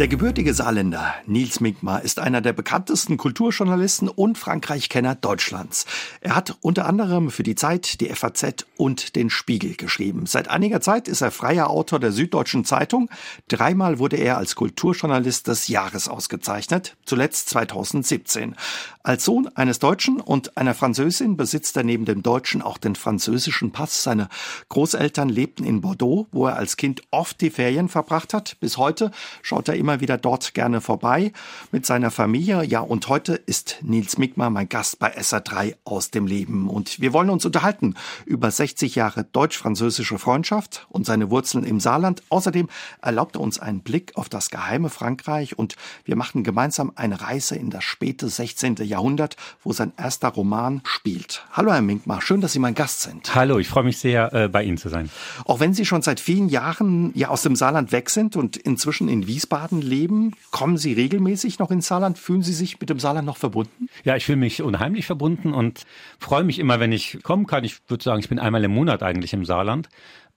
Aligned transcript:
Der 0.00 0.08
gebürtige 0.08 0.54
Saarländer 0.54 1.14
Nils 1.26 1.60
Minkmar 1.60 2.00
ist 2.00 2.20
einer 2.20 2.40
der 2.40 2.54
bekanntesten 2.54 3.18
Kulturjournalisten 3.18 4.08
und 4.08 4.38
Frankreich-Kenner 4.38 5.14
Deutschlands. 5.14 5.84
Er 6.22 6.34
hat 6.34 6.56
unter 6.62 6.86
anderem 6.86 7.30
für 7.30 7.42
die 7.42 7.54
Zeit, 7.54 8.00
die 8.00 8.08
FAZ 8.08 8.64
und 8.78 9.14
den 9.14 9.28
Spiegel 9.28 9.74
geschrieben. 9.74 10.24
Seit 10.24 10.48
einiger 10.48 10.80
Zeit 10.80 11.06
ist 11.06 11.20
er 11.20 11.30
freier 11.30 11.68
Autor 11.68 12.00
der 12.00 12.12
Süddeutschen 12.12 12.64
Zeitung. 12.64 13.10
Dreimal 13.48 13.98
wurde 13.98 14.16
er 14.16 14.38
als 14.38 14.54
Kulturjournalist 14.54 15.48
des 15.48 15.68
Jahres 15.68 16.08
ausgezeichnet, 16.08 16.96
zuletzt 17.04 17.50
2017. 17.50 18.56
Als 19.02 19.26
Sohn 19.26 19.48
eines 19.54 19.80
Deutschen 19.80 20.20
und 20.20 20.56
einer 20.56 20.74
Französin 20.74 21.36
besitzt 21.36 21.76
er 21.76 21.84
neben 21.84 22.06
dem 22.06 22.22
Deutschen 22.22 22.62
auch 22.62 22.78
den 22.78 22.96
französischen 22.96 23.70
Pass. 23.70 24.02
Seine 24.02 24.30
Großeltern 24.70 25.28
lebten 25.28 25.64
in 25.64 25.82
Bordeaux, 25.82 26.26
wo 26.32 26.46
er 26.46 26.56
als 26.56 26.78
Kind 26.78 27.02
oft 27.10 27.40
die 27.42 27.50
Ferien 27.50 27.90
verbracht 27.90 28.32
hat. 28.32 28.56
Bis 28.60 28.78
heute 28.78 29.10
schaut 29.42 29.68
er 29.68 29.76
immer 29.76 29.89
wieder 29.98 30.16
dort 30.16 30.54
gerne 30.54 30.80
vorbei 30.80 31.32
mit 31.72 31.84
seiner 31.84 32.12
Familie. 32.12 32.62
Ja, 32.62 32.78
und 32.78 33.08
heute 33.08 33.34
ist 33.34 33.78
Nils 33.82 34.18
Mickmar 34.18 34.50
mein 34.50 34.68
Gast 34.68 35.00
bei 35.00 35.18
SA3 35.18 35.74
aus 35.82 36.12
dem 36.12 36.28
Leben. 36.28 36.70
Und 36.70 37.00
wir 37.00 37.12
wollen 37.12 37.30
uns 37.30 37.44
unterhalten 37.44 37.94
über 38.26 38.48
60 38.48 38.94
Jahre 38.94 39.24
deutsch-französische 39.24 40.20
Freundschaft 40.20 40.86
und 40.90 41.06
seine 41.06 41.30
Wurzeln 41.30 41.64
im 41.64 41.80
Saarland. 41.80 42.22
Außerdem 42.28 42.68
erlaubt 43.02 43.34
er 43.34 43.40
uns 43.40 43.58
einen 43.58 43.80
Blick 43.80 44.12
auf 44.14 44.28
das 44.28 44.50
geheime 44.50 44.90
Frankreich 44.90 45.58
und 45.58 45.74
wir 46.04 46.14
machen 46.14 46.44
gemeinsam 46.44 46.92
eine 46.94 47.20
Reise 47.20 47.56
in 47.56 47.70
das 47.70 47.82
späte 47.82 48.28
16. 48.28 48.76
Jahrhundert, 48.76 49.34
wo 49.64 49.72
sein 49.72 49.92
erster 49.96 50.28
Roman 50.28 50.82
spielt. 50.84 51.44
Hallo 51.52 51.72
Herr 51.72 51.82
Minkmar, 51.82 52.22
schön, 52.22 52.40
dass 52.40 52.52
Sie 52.52 52.58
mein 52.60 52.74
Gast 52.74 53.02
sind. 53.02 53.34
Hallo, 53.34 53.58
ich 53.58 53.68
freue 53.68 53.84
mich 53.84 53.98
sehr, 53.98 54.32
äh, 54.32 54.48
bei 54.48 54.62
Ihnen 54.62 54.76
zu 54.76 54.88
sein. 54.88 55.10
Auch 55.44 55.60
wenn 55.60 55.74
Sie 55.74 55.86
schon 55.86 56.02
seit 56.02 56.20
vielen 56.20 56.48
Jahren 56.48 57.12
ja 57.14 57.28
aus 57.28 57.42
dem 57.42 57.56
Saarland 57.56 57.92
weg 57.92 58.10
sind 58.10 58.36
und 58.36 58.56
inzwischen 58.56 59.08
in 59.08 59.26
Wiesbaden 59.26 59.79
leben, 59.82 60.32
kommen 60.50 60.76
Sie 60.76 60.92
regelmäßig 60.92 61.58
noch 61.58 61.70
ins 61.70 61.86
Saarland? 61.86 62.18
Fühlen 62.18 62.42
Sie 62.42 62.52
sich 62.52 62.80
mit 62.80 62.90
dem 62.90 62.98
Saarland 62.98 63.26
noch 63.26 63.36
verbunden? 63.36 63.88
Ja, 64.04 64.16
ich 64.16 64.24
fühle 64.24 64.38
mich 64.38 64.62
unheimlich 64.62 65.06
verbunden 65.06 65.52
und 65.52 65.84
freue 66.18 66.44
mich 66.44 66.58
immer, 66.58 66.80
wenn 66.80 66.92
ich 66.92 67.18
kommen 67.22 67.46
kann. 67.46 67.64
Ich 67.64 67.78
würde 67.88 68.02
sagen, 68.02 68.20
ich 68.20 68.28
bin 68.28 68.38
einmal 68.38 68.64
im 68.64 68.72
Monat 68.72 69.02
eigentlich 69.02 69.32
im 69.32 69.44
Saarland. 69.44 69.88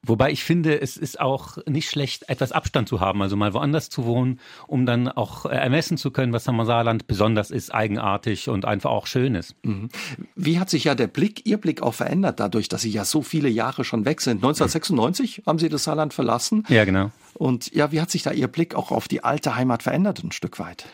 Wobei 0.05 0.31
ich 0.31 0.43
finde, 0.43 0.81
es 0.81 0.97
ist 0.97 1.19
auch 1.19 1.57
nicht 1.65 1.89
schlecht, 1.89 2.27
etwas 2.27 2.51
Abstand 2.51 2.89
zu 2.89 2.99
haben, 2.99 3.21
also 3.21 3.37
mal 3.37 3.53
woanders 3.53 3.89
zu 3.89 4.03
wohnen, 4.05 4.39
um 4.67 4.85
dann 4.85 5.07
auch 5.07 5.45
äh, 5.45 5.55
ermessen 5.55 5.97
zu 5.97 6.11
können, 6.11 6.33
was 6.33 6.47
am 6.49 6.63
Saarland 6.65 7.07
besonders 7.07 7.51
ist, 7.51 7.73
eigenartig 7.73 8.49
und 8.49 8.65
einfach 8.65 8.91
auch 8.91 9.07
schön 9.07 9.35
ist. 9.35 9.55
Mhm. 9.63 9.87
Wie 10.35 10.59
hat 10.59 10.69
sich 10.69 10.83
ja 10.83 10.95
der 10.95 11.07
Blick, 11.07 11.45
Ihr 11.45 11.57
Blick 11.57 11.81
auch 11.81 11.93
verändert, 11.93 12.41
dadurch, 12.41 12.67
dass 12.67 12.81
Sie 12.81 12.91
ja 12.91 13.05
so 13.05 13.21
viele 13.21 13.47
Jahre 13.47 13.85
schon 13.85 14.03
weg 14.03 14.19
sind? 14.19 14.37
1996 14.43 15.37
mhm. 15.37 15.43
haben 15.45 15.59
Sie 15.59 15.69
das 15.69 15.85
Saarland 15.85 16.13
verlassen. 16.13 16.65
Ja, 16.67 16.83
genau. 16.83 17.11
Und 17.33 17.73
ja, 17.73 17.93
wie 17.93 18.01
hat 18.01 18.11
sich 18.11 18.23
da 18.23 18.31
Ihr 18.31 18.47
Blick 18.47 18.75
auch 18.75 18.91
auf 18.91 19.07
die 19.07 19.23
alte 19.23 19.55
Heimat 19.55 19.83
verändert, 19.83 20.21
ein 20.21 20.33
Stück 20.33 20.59
weit? 20.59 20.85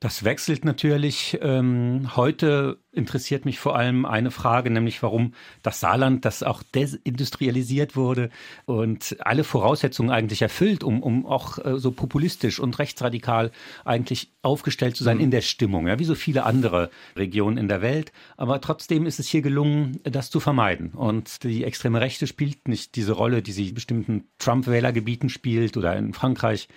Das 0.00 0.24
wechselt 0.24 0.64
natürlich. 0.64 1.38
Ähm, 1.42 2.16
heute 2.16 2.78
interessiert 2.90 3.44
mich 3.44 3.58
vor 3.58 3.76
allem 3.76 4.06
eine 4.06 4.30
Frage, 4.30 4.70
nämlich 4.70 5.02
warum 5.02 5.34
das 5.62 5.78
Saarland, 5.78 6.24
das 6.24 6.42
auch 6.42 6.62
desindustrialisiert 6.62 7.96
wurde 7.96 8.30
und 8.64 9.16
alle 9.20 9.44
Voraussetzungen 9.44 10.10
eigentlich 10.10 10.40
erfüllt, 10.40 10.82
um, 10.84 11.02
um 11.02 11.26
auch 11.26 11.58
äh, 11.62 11.78
so 11.78 11.92
populistisch 11.92 12.58
und 12.58 12.78
rechtsradikal 12.78 13.52
eigentlich 13.84 14.32
aufgestellt 14.40 14.96
zu 14.96 15.04
sein 15.04 15.18
mhm. 15.18 15.24
in 15.24 15.30
der 15.32 15.42
Stimmung, 15.42 15.86
ja, 15.86 15.98
wie 15.98 16.06
so 16.06 16.14
viele 16.14 16.44
andere 16.44 16.90
Regionen 17.14 17.58
in 17.58 17.68
der 17.68 17.82
Welt. 17.82 18.10
Aber 18.38 18.62
trotzdem 18.62 19.04
ist 19.04 19.20
es 19.20 19.28
hier 19.28 19.42
gelungen, 19.42 20.00
das 20.04 20.30
zu 20.30 20.40
vermeiden. 20.40 20.92
Und 20.92 21.44
die 21.44 21.62
extreme 21.62 22.00
Rechte 22.00 22.26
spielt 22.26 22.68
nicht 22.68 22.96
diese 22.96 23.12
Rolle, 23.12 23.42
die 23.42 23.52
sie 23.52 23.68
in 23.68 23.74
bestimmten 23.74 24.24
Trump-Wählergebieten 24.38 25.28
spielt 25.28 25.76
oder 25.76 25.94
in 25.94 26.14
Frankreich 26.14 26.68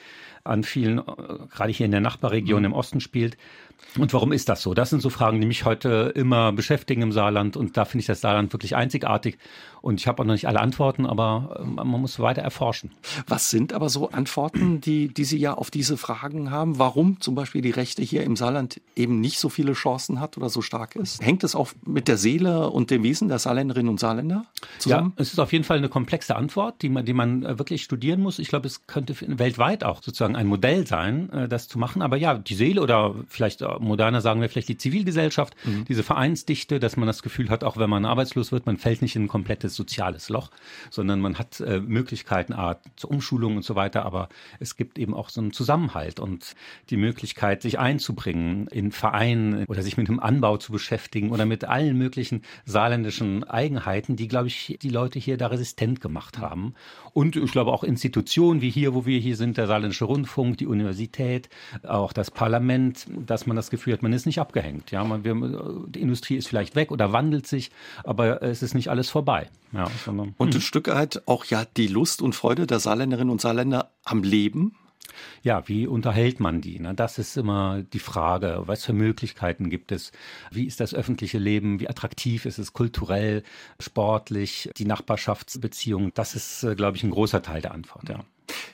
an 0.44 0.64
vielen, 0.64 1.00
äh, 1.00 1.04
gerade 1.50 1.72
hier 1.72 1.86
in 1.86 1.92
der 1.92 2.02
Nachbarregion 2.02 2.60
mhm. 2.60 2.68
im 2.68 2.74
Osten 2.74 3.00
spielt. 3.00 3.38
Und 3.98 4.14
warum 4.14 4.32
ist 4.32 4.50
das 4.50 4.62
so? 4.62 4.74
Das 4.74 4.90
sind 4.90 5.02
so 5.02 5.10
Fragen, 5.10 5.40
die 5.40 5.48
mich 5.48 5.66
heute 5.66 6.12
immer 6.16 6.52
beschäftigen 6.52 7.02
im 7.02 7.12
Saarland. 7.12 7.56
Und 7.58 7.78
da 7.78 7.86
finde 7.86 8.02
ich 8.02 8.08
das 8.08 8.22
Saarland 8.22 8.52
wirklich 8.54 8.76
einzigartig. 8.76 9.38
Und 9.82 10.00
ich 10.00 10.08
habe 10.08 10.22
auch 10.22 10.26
noch 10.26 10.34
nicht 10.34 10.48
alle 10.48 10.62
Antworten, 10.62 11.06
aber 11.06 11.60
äh, 11.60 11.66
man 11.66 11.88
muss 11.90 12.18
weiter 12.20 12.42
erforschen. 12.42 12.92
Was 13.28 13.50
sind 13.50 13.74
aber 13.74 13.90
so 13.90 14.10
Antworten, 14.12 14.80
die, 14.82 15.10
die 15.10 15.26
Sie 15.26 15.38
ja 15.38 15.54
auf 15.54 15.72
diese 15.72 15.98
Fragen 15.98 16.52
haben? 16.52 16.80
Warum 16.80 17.20
zum 17.20 17.36
Beispiel 17.36 17.62
die 17.62 17.72
Rechte 17.72 18.02
hier 18.02 18.24
im 18.24 18.38
Saarland 18.38 18.80
eben 18.96 19.20
nicht 19.20 19.40
so 19.40 19.50
viele 19.50 19.74
Chancen 19.74 20.22
hat 20.22 20.38
oder 20.38 20.50
so 20.50 20.62
stark 20.62 20.96
ist? 20.96 21.22
Hängt 21.22 21.44
es 21.44 21.54
auch 21.54 21.72
mit 21.86 22.08
der 22.08 22.18
Seele 22.18 22.70
und 22.70 22.92
dem 22.92 23.04
Wesen 23.04 23.28
der 23.28 23.40
Saarländerinnen 23.40 23.90
und 23.90 24.00
Saarländer 24.00 24.46
zusammen? 24.80 25.14
Ja, 25.18 25.22
es 25.22 25.34
ist 25.34 25.40
auf 25.40 25.52
jeden 25.52 25.66
Fall 25.66 25.80
eine 25.80 25.90
komplexe 25.90 26.38
Antwort, 26.38 26.82
die 26.82 26.88
man, 26.88 27.06
die 27.06 27.14
man 27.14 27.44
äh, 27.44 27.60
wirklich 27.60 27.84
studieren 27.84 28.22
muss. 28.22 28.40
Ich 28.40 28.48
glaube, 28.48 28.68
es 28.68 28.88
könnte 28.88 29.14
weltweit 29.38 29.84
auch 29.84 30.02
sozusagen 30.02 30.38
ein 30.38 30.48
Modell 30.48 30.88
sein, 30.88 31.30
äh, 31.32 31.48
das 31.50 31.68
zu 31.68 31.78
machen. 31.78 32.02
Aber 32.02 32.16
ja, 32.16 32.36
die 32.36 32.56
Seele 32.56 32.82
oder 32.82 33.16
vielleicht 33.28 33.62
moderner 33.80 34.22
sagen 34.22 34.42
wir 34.42 34.50
vielleicht 34.50 34.70
die 34.70 34.78
Zivilgesellschaft, 34.78 35.56
mhm. 35.66 35.86
diese 35.86 36.04
Vereinsdichte, 36.04 36.80
dass 36.80 36.98
man 36.98 37.08
das 37.08 37.24
Gefühl 37.24 37.50
hat, 37.50 37.64
auch 37.64 37.78
wenn 37.78 37.90
man 37.90 38.06
arbeitslos 38.06 38.52
wird, 38.52 38.66
man 38.66 38.78
fällt 38.78 39.02
nicht 39.02 39.16
in 39.16 39.24
ein 39.24 39.28
komplettes 39.28 39.76
soziales, 39.76 40.04
soziales 40.04 40.30
Loch, 40.30 40.50
sondern 40.90 41.20
man 41.20 41.38
hat 41.38 41.60
äh, 41.60 41.80
Möglichkeiten, 41.80 42.54
Art 42.54 42.82
zur 42.96 43.12
Umschulung 43.12 43.58
und 43.58 43.64
so 43.64 43.76
weiter, 43.76 44.06
aber 44.06 44.30
es 44.60 44.76
gibt 44.76 44.98
eben 44.98 45.14
auch 45.14 45.30
so 45.30 45.42
einen 45.42 45.54
Zusammenhalt 45.54 46.20
und 46.20 46.56
die 46.90 46.98
Möglichkeit, 46.98 47.62
sich 47.62 47.80
einzubringen 47.80 48.68
in 48.68 48.92
Vereinen 48.92 49.66
oder 49.66 49.82
sich 49.82 49.98
mit 49.98 50.08
dem 50.08 50.20
Anbau 50.20 50.58
zu 50.58 50.72
beschäftigen 50.72 51.32
oder 51.32 51.46
mit 51.46 51.66
allen 51.66 51.98
möglichen 51.98 52.42
saarländischen 52.66 53.44
Eigenheiten, 53.44 54.16
die, 54.16 54.28
glaube 54.28 54.48
ich, 54.48 54.78
die 54.82 54.90
Leute 54.90 55.20
hier 55.20 55.38
da 55.38 55.48
resistent 55.48 56.02
gemacht 56.02 56.38
haben. 56.38 56.74
Und 57.14 57.36
ich 57.36 57.52
glaube 57.52 57.72
auch 57.72 57.84
Institutionen 57.84 58.62
wie 58.62 58.70
hier, 58.70 58.94
wo 58.94 59.06
wir 59.06 59.20
hier 59.20 59.36
sind, 59.36 59.58
der 59.58 59.68
Saarländische 59.68 60.06
Rundfunk, 60.06 60.58
die 60.58 60.68
Universität, 60.68 61.50
auch 61.84 62.14
das 62.14 62.32
Parlament, 62.32 63.08
dass 63.26 63.46
man 63.46 63.56
das 63.56 63.63
Gefühl 63.70 63.94
hat, 63.94 64.04
man 64.04 64.14
ist 64.14 64.26
nicht 64.26 64.40
abgehängt. 64.40 64.92
Ja, 64.92 65.04
man, 65.04 65.24
wir, 65.24 65.36
die 65.88 66.02
Industrie 66.02 66.36
ist 66.36 66.48
vielleicht 66.48 66.76
weg 66.76 66.92
oder 66.92 67.14
wandelt 67.14 67.48
sich, 67.48 67.72
aber 68.04 68.42
es 68.42 68.64
ist 68.64 68.74
nicht 68.74 68.90
alles 68.90 69.10
vorbei. 69.10 69.50
Ja, 69.72 69.90
sondern, 70.06 70.36
und 70.38 70.50
ein 70.50 70.54
hm. 70.56 70.62
Stück 70.62 70.88
weit 70.88 71.24
auch 71.28 71.46
ja 71.46 71.66
die 71.78 71.88
Lust 71.88 72.22
und 72.22 72.36
Freude 72.36 72.68
der 72.68 72.80
Saarländerinnen 72.80 73.32
und 73.32 73.42
Saarländer 73.42 73.92
am 74.04 74.24
Leben. 74.24 74.76
Ja, 75.42 75.68
wie 75.68 75.88
unterhält 75.88 76.40
man 76.40 76.62
die? 76.62 76.80
Ne? 76.80 76.94
Das 76.94 77.18
ist 77.18 77.38
immer 77.38 77.84
die 77.84 78.00
Frage. 78.00 78.64
Was 78.66 78.86
für 78.86 78.94
Möglichkeiten 78.94 79.70
gibt 79.70 79.92
es? 79.92 80.12
Wie 80.52 80.66
ist 80.66 80.80
das 80.80 80.94
öffentliche 80.94 81.38
Leben? 81.38 81.80
Wie 81.80 81.90
attraktiv 81.90 82.46
ist 82.46 82.60
es 82.60 82.74
kulturell, 82.74 83.44
sportlich, 83.80 84.70
die 84.78 84.86
Nachbarschaftsbeziehung? 84.86 86.14
Das 86.14 86.36
ist, 86.36 86.64
äh, 86.64 86.76
glaube 86.76 86.98
ich, 86.98 87.04
ein 87.04 87.12
großer 87.12 87.42
Teil 87.42 87.62
der 87.62 87.74
Antwort, 87.74 88.10
ja. 88.10 88.24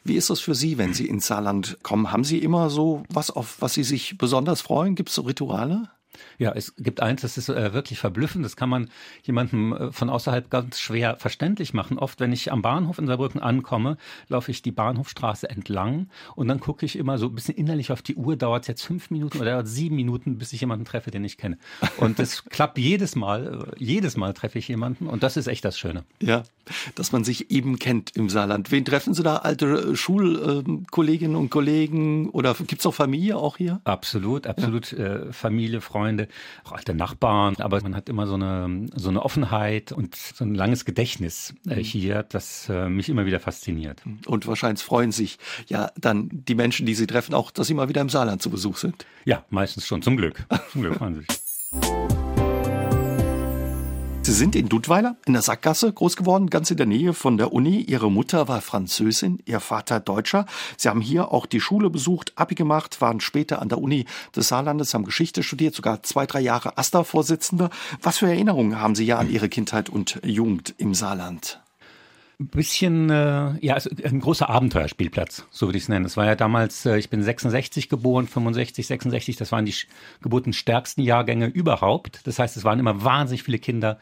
Wie 0.03 0.15
ist 0.15 0.29
das 0.29 0.39
für 0.39 0.55
Sie, 0.55 0.77
wenn 0.77 0.93
Sie 0.93 1.07
ins 1.07 1.27
Saarland 1.27 1.77
kommen? 1.83 2.11
Haben 2.11 2.23
Sie 2.23 2.39
immer 2.39 2.69
so 2.69 3.03
was, 3.09 3.31
auf 3.31 3.57
was 3.59 3.73
Sie 3.73 3.83
sich 3.83 4.17
besonders 4.17 4.61
freuen? 4.61 4.95
Gibt 4.95 5.09
es 5.09 5.15
so 5.15 5.23
Rituale? 5.23 5.89
Ja, 6.37 6.53
es 6.53 6.75
gibt 6.77 7.01
eins, 7.01 7.21
das 7.21 7.37
ist 7.37 7.49
äh, 7.49 7.73
wirklich 7.73 7.99
verblüffend. 7.99 8.45
Das 8.45 8.55
kann 8.55 8.69
man 8.69 8.89
jemandem 9.23 9.73
äh, 9.73 9.91
von 9.91 10.09
außerhalb 10.09 10.49
ganz 10.49 10.79
schwer 10.79 11.17
verständlich 11.17 11.73
machen. 11.73 11.99
Oft, 11.99 12.19
wenn 12.19 12.31
ich 12.31 12.51
am 12.51 12.61
Bahnhof 12.61 12.97
in 12.97 13.07
Saarbrücken 13.07 13.41
ankomme, 13.41 13.97
laufe 14.27 14.51
ich 14.51 14.61
die 14.61 14.71
Bahnhofstraße 14.71 15.49
entlang 15.49 16.09
und 16.35 16.47
dann 16.47 16.59
gucke 16.59 16.85
ich 16.85 16.97
immer 16.97 17.17
so 17.17 17.27
ein 17.27 17.35
bisschen 17.35 17.55
innerlich 17.55 17.91
auf 17.91 18.01
die 18.01 18.15
Uhr. 18.15 18.35
Dauert 18.35 18.63
es 18.63 18.67
jetzt 18.67 18.83
fünf 18.83 19.11
Minuten 19.11 19.39
oder 19.39 19.51
dauert 19.51 19.67
sieben 19.67 19.95
Minuten, 19.95 20.37
bis 20.37 20.53
ich 20.53 20.61
jemanden 20.61 20.85
treffe, 20.85 21.11
den 21.11 21.23
ich 21.23 21.37
kenne. 21.37 21.57
Und 21.97 22.19
das 22.19 22.45
klappt 22.49 22.77
jedes 22.77 23.15
Mal. 23.15 23.69
Äh, 23.77 23.83
jedes 23.83 24.17
Mal 24.17 24.33
treffe 24.33 24.59
ich 24.59 24.67
jemanden 24.67 25.07
und 25.07 25.23
das 25.23 25.37
ist 25.37 25.47
echt 25.47 25.65
das 25.65 25.77
Schöne. 25.77 26.03
Ja, 26.21 26.43
dass 26.95 27.11
man 27.11 27.23
sich 27.23 27.51
eben 27.51 27.79
kennt 27.79 28.15
im 28.15 28.29
Saarland. 28.29 28.71
Wen 28.71 28.85
treffen 28.85 29.13
Sie 29.13 29.23
da? 29.23 29.37
Alte 29.37 29.65
äh, 29.65 29.95
Schulkolleginnen 29.95 31.35
und 31.35 31.49
Kollegen 31.49 32.29
oder 32.29 32.53
gibt 32.53 32.81
es 32.81 32.85
auch 32.85 32.93
Familie 32.93 33.37
auch 33.37 33.57
hier? 33.57 33.81
Absolut, 33.83 34.47
absolut. 34.47 34.91
Ja. 34.91 35.31
Familie, 35.31 35.81
Freunde 35.81 36.08
auch 36.63 36.71
alte 36.73 36.93
Nachbarn, 36.93 37.55
aber 37.59 37.81
man 37.81 37.95
hat 37.95 38.09
immer 38.09 38.27
so 38.27 38.35
eine, 38.35 38.87
so 38.95 39.09
eine 39.09 39.23
Offenheit 39.23 39.91
und 39.91 40.15
so 40.15 40.43
ein 40.43 40.55
langes 40.55 40.85
Gedächtnis 40.85 41.53
äh, 41.67 41.75
mhm. 41.75 41.79
hier, 41.81 42.23
das 42.23 42.69
äh, 42.69 42.89
mich 42.89 43.09
immer 43.09 43.25
wieder 43.25 43.39
fasziniert. 43.39 44.01
Und 44.25 44.47
wahrscheinlich 44.47 44.83
freuen 44.83 45.11
sich 45.11 45.37
ja 45.67 45.91
dann 45.97 46.29
die 46.31 46.55
Menschen, 46.55 46.85
die 46.85 46.95
Sie 46.95 47.07
treffen, 47.07 47.33
auch, 47.33 47.51
dass 47.51 47.67
Sie 47.67 47.73
mal 47.73 47.89
wieder 47.89 48.01
im 48.01 48.09
Saarland 48.09 48.41
zu 48.41 48.49
Besuch 48.49 48.77
sind. 48.77 49.05
Ja, 49.25 49.45
meistens 49.49 49.85
schon, 49.85 50.01
zum 50.01 50.17
Glück. 50.17 50.45
Zum 50.71 50.81
Glück 50.81 50.95
freuen 50.95 51.15
sich. 51.15 51.27
Sie 54.29 54.35
sind 54.35 54.55
in 54.55 54.69
Dudweiler 54.69 55.17
in 55.25 55.33
der 55.33 55.41
Sackgasse 55.41 55.91
groß 55.91 56.15
geworden, 56.15 56.51
ganz 56.51 56.69
in 56.69 56.77
der 56.77 56.85
Nähe 56.85 57.15
von 57.15 57.39
der 57.39 57.51
Uni. 57.51 57.81
Ihre 57.81 58.11
Mutter 58.11 58.47
war 58.47 58.61
Französin, 58.61 59.39
ihr 59.45 59.59
Vater 59.59 59.99
Deutscher. 59.99 60.45
Sie 60.77 60.87
haben 60.87 61.01
hier 61.01 61.31
auch 61.31 61.47
die 61.47 61.59
Schule 61.59 61.89
besucht, 61.89 62.33
Abi 62.35 62.53
gemacht, 62.53 63.01
waren 63.01 63.21
später 63.21 63.59
an 63.59 63.69
der 63.69 63.79
Uni 63.79 64.05
des 64.35 64.49
Saarlandes, 64.49 64.93
haben 64.93 65.03
Geschichte 65.03 65.41
studiert, 65.41 65.73
sogar 65.73 66.03
zwei, 66.03 66.27
drei 66.27 66.41
Jahre 66.41 66.77
AStA-Vorsitzender. 66.77 67.71
Was 68.03 68.19
für 68.19 68.27
Erinnerungen 68.27 68.79
haben 68.79 68.93
Sie 68.93 69.05
ja 69.05 69.17
an 69.17 69.31
Ihre 69.31 69.49
Kindheit 69.49 69.89
und 69.89 70.19
Jugend 70.23 70.75
im 70.77 70.93
Saarland? 70.93 71.59
Ein 72.39 72.47
bisschen, 72.47 73.09
äh, 73.09 73.53
ja, 73.59 73.73
also 73.73 73.89
ein 74.01 74.21
großer 74.21 74.49
Abenteuerspielplatz, 74.49 75.45
so 75.51 75.67
würde 75.67 75.77
ich 75.77 75.83
es 75.83 75.89
nennen. 75.89 76.05
Es 76.05 76.15
war 76.15 76.25
ja 76.25 76.35
damals, 76.35 76.85
äh, 76.85 76.97
ich 76.97 77.09
bin 77.09 77.21
66 77.21 77.89
geboren, 77.89 78.27
65, 78.27 78.87
66, 78.87 79.35
das 79.35 79.51
waren 79.51 79.65
die 79.65 79.75
geburtenstärksten 80.21 81.03
Jahrgänge 81.03 81.47
überhaupt. 81.47 82.25
Das 82.25 82.39
heißt, 82.39 82.55
es 82.55 82.63
waren 82.63 82.79
immer 82.79 83.03
wahnsinnig 83.03 83.43
viele 83.43 83.59
Kinder 83.59 83.99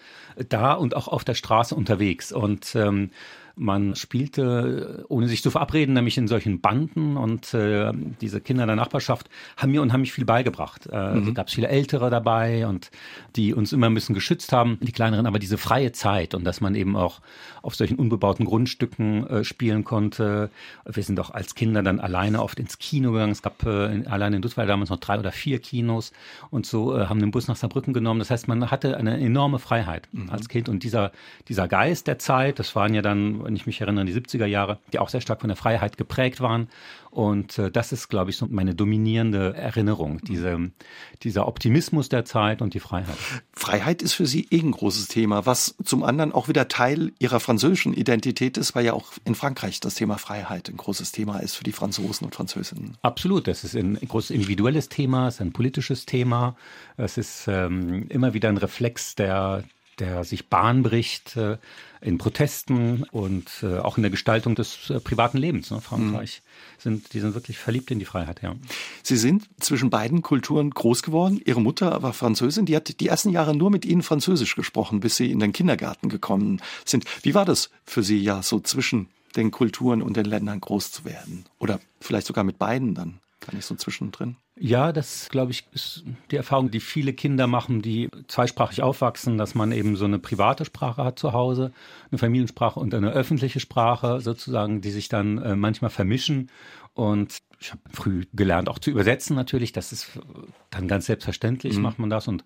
da 0.49 0.73
und 0.73 0.95
auch 0.95 1.07
auf 1.07 1.23
der 1.23 1.33
Straße 1.33 1.73
unterwegs. 1.73 2.31
Und 2.31 2.75
ähm, 2.75 3.09
Man 3.57 3.95
spielte, 3.95 5.05
ohne 5.09 5.27
sich 5.27 5.41
zu 5.41 5.49
verabreden, 5.49 5.93
nämlich 5.93 6.17
in 6.17 6.27
solchen 6.27 6.61
Banden 6.61 7.17
und 7.17 7.53
äh, 7.53 7.91
diese 8.21 8.39
Kinder 8.39 8.65
der 8.65 8.75
Nachbarschaft 8.75 9.29
haben 9.57 9.71
mir 9.71 9.81
unheimlich 9.81 10.13
viel 10.13 10.25
beigebracht. 10.25 10.87
Äh, 10.91 11.15
mhm. 11.15 11.33
gab 11.33 11.47
es 11.47 11.53
viele 11.53 11.67
Ältere 11.67 12.09
dabei 12.09 12.67
und 12.67 12.91
die 13.35 13.53
uns 13.53 13.73
immer 13.73 13.87
ein 13.87 13.93
bisschen 13.93 14.15
geschützt 14.15 14.53
haben, 14.53 14.77
die 14.81 14.91
Kleineren, 14.91 15.25
aber 15.25 15.39
diese 15.39 15.57
freie 15.57 15.91
Zeit 15.91 16.33
und 16.35 16.43
dass 16.43 16.61
man 16.61 16.75
eben 16.75 16.95
auch 16.95 17.19
auf 17.61 17.75
solchen 17.75 17.97
unbebauten 17.97 18.45
Grundstücken 18.45 19.27
äh, 19.27 19.43
spielen 19.43 19.83
konnte. 19.83 20.49
Wir 20.85 21.03
sind 21.03 21.19
auch 21.19 21.31
als 21.31 21.55
Kinder 21.55 21.83
dann 21.83 21.99
alleine 21.99 22.41
oft 22.41 22.59
ins 22.59 22.77
Kino 22.77 23.11
gegangen. 23.11 23.31
Es 23.31 23.41
gab 23.41 23.65
äh, 23.65 23.93
in, 23.93 24.07
allein 24.07 24.33
in 24.33 24.41
Dutzweiler 24.41 24.67
damals 24.67 24.89
noch 24.89 24.99
drei 24.99 25.19
oder 25.19 25.31
vier 25.31 25.59
Kinos 25.59 26.13
und 26.49 26.65
so 26.65 26.97
äh, 26.97 27.07
haben 27.07 27.19
den 27.19 27.31
Bus 27.31 27.47
nach 27.47 27.55
Saarbrücken 27.55 27.93
genommen. 27.93 28.19
Das 28.19 28.29
heißt, 28.29 28.47
man 28.47 28.71
hatte 28.71 28.97
eine 28.97 29.19
enorme 29.19 29.59
Freiheit 29.59 30.07
mhm. 30.11 30.29
als 30.29 30.47
Kind 30.47 30.69
und 30.69 30.83
dieser, 30.83 31.11
dieser 31.47 31.67
Geist 31.67 32.07
der 32.07 32.19
Zeit, 32.19 32.59
das 32.59 32.75
waren 32.75 32.93
ja 32.93 33.01
dann 33.01 33.46
wenn 33.47 33.55
ich 33.55 33.65
mich 33.65 33.81
erinnere, 33.81 34.05
die 34.05 34.13
70er 34.13 34.45
Jahre, 34.45 34.77
die 34.93 34.99
auch 34.99 35.09
sehr 35.09 35.21
stark 35.21 35.39
von 35.41 35.47
der 35.47 35.55
Freiheit 35.55 35.97
geprägt 35.97 36.41
waren. 36.41 36.67
Und 37.09 37.57
äh, 37.57 37.71
das 37.71 37.93
ist, 37.93 38.09
glaube 38.09 38.29
ich, 38.29 38.37
so 38.37 38.45
meine 38.47 38.75
dominierende 38.75 39.55
Erinnerung, 39.55 40.19
diese, 40.21 40.69
dieser 41.23 41.47
Optimismus 41.47 42.09
der 42.09 42.25
Zeit 42.25 42.61
und 42.61 42.73
die 42.73 42.79
Freiheit. 42.79 43.15
Freiheit 43.53 44.01
ist 44.01 44.13
für 44.13 44.27
Sie 44.27 44.47
eh 44.51 44.59
ein 44.59 44.71
großes 44.71 45.07
Thema, 45.07 45.45
was 45.45 45.75
zum 45.83 46.03
anderen 46.03 46.33
auch 46.33 46.49
wieder 46.49 46.67
Teil 46.67 47.13
Ihrer 47.19 47.39
französischen 47.39 47.93
Identität 47.93 48.57
ist, 48.57 48.75
weil 48.75 48.85
ja 48.85 48.93
auch 48.93 49.13
in 49.23 49.33
Frankreich 49.33 49.79
das 49.79 49.95
Thema 49.95 50.17
Freiheit 50.17 50.69
ein 50.69 50.77
großes 50.77 51.13
Thema 51.13 51.39
ist 51.39 51.55
für 51.55 51.63
die 51.63 51.71
Franzosen 51.71 52.25
und 52.25 52.35
Französinnen. 52.35 52.97
Absolut, 53.01 53.47
das 53.47 53.63
ist 53.63 53.75
ein 53.75 53.95
großes 53.95 54.31
individuelles 54.31 54.89
Thema, 54.89 55.29
es 55.29 55.35
ist 55.35 55.41
ein 55.41 55.53
politisches 55.53 56.05
Thema, 56.05 56.57
es 56.97 57.17
ist 57.17 57.47
ähm, 57.47 58.07
immer 58.09 58.33
wieder 58.33 58.49
ein 58.49 58.57
Reflex 58.57 59.15
der, 59.15 59.63
der 59.99 60.23
sich 60.23 60.49
Bahn 60.49 60.83
bricht 60.83 61.35
äh, 61.37 61.57
in 62.01 62.17
Protesten 62.17 63.03
und 63.11 63.49
äh, 63.63 63.79
auch 63.79 63.97
in 63.97 64.03
der 64.03 64.11
Gestaltung 64.11 64.55
des 64.55 64.89
äh, 64.89 64.99
privaten 64.99 65.37
Lebens. 65.37 65.71
Ne? 65.71 65.81
Frankreich 65.81 66.41
mhm. 66.43 66.81
sind, 66.81 67.13
die 67.13 67.19
sind 67.19 67.33
wirklich 67.33 67.57
verliebt 67.57 67.89
in 67.91 67.99
die 67.99 68.05
Freiheit, 68.05 68.41
ja. 68.41 68.55
Sie 69.03 69.17
sind 69.17 69.47
zwischen 69.59 69.89
beiden 69.89 70.21
Kulturen 70.21 70.69
groß 70.69 71.03
geworden. 71.03 71.41
Ihre 71.43 71.61
Mutter 71.61 72.01
war 72.03 72.13
Französin, 72.13 72.65
die 72.65 72.75
hat 72.75 72.99
die 72.99 73.07
ersten 73.07 73.29
Jahre 73.29 73.55
nur 73.55 73.71
mit 73.71 73.85
Ihnen 73.85 74.03
Französisch 74.03 74.55
gesprochen, 74.55 74.99
bis 74.99 75.17
Sie 75.17 75.31
in 75.31 75.39
den 75.39 75.53
Kindergarten 75.53 76.09
gekommen 76.09 76.61
sind. 76.85 77.05
Wie 77.23 77.33
war 77.33 77.45
das 77.45 77.69
für 77.83 78.03
Sie 78.03 78.19
ja 78.19 78.43
so 78.43 78.59
zwischen 78.59 79.09
den 79.35 79.51
Kulturen 79.51 80.01
und 80.01 80.17
den 80.17 80.25
Ländern 80.25 80.61
groß 80.61 80.91
zu 80.91 81.05
werden? 81.05 81.45
Oder 81.59 81.79
vielleicht 81.99 82.27
sogar 82.27 82.43
mit 82.43 82.59
beiden 82.59 82.93
dann? 82.95 83.19
Gar 83.39 83.53
nicht 83.55 83.65
so 83.65 83.75
zwischendrin? 83.75 84.37
Ja, 84.59 84.91
das 84.91 85.29
glaube 85.29 85.51
ich 85.51 85.67
ist 85.71 86.03
die 86.31 86.37
Erfahrung, 86.37 86.71
die 86.71 86.79
viele 86.79 87.13
Kinder 87.13 87.45
machen, 87.45 87.83
die 87.83 88.09
zweisprachig 88.27 88.81
aufwachsen, 88.81 89.37
dass 89.37 89.53
man 89.53 89.71
eben 89.71 89.95
so 89.95 90.05
eine 90.05 90.17
private 90.17 90.65
Sprache 90.65 91.03
hat 91.03 91.19
zu 91.19 91.33
Hause, 91.33 91.71
eine 92.09 92.17
Familiensprache 92.17 92.79
und 92.79 92.93
eine 92.95 93.11
öffentliche 93.11 93.59
Sprache 93.59 94.19
sozusagen, 94.19 94.81
die 94.81 94.89
sich 94.89 95.09
dann 95.09 95.37
äh, 95.37 95.55
manchmal 95.55 95.91
vermischen 95.91 96.49
und 96.95 97.37
ich 97.59 97.71
habe 97.71 97.81
früh 97.91 98.25
gelernt, 98.33 98.69
auch 98.69 98.79
zu 98.79 98.91
übersetzen 98.91 99.35
natürlich. 99.35 99.71
Das 99.71 99.91
ist 99.91 100.19
dann 100.69 100.87
ganz 100.87 101.05
selbstverständlich, 101.05 101.77
mhm. 101.77 101.83
macht 101.83 101.99
man 101.99 102.09
das. 102.09 102.27
Und 102.27 102.43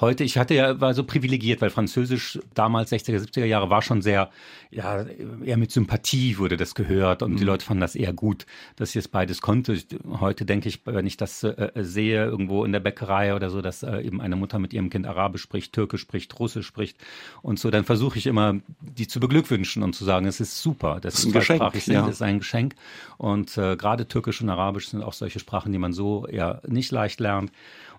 heute, 0.00 0.24
ich 0.24 0.38
hatte 0.38 0.54
ja, 0.54 0.80
war 0.80 0.94
so 0.94 1.04
privilegiert, 1.04 1.60
weil 1.60 1.70
Französisch 1.70 2.38
damals, 2.54 2.92
60er, 2.92 3.18
70er 3.18 3.44
Jahre, 3.44 3.70
war 3.70 3.82
schon 3.82 4.02
sehr, 4.02 4.30
ja, 4.70 5.04
eher 5.44 5.56
mit 5.56 5.70
Sympathie 5.70 6.38
wurde 6.38 6.56
das 6.56 6.74
gehört 6.74 7.22
und 7.22 7.32
mhm. 7.32 7.36
die 7.36 7.44
Leute 7.44 7.64
fanden 7.64 7.80
das 7.80 7.94
eher 7.94 8.12
gut, 8.12 8.46
dass 8.76 8.90
ich 8.90 8.96
es 8.96 9.08
beides 9.08 9.40
konnte. 9.40 9.78
Heute 10.20 10.44
denke 10.44 10.68
ich, 10.68 10.80
wenn 10.84 11.06
ich 11.06 11.16
das 11.16 11.44
äh, 11.44 11.70
sehe, 11.76 12.24
irgendwo 12.24 12.64
in 12.64 12.72
der 12.72 12.80
Bäckerei 12.80 13.34
oder 13.34 13.50
so, 13.50 13.62
dass 13.62 13.82
äh, 13.82 14.00
eben 14.00 14.20
eine 14.20 14.36
Mutter 14.36 14.58
mit 14.58 14.72
ihrem 14.72 14.90
Kind 14.90 15.06
Arabisch 15.06 15.42
spricht, 15.42 15.72
Türkisch 15.72 16.00
spricht, 16.00 16.38
Russisch 16.38 16.66
spricht 16.66 16.96
und 17.42 17.58
so, 17.58 17.70
dann 17.70 17.84
versuche 17.84 18.18
ich 18.18 18.26
immer, 18.26 18.56
die 18.80 19.06
zu 19.06 19.20
beglückwünschen 19.20 19.82
und 19.82 19.94
zu 19.94 20.04
sagen, 20.04 20.26
es 20.26 20.40
ist 20.40 20.60
super, 20.60 20.98
das, 21.00 21.14
das 21.14 21.20
ist 21.20 21.26
ein 21.26 21.32
Geschenk, 21.32 21.72
sind, 21.76 21.94
ja. 21.94 22.06
ist 22.08 22.22
ein 22.22 22.38
Geschenk. 22.38 22.74
Und 23.16 23.56
äh, 23.56 23.76
gerade 23.76 24.08
Türkisch 24.08 24.40
und 24.42 24.50
Arabisch 24.50 24.88
sind 24.88 25.02
auch 25.02 25.12
solche 25.12 25.38
Sprachen, 25.38 25.72
die 25.72 25.78
man 25.78 25.92
so 25.92 26.26
ja 26.30 26.60
nicht 26.66 26.90
leicht 26.90 27.20
lernt. 27.20 27.52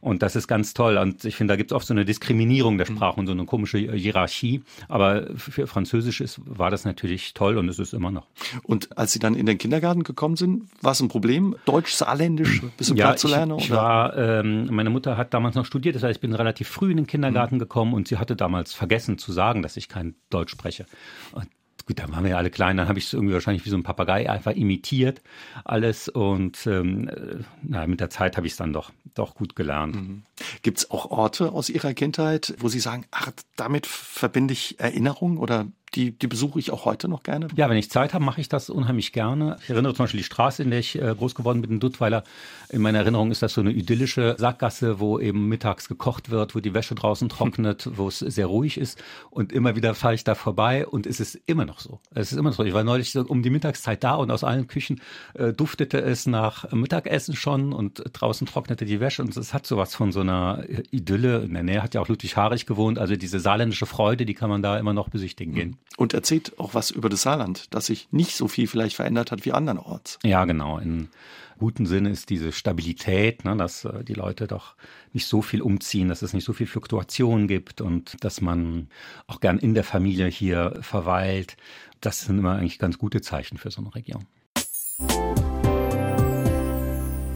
Und 0.05 0.21
das 0.21 0.35
ist 0.35 0.47
ganz 0.47 0.75
toll. 0.75 0.99
Und 0.99 1.25
ich 1.25 1.35
finde, 1.35 1.53
da 1.53 1.55
gibt 1.55 1.71
es 1.71 1.75
oft 1.75 1.87
so 1.87 1.91
eine 1.91 2.05
Diskriminierung 2.05 2.77
der 2.77 2.85
Sprache 2.85 3.19
und 3.19 3.25
so 3.25 3.31
eine 3.31 3.45
komische 3.45 3.79
Hierarchie. 3.79 4.61
Aber 4.87 5.25
für 5.35 5.65
Französisch 5.65 6.21
ist, 6.21 6.39
war 6.45 6.69
das 6.69 6.85
natürlich 6.85 7.33
toll 7.33 7.57
und 7.57 7.67
es 7.69 7.79
ist 7.79 7.91
immer 7.91 8.11
noch. 8.11 8.27
Und 8.61 8.95
als 8.99 9.13
Sie 9.13 9.19
dann 9.19 9.33
in 9.33 9.47
den 9.47 9.57
Kindergarten 9.57 10.03
gekommen 10.03 10.35
sind, 10.35 10.69
war 10.83 10.91
es 10.91 10.99
ein 10.99 11.07
Problem, 11.07 11.55
Deutsch, 11.65 11.91
Saarländisch 11.91 12.61
ein 12.61 12.71
bisschen 12.77 12.97
ja, 12.97 13.15
zu 13.15 13.27
lernen? 13.27 13.57
Ich, 13.57 13.65
ich 13.65 13.71
war, 13.71 14.15
ähm, 14.15 14.67
meine 14.69 14.91
Mutter 14.91 15.17
hat 15.17 15.33
damals 15.33 15.55
noch 15.55 15.65
studiert, 15.65 15.95
das 15.95 16.03
heißt, 16.03 16.17
ich 16.17 16.21
bin 16.21 16.35
relativ 16.35 16.67
früh 16.67 16.91
in 16.91 16.97
den 16.97 17.07
Kindergarten 17.07 17.55
mhm. 17.55 17.59
gekommen 17.59 17.95
und 17.95 18.07
sie 18.07 18.17
hatte 18.17 18.35
damals 18.35 18.75
vergessen 18.75 19.17
zu 19.17 19.31
sagen, 19.31 19.63
dass 19.63 19.75
ich 19.75 19.89
kein 19.89 20.13
Deutsch 20.29 20.51
spreche. 20.51 20.85
Und 21.31 21.47
gut, 21.85 21.99
da 21.99 22.11
waren 22.11 22.23
wir 22.23 22.31
ja 22.31 22.37
alle 22.37 22.49
klein, 22.49 22.77
dann 22.77 22.87
habe 22.87 22.99
ich 22.99 23.05
es 23.05 23.13
irgendwie 23.13 23.33
wahrscheinlich 23.33 23.65
wie 23.65 23.69
so 23.69 23.77
ein 23.77 23.83
Papagei 23.83 24.29
einfach 24.29 24.51
imitiert 24.53 25.21
alles 25.63 26.09
und 26.09 26.65
ähm, 26.67 27.45
na, 27.61 27.85
mit 27.87 27.99
der 27.99 28.09
Zeit 28.09 28.37
habe 28.37 28.47
ich 28.47 28.53
es 28.53 28.57
dann 28.57 28.73
doch, 28.73 28.91
doch 29.13 29.35
gut 29.35 29.55
gelernt. 29.55 29.95
Mhm. 29.95 30.23
Gibt 30.61 30.79
es 30.79 30.91
auch 30.91 31.11
Orte 31.11 31.51
aus 31.51 31.69
Ihrer 31.69 31.93
Kindheit, 31.93 32.55
wo 32.59 32.69
Sie 32.69 32.79
sagen, 32.79 33.05
ach, 33.11 33.31
damit 33.55 33.85
verbinde 33.85 34.53
ich 34.53 34.79
Erinnerungen 34.79 35.37
oder 35.37 35.67
die, 35.95 36.11
die 36.11 36.27
besuche 36.27 36.59
ich 36.59 36.71
auch 36.71 36.85
heute 36.85 37.07
noch 37.07 37.23
gerne. 37.23 37.47
Ja, 37.55 37.69
wenn 37.69 37.77
ich 37.77 37.89
Zeit 37.89 38.13
habe, 38.13 38.23
mache 38.23 38.41
ich 38.41 38.49
das 38.49 38.69
unheimlich 38.69 39.13
gerne. 39.13 39.57
Ich 39.63 39.69
erinnere 39.69 39.93
zum 39.93 40.03
Beispiel 40.03 40.19
die 40.19 40.25
Straße, 40.25 40.61
in 40.63 40.69
der 40.69 40.79
ich 40.79 41.01
äh, 41.01 41.15
groß 41.15 41.35
geworden 41.35 41.61
bin, 41.61 41.71
in 41.71 41.79
Duttweiler. 41.79 42.23
In 42.69 42.81
meiner 42.81 42.99
Erinnerung 42.99 43.31
ist 43.31 43.41
das 43.41 43.53
so 43.53 43.61
eine 43.61 43.71
idyllische 43.71 44.35
Sackgasse, 44.37 44.99
wo 44.99 45.19
eben 45.19 45.47
mittags 45.47 45.87
gekocht 45.87 46.29
wird, 46.29 46.55
wo 46.55 46.59
die 46.59 46.73
Wäsche 46.73 46.95
draußen 46.95 47.29
trocknet, 47.29 47.89
wo 47.95 48.07
es 48.07 48.19
sehr 48.19 48.47
ruhig 48.47 48.77
ist. 48.77 49.01
Und 49.29 49.53
immer 49.53 49.75
wieder 49.75 49.93
fahre 49.95 50.15
ich 50.15 50.23
da 50.23 50.35
vorbei 50.35 50.85
und 50.85 51.07
es 51.07 51.19
ist 51.19 51.39
immer 51.45 51.65
noch 51.65 51.79
so. 51.79 51.99
Es 52.13 52.31
ist 52.31 52.37
immer 52.37 52.49
noch 52.49 52.57
so. 52.57 52.63
Ich 52.63 52.73
war 52.73 52.83
neulich 52.83 53.11
so 53.11 53.21
um 53.21 53.41
die 53.41 53.49
Mittagszeit 53.49 54.03
da 54.03 54.15
und 54.15 54.31
aus 54.31 54.43
allen 54.43 54.67
Küchen 54.67 55.01
äh, 55.33 55.53
duftete 55.53 55.99
es 56.01 56.25
nach 56.25 56.71
Mittagessen 56.71 57.35
schon 57.35 57.71
und 57.71 58.03
draußen 58.11 58.47
trocknete 58.47 58.85
die 58.85 58.99
Wäsche. 58.99 59.21
Und 59.21 59.35
es 59.37 59.53
hat 59.53 59.65
sowas 59.65 59.95
von 59.95 60.11
so 60.11 60.21
einer 60.21 60.65
Idylle. 60.91 61.43
In 61.43 61.53
der 61.53 61.63
Nähe 61.63 61.81
hat 61.81 61.93
ja 61.93 62.01
auch 62.01 62.07
Ludwig 62.07 62.35
Haarig 62.35 62.65
gewohnt. 62.65 62.99
Also 62.99 63.15
diese 63.15 63.39
saarländische 63.39 63.85
Freude, 63.85 64.25
die 64.25 64.33
kann 64.33 64.49
man 64.49 64.61
da 64.61 64.77
immer 64.77 64.93
noch 64.93 65.09
besichtigen 65.09 65.53
gehen 65.53 65.77
und 65.97 66.13
erzählt 66.13 66.59
auch 66.59 66.73
was 66.73 66.91
über 66.91 67.09
das 67.09 67.21
Saarland, 67.21 67.73
das 67.73 67.85
sich 67.87 68.07
nicht 68.11 68.35
so 68.35 68.47
viel 68.47 68.67
vielleicht 68.67 68.95
verändert 68.95 69.31
hat 69.31 69.45
wie 69.45 69.53
andernorts. 69.53 70.19
Ja, 70.23 70.45
genau. 70.45 70.77
In 70.77 71.09
guten 71.57 71.85
Sinne 71.85 72.09
ist 72.09 72.29
diese 72.29 72.51
Stabilität, 72.51 73.45
ne, 73.45 73.55
dass 73.55 73.85
äh, 73.85 74.03
die 74.03 74.13
Leute 74.13 74.47
doch 74.47 74.75
nicht 75.13 75.27
so 75.27 75.41
viel 75.41 75.61
umziehen, 75.61 76.09
dass 76.09 76.21
es 76.21 76.33
nicht 76.33 76.43
so 76.43 76.53
viel 76.53 76.67
Fluktuation 76.67 77.47
gibt 77.47 77.81
und 77.81 78.23
dass 78.23 78.41
man 78.41 78.89
auch 79.27 79.39
gern 79.39 79.57
in 79.57 79.73
der 79.73 79.83
Familie 79.83 80.27
hier 80.27 80.77
verweilt. 80.81 81.55
Das 82.01 82.21
sind 82.21 82.39
immer 82.39 82.55
eigentlich 82.55 82.79
ganz 82.79 82.97
gute 82.97 83.21
Zeichen 83.21 83.57
für 83.57 83.71
so 83.71 83.81
eine 83.81 83.95
Region. 83.95 84.25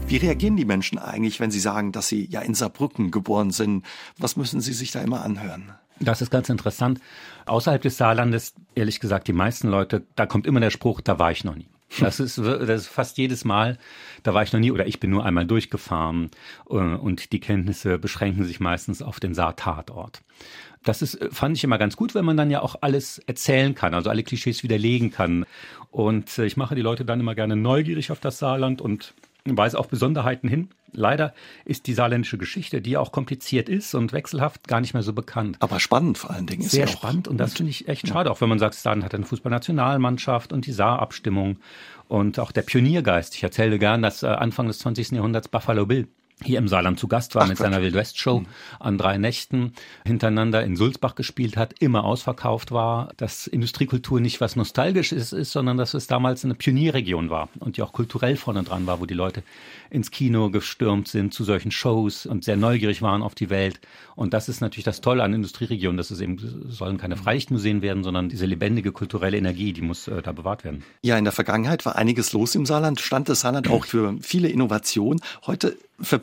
Wie 0.06 0.16
reagieren 0.16 0.56
die 0.56 0.64
Menschen 0.64 0.98
eigentlich, 0.98 1.38
wenn 1.38 1.52
sie 1.52 1.60
sagen, 1.60 1.92
dass 1.92 2.08
sie 2.08 2.26
ja 2.28 2.40
in 2.40 2.54
Saarbrücken 2.54 3.12
geboren 3.12 3.52
sind? 3.52 3.86
Was 4.18 4.36
müssen 4.36 4.60
sie 4.60 4.72
sich 4.72 4.90
da 4.90 5.00
immer 5.00 5.22
anhören? 5.22 5.72
Das 6.00 6.22
ist 6.22 6.30
ganz 6.30 6.48
interessant. 6.48 6.98
Außerhalb 7.46 7.82
des 7.82 7.98
Saarlandes, 7.98 8.54
ehrlich 8.74 9.00
gesagt, 9.00 9.28
die 9.28 9.34
meisten 9.34 9.68
Leute, 9.68 10.02
da 10.16 10.26
kommt 10.26 10.46
immer 10.46 10.60
der 10.60 10.70
Spruch, 10.70 11.00
da 11.02 11.18
war 11.18 11.30
ich 11.30 11.44
noch 11.44 11.54
nie. 11.54 11.68
Das 11.98 12.20
ist, 12.20 12.38
das 12.38 12.82
ist 12.82 12.86
fast 12.86 13.18
jedes 13.18 13.44
Mal, 13.44 13.76
da 14.22 14.32
war 14.32 14.44
ich 14.44 14.52
noch 14.52 14.60
nie 14.60 14.70
oder 14.70 14.86
ich 14.86 15.00
bin 15.00 15.10
nur 15.10 15.24
einmal 15.24 15.44
durchgefahren 15.44 16.30
äh, 16.68 16.74
und 16.74 17.32
die 17.32 17.40
Kenntnisse 17.40 17.98
beschränken 17.98 18.44
sich 18.44 18.60
meistens 18.60 19.02
auf 19.02 19.18
den 19.18 19.34
Saartatort. 19.34 20.22
Das 20.84 21.02
ist, 21.02 21.18
fand 21.32 21.56
ich 21.56 21.64
immer 21.64 21.78
ganz 21.78 21.96
gut, 21.96 22.14
wenn 22.14 22.24
man 22.24 22.36
dann 22.36 22.50
ja 22.50 22.62
auch 22.62 22.76
alles 22.80 23.18
erzählen 23.18 23.74
kann, 23.74 23.92
also 23.92 24.08
alle 24.08 24.22
Klischees 24.22 24.62
widerlegen 24.62 25.10
kann. 25.10 25.44
Und 25.90 26.38
äh, 26.38 26.46
ich 26.46 26.56
mache 26.56 26.76
die 26.76 26.80
Leute 26.80 27.04
dann 27.04 27.20
immer 27.20 27.34
gerne 27.34 27.56
neugierig 27.56 28.12
auf 28.12 28.20
das 28.20 28.38
Saarland 28.38 28.80
und 28.80 29.12
weise 29.44 29.78
auf 29.78 29.88
Besonderheiten 29.88 30.48
hin. 30.48 30.68
Leider 30.92 31.34
ist 31.64 31.86
die 31.86 31.94
saarländische 31.94 32.36
Geschichte, 32.36 32.80
die 32.80 32.96
auch 32.96 33.12
kompliziert 33.12 33.68
ist 33.68 33.94
und 33.94 34.12
wechselhaft, 34.12 34.66
gar 34.66 34.80
nicht 34.80 34.94
mehr 34.94 35.02
so 35.02 35.12
bekannt. 35.12 35.56
Aber 35.60 35.78
spannend 35.78 36.18
vor 36.18 36.30
allen 36.30 36.46
Dingen. 36.46 36.62
Sehr 36.62 36.88
spannend 36.88 37.28
und 37.28 37.38
das 37.38 37.54
finde 37.54 37.70
ich 37.70 37.88
echt 37.88 38.08
schade, 38.08 38.30
auch 38.30 38.40
wenn 38.40 38.48
man 38.48 38.58
sagt, 38.58 38.74
Saarland 38.74 39.04
hat 39.04 39.14
eine 39.14 39.24
Fußballnationalmannschaft 39.24 40.52
und 40.52 40.66
die 40.66 40.72
Saarabstimmung 40.72 41.58
und 42.08 42.38
auch 42.40 42.50
der 42.50 42.62
Pioniergeist. 42.62 43.36
Ich 43.36 43.42
erzähle 43.42 43.78
gern, 43.78 44.02
dass 44.02 44.22
äh, 44.22 44.26
Anfang 44.26 44.66
des 44.66 44.80
20. 44.80 45.12
Jahrhunderts 45.12 45.48
Buffalo 45.48 45.86
Bill 45.86 46.08
hier 46.42 46.58
im 46.58 46.68
Saarland 46.68 46.98
zu 46.98 47.08
Gast 47.08 47.34
war 47.34 47.42
Ach, 47.42 47.48
mit 47.48 47.58
Gott. 47.58 47.66
seiner 47.66 47.82
Wildwest-Show 47.82 48.40
mhm. 48.40 48.46
an 48.78 48.98
drei 48.98 49.18
Nächten 49.18 49.72
hintereinander 50.04 50.64
in 50.64 50.76
Sulzbach 50.76 51.14
gespielt 51.14 51.56
hat, 51.56 51.74
immer 51.80 52.04
ausverkauft 52.04 52.72
war, 52.72 53.12
dass 53.16 53.46
Industriekultur 53.46 54.20
nicht 54.20 54.40
was 54.40 54.56
Nostalgisches 54.56 55.32
ist, 55.32 55.52
sondern 55.52 55.76
dass 55.76 55.94
es 55.94 56.06
damals 56.06 56.44
eine 56.44 56.54
Pionierregion 56.54 57.30
war 57.30 57.48
und 57.58 57.76
die 57.76 57.82
auch 57.82 57.92
kulturell 57.92 58.36
vorne 58.36 58.62
dran 58.62 58.86
war, 58.86 59.00
wo 59.00 59.06
die 59.06 59.14
Leute 59.14 59.42
ins 59.90 60.10
Kino 60.10 60.50
gestürmt 60.50 61.08
sind 61.08 61.34
zu 61.34 61.44
solchen 61.44 61.70
Shows 61.70 62.26
und 62.26 62.44
sehr 62.44 62.56
neugierig 62.56 63.02
waren 63.02 63.22
auf 63.22 63.34
die 63.34 63.50
Welt. 63.50 63.80
Und 64.16 64.34
das 64.34 64.48
ist 64.48 64.60
natürlich 64.60 64.84
das 64.84 65.00
Tolle 65.00 65.22
an 65.22 65.32
Industrieregionen, 65.32 65.96
dass 65.96 66.10
es 66.10 66.20
eben 66.20 66.38
sollen 66.68 66.98
keine 66.98 67.16
Freilichtmuseen 67.16 67.82
werden, 67.82 68.04
sondern 68.04 68.28
diese 68.28 68.46
lebendige 68.46 68.92
kulturelle 68.92 69.36
Energie, 69.36 69.72
die 69.72 69.82
muss 69.82 70.08
äh, 70.08 70.22
da 70.22 70.32
bewahrt 70.32 70.64
werden. 70.64 70.84
Ja, 71.02 71.16
in 71.16 71.24
der 71.24 71.32
Vergangenheit 71.32 71.84
war 71.86 71.96
einiges 71.96 72.32
los 72.32 72.54
im 72.54 72.66
Saarland, 72.66 73.00
stand 73.00 73.28
das 73.28 73.40
Saarland 73.40 73.68
auch 73.68 73.84
für 73.84 74.16
viele 74.20 74.48
Innovationen. 74.48 75.20
Heute 75.46 75.76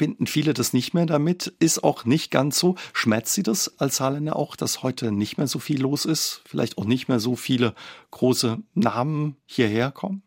verbinden 0.07 0.27
viele 0.27 0.53
das 0.53 0.73
nicht 0.73 0.93
mehr 0.93 1.05
damit. 1.05 1.53
Ist 1.59 1.83
auch 1.83 2.05
nicht 2.05 2.31
ganz 2.31 2.57
so. 2.59 2.75
Schmerzt 2.93 3.33
Sie 3.33 3.43
das 3.43 3.79
als 3.79 3.97
Saarländer 3.97 4.35
auch, 4.35 4.55
dass 4.55 4.83
heute 4.83 5.11
nicht 5.11 5.37
mehr 5.37 5.47
so 5.47 5.59
viel 5.59 5.81
los 5.81 6.05
ist? 6.05 6.41
Vielleicht 6.45 6.77
auch 6.77 6.85
nicht 6.85 7.09
mehr 7.09 7.19
so 7.19 7.35
viele 7.35 7.73
große 8.11 8.59
Namen 8.73 9.35
hierher 9.45 9.91
kommen? 9.91 10.23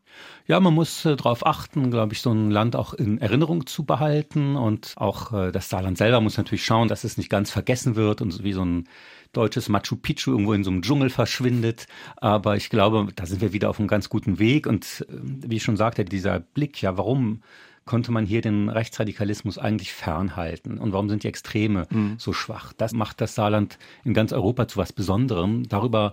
Ja, 0.46 0.58
man 0.60 0.75
muss 0.75 1.04
äh, 1.04 1.16
darauf 1.16 1.46
achten, 1.46 1.90
glaube 1.90 2.12
ich, 2.12 2.20
so 2.20 2.32
ein 2.32 2.50
Land 2.50 2.75
auch 2.76 2.92
in 2.92 3.18
Erinnerung 3.18 3.66
zu 3.66 3.84
behalten. 3.84 4.56
Und 4.56 4.94
auch 4.96 5.32
äh, 5.32 5.52
das 5.52 5.68
Saarland 5.70 5.96
selber 5.96 6.20
muss 6.20 6.37
natürlich 6.37 6.64
schauen, 6.64 6.88
dass 6.88 7.04
es 7.04 7.16
nicht 7.16 7.30
ganz 7.30 7.50
vergessen 7.50 7.96
wird 7.96 8.20
und 8.20 8.42
wie 8.42 8.52
so 8.52 8.64
ein 8.64 8.88
deutsches 9.32 9.68
Machu 9.68 9.96
Picchu 9.96 10.32
irgendwo 10.32 10.52
in 10.52 10.64
so 10.64 10.70
einem 10.70 10.82
Dschungel 10.82 11.08
verschwindet. 11.08 11.87
Aber 12.16 12.56
ich 12.56 12.68
glaube, 12.68 13.08
da 13.14 13.26
sind 13.26 13.40
wir 13.40 13.52
wieder 13.52 13.70
auf 13.70 13.78
einem 13.78 13.88
ganz 13.88 14.08
guten 14.08 14.38
Weg. 14.38 14.66
Und 14.66 15.06
äh, 15.08 15.14
wie 15.22 15.56
ich 15.56 15.62
schon 15.62 15.76
sagte, 15.76 16.04
dieser 16.04 16.40
Blick, 16.40 16.82
ja, 16.82 16.99
warum 16.99 17.42
konnte 17.84 18.12
man 18.12 18.26
hier 18.26 18.40
den 18.40 18.68
Rechtsradikalismus 18.68 19.58
eigentlich 19.58 19.92
fernhalten? 19.92 20.78
Und 20.78 20.92
warum 20.92 21.08
sind 21.08 21.22
die 21.22 21.28
Extreme 21.28 21.87
mhm. 21.90 22.14
so 22.18 22.32
schwach? 22.32 22.72
Das 22.72 22.92
macht 22.92 23.20
das 23.20 23.34
Saarland 23.34 23.78
in 24.04 24.14
ganz 24.14 24.32
Europa 24.32 24.68
zu 24.68 24.78
was 24.78 24.92
Besonderem. 24.92 25.68
Darüber 25.68 26.12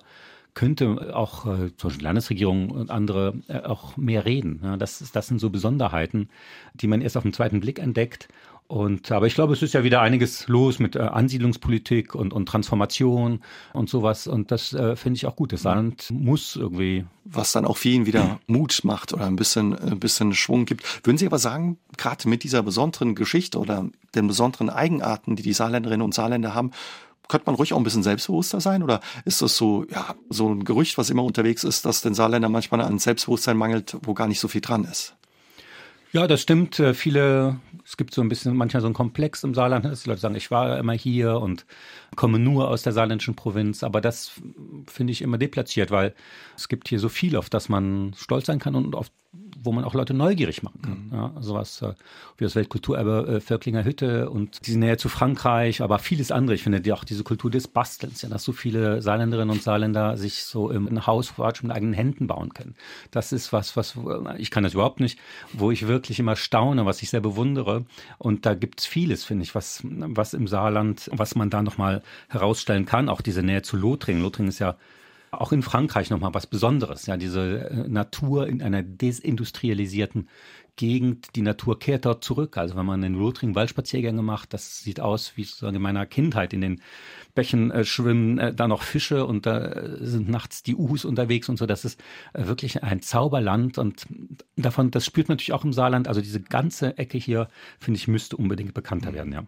könnte 0.58 1.16
auch 1.16 1.46
äh, 1.46 1.76
zum 1.78 1.90
Beispiel 1.90 2.04
Landesregierung 2.04 2.72
und 2.72 2.90
andere 2.90 3.36
äh, 3.48 3.60
auch 3.60 3.96
mehr 3.96 4.26
reden. 4.26 4.60
Ja, 4.64 4.76
das, 4.76 5.12
das 5.12 5.28
sind 5.28 5.40
so 5.40 5.52
Besonderheiten, 5.52 6.30
die 6.74 6.88
man 6.88 7.02
erst 7.02 7.16
auf 7.16 7.22
den 7.22 7.34
zweiten 7.34 7.60
Blick 7.60 7.78
entdeckt. 7.78 8.28
Und 8.68 9.14
aber 9.14 9.28
ich 9.28 9.34
glaube, 9.34 9.54
es 9.54 9.62
ist 9.62 9.74
ja 9.74 9.84
wieder 9.84 10.02
einiges 10.02 10.50
los 10.50 10.80
mit 10.80 10.98
äh, 10.98 11.00
Ansiedlungspolitik 11.00 12.14
und, 12.16 12.34
und 12.34 12.48
Transformation 12.48 13.40
und 13.74 13.90
sowas. 13.90 14.28
Und 14.28 14.52
das 14.52 14.74
äh, 14.74 14.98
finde 14.98 15.16
ich 15.16 15.26
auch 15.26 15.38
gut. 15.38 15.54
Das 15.54 15.64
Land 15.64 16.12
muss 16.12 16.58
irgendwie. 16.58 17.06
Was 17.24 17.54
dann 17.54 17.66
auch 17.66 17.78
vielen 17.78 18.06
wieder 18.06 18.40
Mut 18.48 18.82
macht 18.84 19.14
oder 19.14 19.26
ein 19.26 19.36
bisschen, 19.36 19.78
ein 19.78 20.00
bisschen 20.00 20.34
Schwung 20.34 20.66
gibt. 20.66 21.06
Würden 21.06 21.18
Sie 21.18 21.26
aber 21.26 21.40
sagen, 21.40 21.78
gerade 21.98 22.28
mit 22.30 22.44
dieser 22.44 22.64
besonderen 22.64 23.16
Geschichte 23.16 23.60
oder 23.60 23.90
den 24.16 24.28
besonderen 24.28 24.70
Eigenarten, 24.70 25.36
die 25.36 25.44
die 25.44 25.54
Saarländerinnen 25.54 26.04
und 26.04 26.14
Saarländer 26.14 26.54
haben, 26.54 26.72
könnte 27.28 27.48
man 27.48 27.56
ruhig 27.56 27.74
auch 27.74 27.78
ein 27.78 27.84
bisschen 27.84 28.04
selbstbewusster 28.04 28.62
sein? 28.62 28.82
Oder 28.82 29.02
ist 29.26 29.42
das 29.42 29.58
so, 29.58 29.86
ja, 29.90 30.16
so 30.30 30.50
ein 30.50 30.64
Gerücht, 30.64 30.98
was 30.98 31.10
immer 31.10 31.24
unterwegs 31.24 31.66
ist, 31.66 31.86
dass 31.86 32.02
den 32.02 32.14
Saarländern 32.14 32.52
manchmal 32.52 32.82
an 32.82 33.00
Selbstbewusstsein 33.00 33.58
mangelt, 33.58 33.98
wo 34.04 34.14
gar 34.14 34.28
nicht 34.28 34.40
so 34.40 34.48
viel 34.48 34.62
dran 34.62 34.86
ist? 34.86 35.17
Ja, 36.12 36.26
das 36.28 36.42
stimmt. 36.42 36.80
Äh, 36.80 36.94
viele, 36.94 37.60
es 37.86 37.98
gibt 37.98 38.14
so 38.14 38.22
ein 38.22 38.30
bisschen 38.30 38.56
manchmal 38.56 38.82
so 38.82 38.88
ein 38.88 38.94
Komplex 38.94 39.44
im 39.44 39.54
Saarland, 39.54 39.86
dass 39.86 40.04
die 40.04 40.10
Leute 40.10 40.22
sagen, 40.22 40.36
ich 40.36 40.52
war 40.52 40.78
immer 40.80 40.94
hier 40.94 41.40
und 41.40 41.66
komme 42.16 42.40
nur 42.40 42.70
aus 42.70 42.82
der 42.84 42.94
saarländischen 42.94 43.36
Provinz. 43.36 43.84
Aber 43.84 44.02
das 44.02 44.32
finde 44.88 45.12
ich 45.12 45.22
immer 45.22 45.38
deplatziert, 45.38 45.92
weil 45.92 46.14
es 46.56 46.70
gibt 46.70 46.88
hier 46.88 47.00
so 47.00 47.10
viel, 47.10 47.36
auf 47.36 47.50
das 47.50 47.70
man 47.70 48.14
stolz 48.18 48.46
sein 48.46 48.60
kann 48.60 48.76
und 48.76 48.96
auf 48.96 49.12
wo 49.68 49.72
man 49.72 49.84
auch 49.84 49.94
Leute 49.94 50.14
neugierig 50.16 50.64
machen 50.64 50.82
kann. 50.82 51.08
Mhm. 51.08 51.14
Ja, 51.14 51.34
sowas 51.40 51.82
äh, 51.84 51.94
wie 52.38 52.46
das 52.46 52.56
Weltkulturerbe 52.56 53.36
äh, 53.36 53.40
Völklinger 53.40 53.84
Hütte 53.84 54.30
und 54.30 54.66
diese 54.66 54.80
Nähe 54.80 54.98
zu 54.98 55.10
Frankreich, 55.10 55.82
aber 55.82 56.00
vieles 56.00 56.32
andere. 56.32 56.56
Ich 56.56 56.64
finde 56.64 56.82
die 56.82 56.94
auch 56.94 57.04
diese 57.04 57.24
Kultur 57.24 57.52
des 57.52 57.68
Bastelns, 57.68 58.22
ja, 58.22 58.30
dass 58.30 58.44
so 58.44 58.54
viele 58.54 59.02
Saarländerinnen 59.02 59.52
und 59.52 59.62
Saarländer 59.62 60.18
sich 60.18 60.44
so 60.44 60.72
im 60.72 60.88
ein 60.88 61.06
Haus 61.06 61.34
mit 61.38 61.72
eigenen 61.72 61.94
Händen 61.94 62.28
bauen 62.28 62.54
können. 62.54 62.76
Das 63.12 63.32
ist 63.32 63.54
was, 63.54 63.76
was 63.76 63.98
ich 64.38 64.52
kann 64.52 64.64
das 64.64 64.74
überhaupt 64.74 65.00
nicht, 65.00 65.20
wo 65.54 65.72
ich 65.72 65.88
wirklich 65.88 66.20
immer 66.20 66.36
staune, 66.36 66.86
was 66.86 67.02
ich 67.02 67.10
sehr 67.10 67.22
bewundere. 67.22 67.86
Und 68.18 68.46
da 68.46 68.54
gibt's 68.54 68.86
vieles, 68.86 69.26
finde 69.26 69.44
ich, 69.44 69.54
was, 69.54 69.82
was 69.84 70.34
im 70.34 70.48
Saarland, 70.48 71.10
was 71.12 71.36
man 71.36 71.50
da 71.50 71.62
nochmal 71.62 72.02
herausstellen 72.30 72.86
kann. 72.86 73.10
Auch 73.10 73.22
diese 73.22 73.44
Nähe 73.44 73.62
zu 73.62 73.76
Lothringen. 73.76 74.22
Lothringen 74.22 74.50
ist 74.50 74.60
ja 74.60 74.78
auch 75.32 75.52
in 75.52 75.62
Frankreich 75.62 76.10
nochmal 76.10 76.34
was 76.34 76.48
Besonderes. 76.48 77.06
Ja, 77.06 77.18
diese 77.18 77.70
äh, 77.70 77.88
Natur 77.88 78.48
in 78.48 78.62
einer 78.62 78.84
desindustrialisierten 78.84 80.30
Gegend, 80.76 81.36
die 81.36 81.42
Natur 81.42 81.80
kehrt 81.80 82.06
dort 82.06 82.24
zurück. 82.24 82.58
Also 82.58 82.76
wenn 82.76 82.86
man 82.86 83.02
in 83.04 83.16
Lothringen 83.16 83.56
Waldspaziergänge 83.56 84.22
macht, 84.22 84.54
das 84.54 84.84
sieht 84.84 85.00
aus 85.00 85.34
wie 85.36 85.44
sozusagen 85.44 85.76
in 85.76 85.82
meiner 85.82 86.06
Kindheit 86.06 86.54
in 86.54 86.62
den 86.62 86.82
Bächen 87.38 87.70
äh, 87.70 87.86
schwimmen 87.86 88.40
äh, 88.40 88.52
da 88.52 88.68
noch 88.68 88.82
Fische 88.82 89.24
und 89.28 89.46
da 89.46 89.60
äh, 89.60 89.98
sind 90.02 90.28
nachts 90.28 90.64
die 90.64 90.76
Uhus 90.76 91.06
unterwegs 91.06 91.48
und 91.50 91.58
so. 91.58 91.68
Das 91.68 91.86
ist 91.86 92.00
äh, 92.34 92.48
wirklich 92.48 92.82
ein 92.82 93.04
Zauberland 93.04 93.78
und 93.78 94.08
davon, 94.56 94.90
das 94.90 95.06
spürt 95.06 95.28
man 95.30 95.36
natürlich 95.36 95.54
auch 95.54 95.64
im 95.64 95.72
Saarland. 95.72 96.08
Also 96.08 96.20
diese 96.20 96.42
ganze 96.42 96.98
Ecke 96.98 97.20
hier, 97.20 97.48
finde 97.80 98.00
ich, 98.00 98.08
müsste 98.08 98.38
unbedingt 98.38 98.74
bekannter 98.74 99.14
werden, 99.14 99.34
ja. 99.34 99.44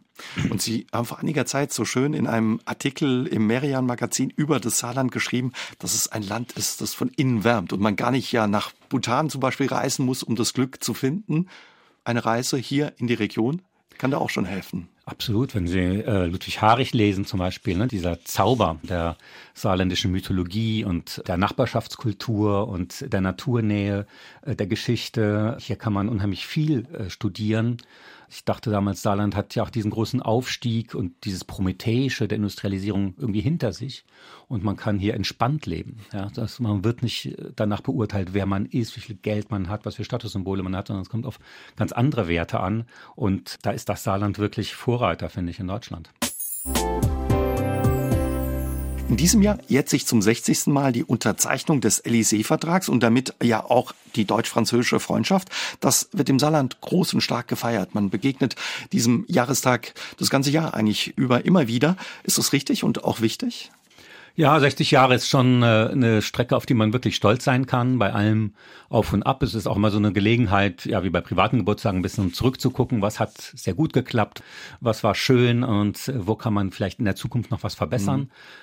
Und 0.52 0.62
Sie 0.62 0.86
haben 0.94 1.06
vor 1.06 1.18
einiger 1.18 1.48
Zeit 1.48 1.74
so 1.74 1.84
schön 1.84 2.14
in 2.14 2.28
einem 2.28 2.60
Artikel 2.66 3.26
im 3.26 3.48
Merian 3.48 3.88
Magazin 3.88 4.30
über 4.36 4.60
das 4.60 4.78
Saarland 4.78 5.12
geschrieben, 5.12 5.54
dass 5.80 5.96
es 5.96 6.08
ein 6.08 6.22
Land 6.22 6.52
ist, 6.52 6.82
das 6.82 6.94
von 6.94 7.10
innen 7.10 7.44
wärmt 7.44 7.74
und 7.74 7.82
man 7.82 7.96
gar 7.96 8.12
nicht 8.12 8.32
ja 8.32 8.46
nach 8.46 8.72
Bhutan 8.90 9.32
zum 9.32 9.42
Beispiel 9.42 9.66
reisen 9.66 10.06
muss, 10.06 10.22
um 10.22 10.36
das 10.36 10.54
Glück 10.54 10.84
zu 10.84 10.94
finden. 10.94 11.48
Eine 12.04 12.24
Reise 12.24 12.58
hier 12.58 12.94
in 12.98 13.08
die 13.08 13.16
Region 13.16 13.64
kann 13.98 14.12
da 14.12 14.20
auch 14.20 14.30
schon 14.30 14.46
helfen. 14.46 14.90
Absolut, 15.10 15.56
wenn 15.56 15.66
Sie 15.66 15.80
äh, 15.80 16.28
Ludwig 16.28 16.62
Harich 16.62 16.94
lesen 16.94 17.26
zum 17.26 17.40
Beispiel, 17.40 17.76
ne, 17.76 17.88
dieser 17.88 18.24
Zauber 18.26 18.78
der 18.84 19.18
saarländischen 19.56 20.12
Mythologie 20.12 20.86
und 20.86 21.24
der 21.28 21.36
Nachbarschaftskultur 21.36 22.68
und 22.68 23.12
der 23.12 23.20
Naturnähe, 23.20 24.06
äh, 24.44 24.56
der 24.56 24.68
Geschichte, 24.68 25.58
hier 25.60 25.78
kann 25.78 25.94
man 25.94 26.10
unheimlich 26.10 26.46
viel 26.46 26.86
äh, 26.94 27.10
studieren 27.10 27.78
ich 28.30 28.46
dachte 28.46 28.70
damals, 28.70 29.02
Saarland 29.02 29.36
hat 29.36 29.56
ja 29.56 29.64
auch 29.64 29.70
diesen 29.70 29.92
großen 29.92 30.22
Aufstieg 30.22 30.94
und 30.94 31.26
dieses 31.26 31.44
Prometheische 31.44 32.28
der 32.28 32.38
Industrialisierung 32.38 33.16
irgendwie 33.18 33.42
hinter 33.42 33.74
sich. 33.74 34.06
Und 34.48 34.64
man 34.64 34.78
kann 34.78 35.00
hier 35.00 35.16
entspannt 35.16 35.66
leben. 35.66 35.98
Ja, 36.14 36.30
das, 36.34 36.60
man 36.60 36.84
wird 36.84 37.02
nicht 37.04 37.36
danach 37.56 37.82
beurteilt, 37.82 38.34
wer 38.34 38.46
man 38.46 38.66
ist, 38.66 38.96
wie 38.96 39.02
viel 39.02 39.16
Geld 39.16 39.52
man 39.52 39.70
hat, 39.70 39.86
was 39.86 39.96
für 39.96 40.04
Statussymbole 40.04 40.64
man 40.64 40.76
hat, 40.76 40.88
sondern 40.88 41.04
es 41.04 41.10
kommt 41.10 41.26
auf 41.26 41.40
ganz 41.76 41.92
andere 41.92 42.28
Werte 42.28 42.60
an. 42.60 42.86
Und 43.16 43.58
da 43.64 43.72
ist 43.72 43.90
das 43.90 44.04
Saarland 44.04 44.38
wirklich 44.38 44.76
Vorreiter, 44.76 45.30
finde 45.30 45.52
ich, 45.52 45.60
in 45.60 45.68
Deutschland. 45.68 46.10
In 49.10 49.18
diesem 49.18 49.42
Jahr 49.42 49.58
jährt 49.68 49.90
sich 49.90 50.06
zum 50.06 50.22
60. 50.22 50.68
Mal 50.68 50.92
die 50.92 51.04
Unterzeichnung 51.04 51.82
des 51.82 52.06
Élysée-Vertrags 52.06 52.90
und 52.90 53.02
damit 53.02 53.34
ja 53.42 53.66
auch 53.66 53.94
die 54.16 54.26
deutsch-französische 54.26 55.00
Freundschaft. 55.00 55.50
Das 55.80 56.10
wird 56.14 56.30
im 56.30 56.38
Saarland 56.38 56.80
groß 56.82 57.16
und 57.16 57.22
stark 57.22 57.48
gefeiert. 57.48 57.96
Man 57.96 58.12
begegnet 58.12 58.56
diesem 58.92 59.26
Jahrestag 59.28 59.96
das 60.20 60.30
ganze 60.30 60.52
Jahr 60.52 60.76
eigentlich 60.76 61.18
über 61.18 61.44
immer 61.44 61.68
wieder. 61.68 61.98
Ist 62.22 62.38
das 62.38 62.54
richtig 62.54 62.84
und 62.84 63.04
auch 63.04 63.20
wichtig? 63.20 63.72
Ja, 64.36 64.60
60 64.60 64.92
Jahre 64.92 65.16
ist 65.16 65.28
schon 65.28 65.64
äh, 65.64 65.90
eine 65.92 66.22
Strecke, 66.22 66.56
auf 66.56 66.66
die 66.66 66.74
man 66.74 66.94
wirklich 66.94 67.16
stolz 67.16 67.44
sein 67.44 67.66
kann. 67.66 68.00
Bei 68.00 68.14
allem 68.14 68.54
Auf 68.90 69.14
und 69.14 69.24
Ab. 69.24 69.44
Es 69.44 69.54
ist 69.54 69.68
auch 69.68 69.76
immer 69.76 69.92
so 69.92 69.98
eine 69.98 70.14
Gelegenheit, 70.14 70.86
ja, 70.86 71.04
wie 71.04 71.10
bei 71.10 71.22
privaten 71.22 71.58
Geburtstagen, 71.58 72.00
ein 72.00 72.02
bisschen 72.02 72.34
zurückzugucken, 72.34 73.02
was 73.02 73.20
hat 73.20 73.34
sehr 73.38 73.74
gut 73.74 73.94
geklappt, 73.94 74.44
was 74.80 75.04
war 75.04 75.16
schön 75.16 75.64
und 75.64 76.12
wo 76.16 76.36
kann 76.36 76.54
man 76.54 76.72
vielleicht 76.72 77.00
in 77.00 77.06
der 77.06 77.16
Zukunft 77.16 77.52
noch 77.52 77.64
was 77.64 77.76
verbessern. 77.76 78.22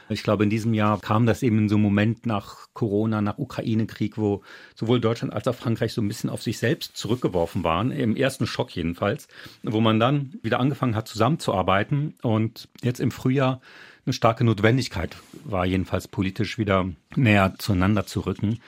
Mhm. 0.08 0.14
Ich 0.14 0.22
glaube, 0.22 0.44
in 0.44 0.50
diesem 0.50 0.74
Jahr 0.74 1.00
kam 1.00 1.26
das 1.26 1.42
eben 1.42 1.58
in 1.58 1.68
so 1.68 1.76
einem 1.76 1.84
Moment 1.84 2.26
nach 2.26 2.68
Corona, 2.72 3.20
nach 3.20 3.38
Ukraine-Krieg, 3.38 4.18
wo 4.18 4.42
sowohl 4.74 5.00
Deutschland 5.00 5.32
als 5.32 5.48
auch 5.48 5.54
Frankreich 5.54 5.92
so 5.92 6.00
ein 6.00 6.08
bisschen 6.08 6.30
auf 6.30 6.42
sich 6.42 6.58
selbst 6.58 6.96
zurückgeworfen 6.96 7.64
waren, 7.64 7.90
im 7.90 8.16
ersten 8.16 8.46
Schock 8.46 8.74
jedenfalls, 8.74 9.28
wo 9.62 9.80
man 9.80 10.00
dann 10.00 10.34
wieder 10.42 10.60
angefangen 10.60 10.94
hat 10.94 11.08
zusammenzuarbeiten 11.08 12.14
und 12.22 12.68
jetzt 12.82 13.00
im 13.00 13.10
Frühjahr 13.10 13.60
eine 14.06 14.12
starke 14.12 14.44
Notwendigkeit 14.44 15.16
war, 15.44 15.66
jedenfalls 15.66 16.06
politisch 16.06 16.58
wieder 16.58 16.88
näher 17.16 17.54
zueinander 17.58 18.06
zu 18.06 18.20
rücken. 18.20 18.60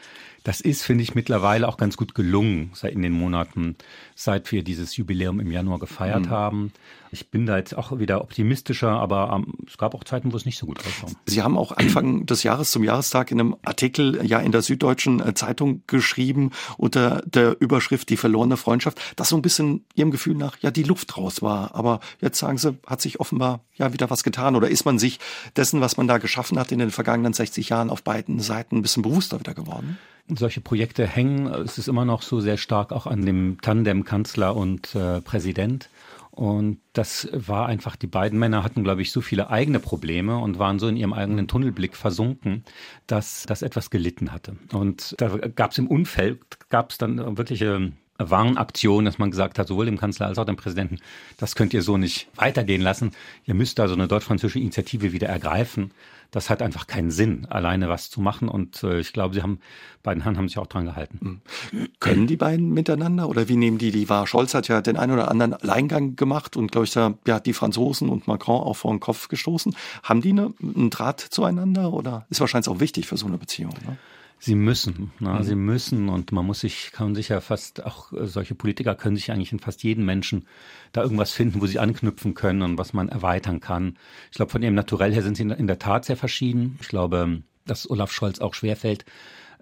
Das 0.45 0.61
ist, 0.61 0.83
finde 0.83 1.02
ich, 1.02 1.14
mittlerweile 1.14 1.68
auch 1.68 1.76
ganz 1.76 1.97
gut 1.97 2.14
gelungen 2.14 2.71
seit 2.75 2.92
in 2.92 3.02
den 3.02 3.12
Monaten, 3.12 3.76
seit 4.14 4.50
wir 4.52 4.62
dieses 4.62 4.97
Jubiläum 4.97 5.40
im 5.40 5.50
Januar 5.50 5.78
gefeiert 5.78 6.26
mhm. 6.26 6.30
haben. 6.30 6.73
Ich 7.11 7.30
bin 7.30 7.47
da 7.47 7.57
jetzt 7.57 7.76
auch 7.76 7.99
wieder 7.99 8.21
optimistischer, 8.21 8.90
aber 8.90 9.33
ähm, 9.35 9.54
es 9.66 9.78
gab 9.78 9.95
auch 9.95 10.04
Zeiten, 10.04 10.33
wo 10.33 10.37
es 10.37 10.45
nicht 10.45 10.59
so 10.59 10.66
gut 10.66 10.85
rauskam. 10.85 11.16
Sie 11.26 11.42
haben 11.42 11.57
auch 11.57 11.73
Anfang 11.73 12.26
des 12.26 12.42
Jahres 12.42 12.71
zum 12.71 12.85
Jahrestag 12.85 13.30
in 13.30 13.40
einem 13.40 13.57
Artikel 13.64 14.25
ja 14.26 14.38
in 14.40 14.52
der 14.52 14.62
Süddeutschen 14.62 15.21
äh, 15.21 15.35
Zeitung 15.35 15.83
geschrieben 15.87 16.50
unter 16.76 17.23
der 17.26 17.57
Überschrift 17.61 18.11
Die 18.11 18.16
verlorene 18.16 18.57
Freundschaft, 18.57 19.00
dass 19.16 19.30
so 19.30 19.37
ein 19.37 19.42
bisschen 19.42 19.85
Ihrem 19.95 20.11
Gefühl 20.11 20.35
nach 20.35 20.59
ja 20.61 20.71
die 20.71 20.83
Luft 20.83 21.16
raus 21.16 21.42
war. 21.42 21.75
Aber 21.75 22.00
jetzt 22.21 22.38
sagen 22.38 22.59
Sie, 22.59 22.76
hat 22.87 23.00
sich 23.00 23.21
offenbar 23.21 23.61
ja 23.76 23.92
wieder 23.92 24.11
was 24.11 24.23
getan 24.23 24.57
oder 24.57 24.68
ist 24.68 24.85
man 24.85 24.99
sich 24.99 25.18
dessen, 25.57 25.80
was 25.80 25.97
man 25.97 26.09
da 26.09 26.18
geschaffen 26.18 26.59
hat 26.59 26.73
in 26.73 26.78
den 26.78 26.90
vergangenen 26.90 27.33
60 27.33 27.71
Jahren 27.71 27.90
auf 27.90 28.02
beiden 28.02 28.40
Seiten 28.40 28.76
ein 28.76 28.83
bisschen 28.83 29.02
bewusster 29.02 29.40
wieder 29.40 29.54
geworden? 29.54 29.99
Solche 30.28 30.61
Projekte 30.61 31.06
hängen. 31.06 31.47
Es 31.47 31.78
ist 31.78 31.88
immer 31.88 32.04
noch 32.04 32.23
so 32.23 32.40
sehr 32.40 32.56
stark 32.56 32.92
auch 32.92 33.06
an 33.06 33.25
dem 33.25 33.58
Tandem 33.61 34.04
Kanzler 34.04 34.56
und 34.56 34.94
äh, 34.94 35.20
Präsident. 35.20 35.88
Und 36.30 36.78
das 36.92 37.28
war 37.32 37.66
einfach, 37.66 37.97
die 37.97 38.06
beiden 38.06 38.38
Männer 38.38 38.62
hatten, 38.62 38.85
glaube 38.85 39.02
ich, 39.02 39.11
so 39.11 39.20
viele 39.20 39.50
eigene 39.50 39.80
Probleme 39.80 40.38
und 40.38 40.61
waren 40.61 40.78
so 40.78 40.87
in 40.87 40.97
ihrem 40.97 41.12
eigenen 41.12 41.49
Tunnelblick 41.49 41.97
versunken, 41.97 42.64
dass 43.08 43.44
das 43.49 43.62
etwas 43.62 43.90
gelitten 43.90 44.30
hatte. 44.30 44.56
Und 44.73 45.16
da 45.18 45.37
gab 45.37 45.73
es 45.73 45.78
im 45.78 45.88
Umfeld, 45.88 46.38
gab 46.68 46.92
es 46.92 46.99
dann 46.99 47.37
wirkliche 47.37 47.90
Warnaktion, 48.18 49.04
dass 49.04 49.18
man 49.18 49.30
gesagt 49.30 49.58
hat, 49.58 49.68
sowohl 49.68 49.87
dem 49.87 49.99
Kanzler 49.99 50.26
als 50.26 50.38
auch 50.38 50.44
dem 50.44 50.56
Präsidenten, 50.56 50.99
das 51.38 51.54
könnt 51.54 51.73
ihr 51.75 51.82
so 51.82 51.97
nicht 51.97 52.28
weitergehen 52.35 52.82
lassen. 52.82 53.12
Ihr 53.44 53.54
müsst 53.54 53.78
da 53.78 53.88
so 53.88 53.94
eine 53.94 54.08
deutsch-französische 54.08 54.61
Initiative 54.61 55.12
wieder 55.12 55.28
ergreifen. 55.28 55.92
Das 56.30 56.50
hat 56.50 56.61
einfach 56.61 56.87
keinen 56.87 57.11
Sinn, 57.11 57.47
alleine 57.47 57.88
was 57.88 58.11
zu 58.11 58.20
machen. 58.20 58.49
Und 58.49 58.82
äh, 58.82 59.00
ich 59.00 59.12
glaube, 59.12 59.35
sie 59.35 59.42
haben, 59.42 59.61
beiden 60.02 60.23
Herren 60.23 60.37
haben 60.37 60.49
sich 60.49 60.58
auch 60.58 60.66
dran 60.66 60.85
gehalten. 60.85 61.42
Mhm. 61.73 61.88
Können 62.00 62.26
die 62.26 62.37
beiden 62.37 62.70
miteinander 62.70 63.28
oder 63.28 63.49
wie 63.49 63.56
nehmen 63.56 63.78
die 63.78 63.90
die 63.90 64.08
wahr? 64.08 64.26
Scholz 64.26 64.54
hat 64.54 64.68
ja 64.68 64.80
den 64.82 64.97
einen 64.97 65.12
oder 65.12 65.30
anderen 65.30 65.54
Alleingang 65.54 66.16
gemacht 66.16 66.56
und 66.56 66.70
glaube 66.70 66.87
ich, 66.87 66.92
da, 66.92 67.14
ja, 67.26 67.40
die 67.40 67.52
Franzosen 67.52 68.08
und 68.08 68.26
Macron 68.26 68.61
auch 68.61 68.75
vor 68.75 68.92
den 68.92 69.00
Kopf 69.00 69.28
gestoßen. 69.28 69.75
Haben 70.02 70.20
die 70.20 70.30
eine, 70.30 70.52
einen 70.62 70.90
Draht 70.90 71.20
zueinander 71.20 71.92
oder 71.92 72.26
ist 72.30 72.40
wahrscheinlich 72.40 72.68
auch 72.68 72.80
wichtig 72.80 73.06
für 73.06 73.16
so 73.16 73.26
eine 73.26 73.38
Beziehung? 73.38 73.73
Ne? 73.87 73.97
Sie 74.40 74.54
müssen, 74.54 75.11
na, 75.18 75.38
mhm. 75.38 75.42
sie 75.42 75.57
müssen 75.57 76.09
und 76.09 76.30
man 76.30 76.47
muss 76.47 76.61
sich, 76.61 76.92
kann 76.92 77.14
sich 77.14 77.28
ja 77.28 77.40
fast, 77.40 77.85
auch 77.85 78.12
äh, 78.12 78.26
solche 78.26 78.54
Politiker 78.54 78.95
können 78.95 79.16
sich 79.16 79.33
eigentlich 79.33 79.52
in 79.52 79.59
fast 79.59 79.83
jedem 79.83 80.04
Menschen 80.04 80.47
da 80.92 81.02
irgendwas 81.02 81.33
finden, 81.33 81.61
wo 81.61 81.66
sie 81.66 81.80
anknüpfen 81.80 82.35
können 82.35 82.62
und 82.62 82.78
was 82.78 82.92
man 82.92 83.09
erweitern 83.09 83.61
kann. 83.61 83.99
Ich 84.30 84.37
glaube, 84.37 84.52
von 84.52 84.62
ihrem 84.62 84.75
Naturell 84.75 85.12
her 85.12 85.23
sind 85.23 85.37
sie 85.37 85.42
in 85.42 85.66
der 85.66 85.78
Tat 85.78 86.04
sehr 86.04 86.16
verschieden. 86.16 86.78
Ich 86.80 86.88
glaube, 86.88 87.42
dass 87.66 87.90
Olaf 87.90 88.12
Scholz 88.12 88.38
auch 88.38 88.54
schwerfällt, 88.54 89.04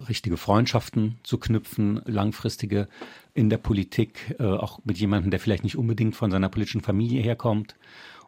richtige 0.07 0.37
Freundschaften 0.37 1.17
zu 1.23 1.39
knüpfen, 1.39 2.01
langfristige 2.05 2.87
in 3.33 3.49
der 3.49 3.57
Politik, 3.57 4.35
äh, 4.39 4.43
auch 4.43 4.79
mit 4.83 4.97
jemandem, 4.97 5.31
der 5.31 5.39
vielleicht 5.39 5.63
nicht 5.63 5.77
unbedingt 5.77 6.15
von 6.15 6.31
seiner 6.31 6.49
politischen 6.49 6.81
Familie 6.81 7.21
herkommt. 7.21 7.75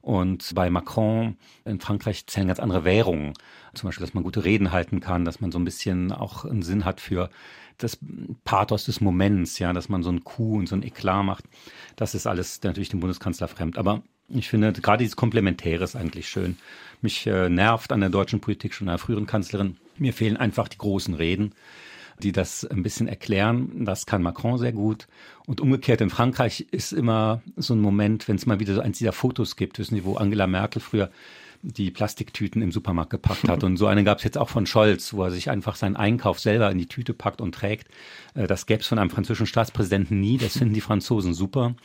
Und 0.01 0.53
bei 0.55 0.69
Macron 0.69 1.37
in 1.65 1.79
Frankreich 1.79 2.25
zählen 2.27 2.47
ganz 2.47 2.59
andere 2.59 2.85
Währungen. 2.85 3.33
Zum 3.73 3.87
Beispiel, 3.87 4.05
dass 4.05 4.13
man 4.13 4.23
gute 4.23 4.43
Reden 4.45 4.71
halten 4.71 4.99
kann, 4.99 5.25
dass 5.25 5.41
man 5.41 5.51
so 5.51 5.59
ein 5.59 5.65
bisschen 5.65 6.11
auch 6.11 6.45
einen 6.45 6.61
Sinn 6.61 6.85
hat 6.85 7.01
für 7.01 7.29
das 7.77 7.97
Pathos 8.43 8.85
des 8.85 9.01
Moments, 9.01 9.59
ja, 9.59 9.73
dass 9.73 9.89
man 9.89 10.03
so 10.03 10.11
ein 10.11 10.23
Coup 10.23 10.57
und 10.57 10.67
so 10.67 10.75
ein 10.75 10.83
Eklat 10.83 11.25
macht. 11.25 11.45
Das 11.95 12.15
ist 12.15 12.27
alles 12.27 12.61
natürlich 12.63 12.89
dem 12.89 12.99
Bundeskanzler 12.99 13.47
fremd. 13.47 13.77
Aber 13.77 14.01
ich 14.27 14.49
finde 14.49 14.73
gerade 14.73 15.03
dieses 15.03 15.15
Komplementäre 15.15 15.83
ist 15.83 15.95
eigentlich 15.95 16.27
schön. 16.27 16.57
Mich 17.01 17.25
äh, 17.27 17.49
nervt 17.49 17.91
an 17.91 18.01
der 18.01 18.09
deutschen 18.09 18.41
Politik 18.41 18.73
schon 18.73 18.89
einer 18.89 18.97
früheren 18.97 19.27
Kanzlerin. 19.27 19.77
Mir 19.97 20.13
fehlen 20.13 20.37
einfach 20.37 20.67
die 20.67 20.77
großen 20.77 21.13
Reden 21.13 21.53
die 22.21 22.31
das 22.31 22.65
ein 22.65 22.83
bisschen 22.83 23.07
erklären. 23.07 23.85
Das 23.85 24.05
kann 24.05 24.21
Macron 24.21 24.57
sehr 24.57 24.73
gut. 24.73 25.07
Und 25.49 25.61
umgekehrt 25.61 25.99
in 25.99 26.11
Frankreich 26.11 26.67
ist 26.69 26.91
immer 26.91 27.41
so 27.55 27.73
ein 27.73 27.81
Moment, 27.81 28.27
wenn 28.27 28.35
es 28.35 28.45
mal 28.45 28.59
wieder 28.59 28.75
so 28.75 28.81
eins 28.81 28.99
dieser 28.99 29.13
Fotos 29.13 29.55
gibt, 29.55 29.79
wissen 29.79 29.95
Sie, 29.95 30.05
wo 30.05 30.15
Angela 30.15 30.45
Merkel 30.45 30.79
früher 30.79 31.09
die 31.61 31.91
Plastiktüten 31.91 32.61
im 32.61 32.71
Supermarkt 32.71 33.09
gepackt 33.09 33.49
hat. 33.49 33.63
Und 33.63 33.77
so 33.77 33.87
eine 33.87 34.03
gab 34.03 34.19
es 34.19 34.23
jetzt 34.23 34.37
auch 34.37 34.49
von 34.49 34.65
Scholz, 34.65 35.13
wo 35.13 35.23
er 35.23 35.31
sich 35.31 35.49
einfach 35.49 35.75
seinen 35.75 35.97
Einkauf 35.97 36.39
selber 36.39 36.71
in 36.71 36.77
die 36.77 36.85
Tüte 36.85 37.13
packt 37.13 37.41
und 37.41 37.53
trägt. 37.53 37.87
Äh, 38.33 38.47
das 38.47 38.65
gäbe 38.65 38.81
es 38.81 38.87
von 38.87 38.97
einem 38.97 39.09
französischen 39.09 39.47
Staatspräsidenten 39.47 40.19
nie. 40.19 40.37
Das 40.37 40.57
finden 40.57 40.73
die 40.73 40.81
Franzosen 40.81 41.33
super. 41.33 41.75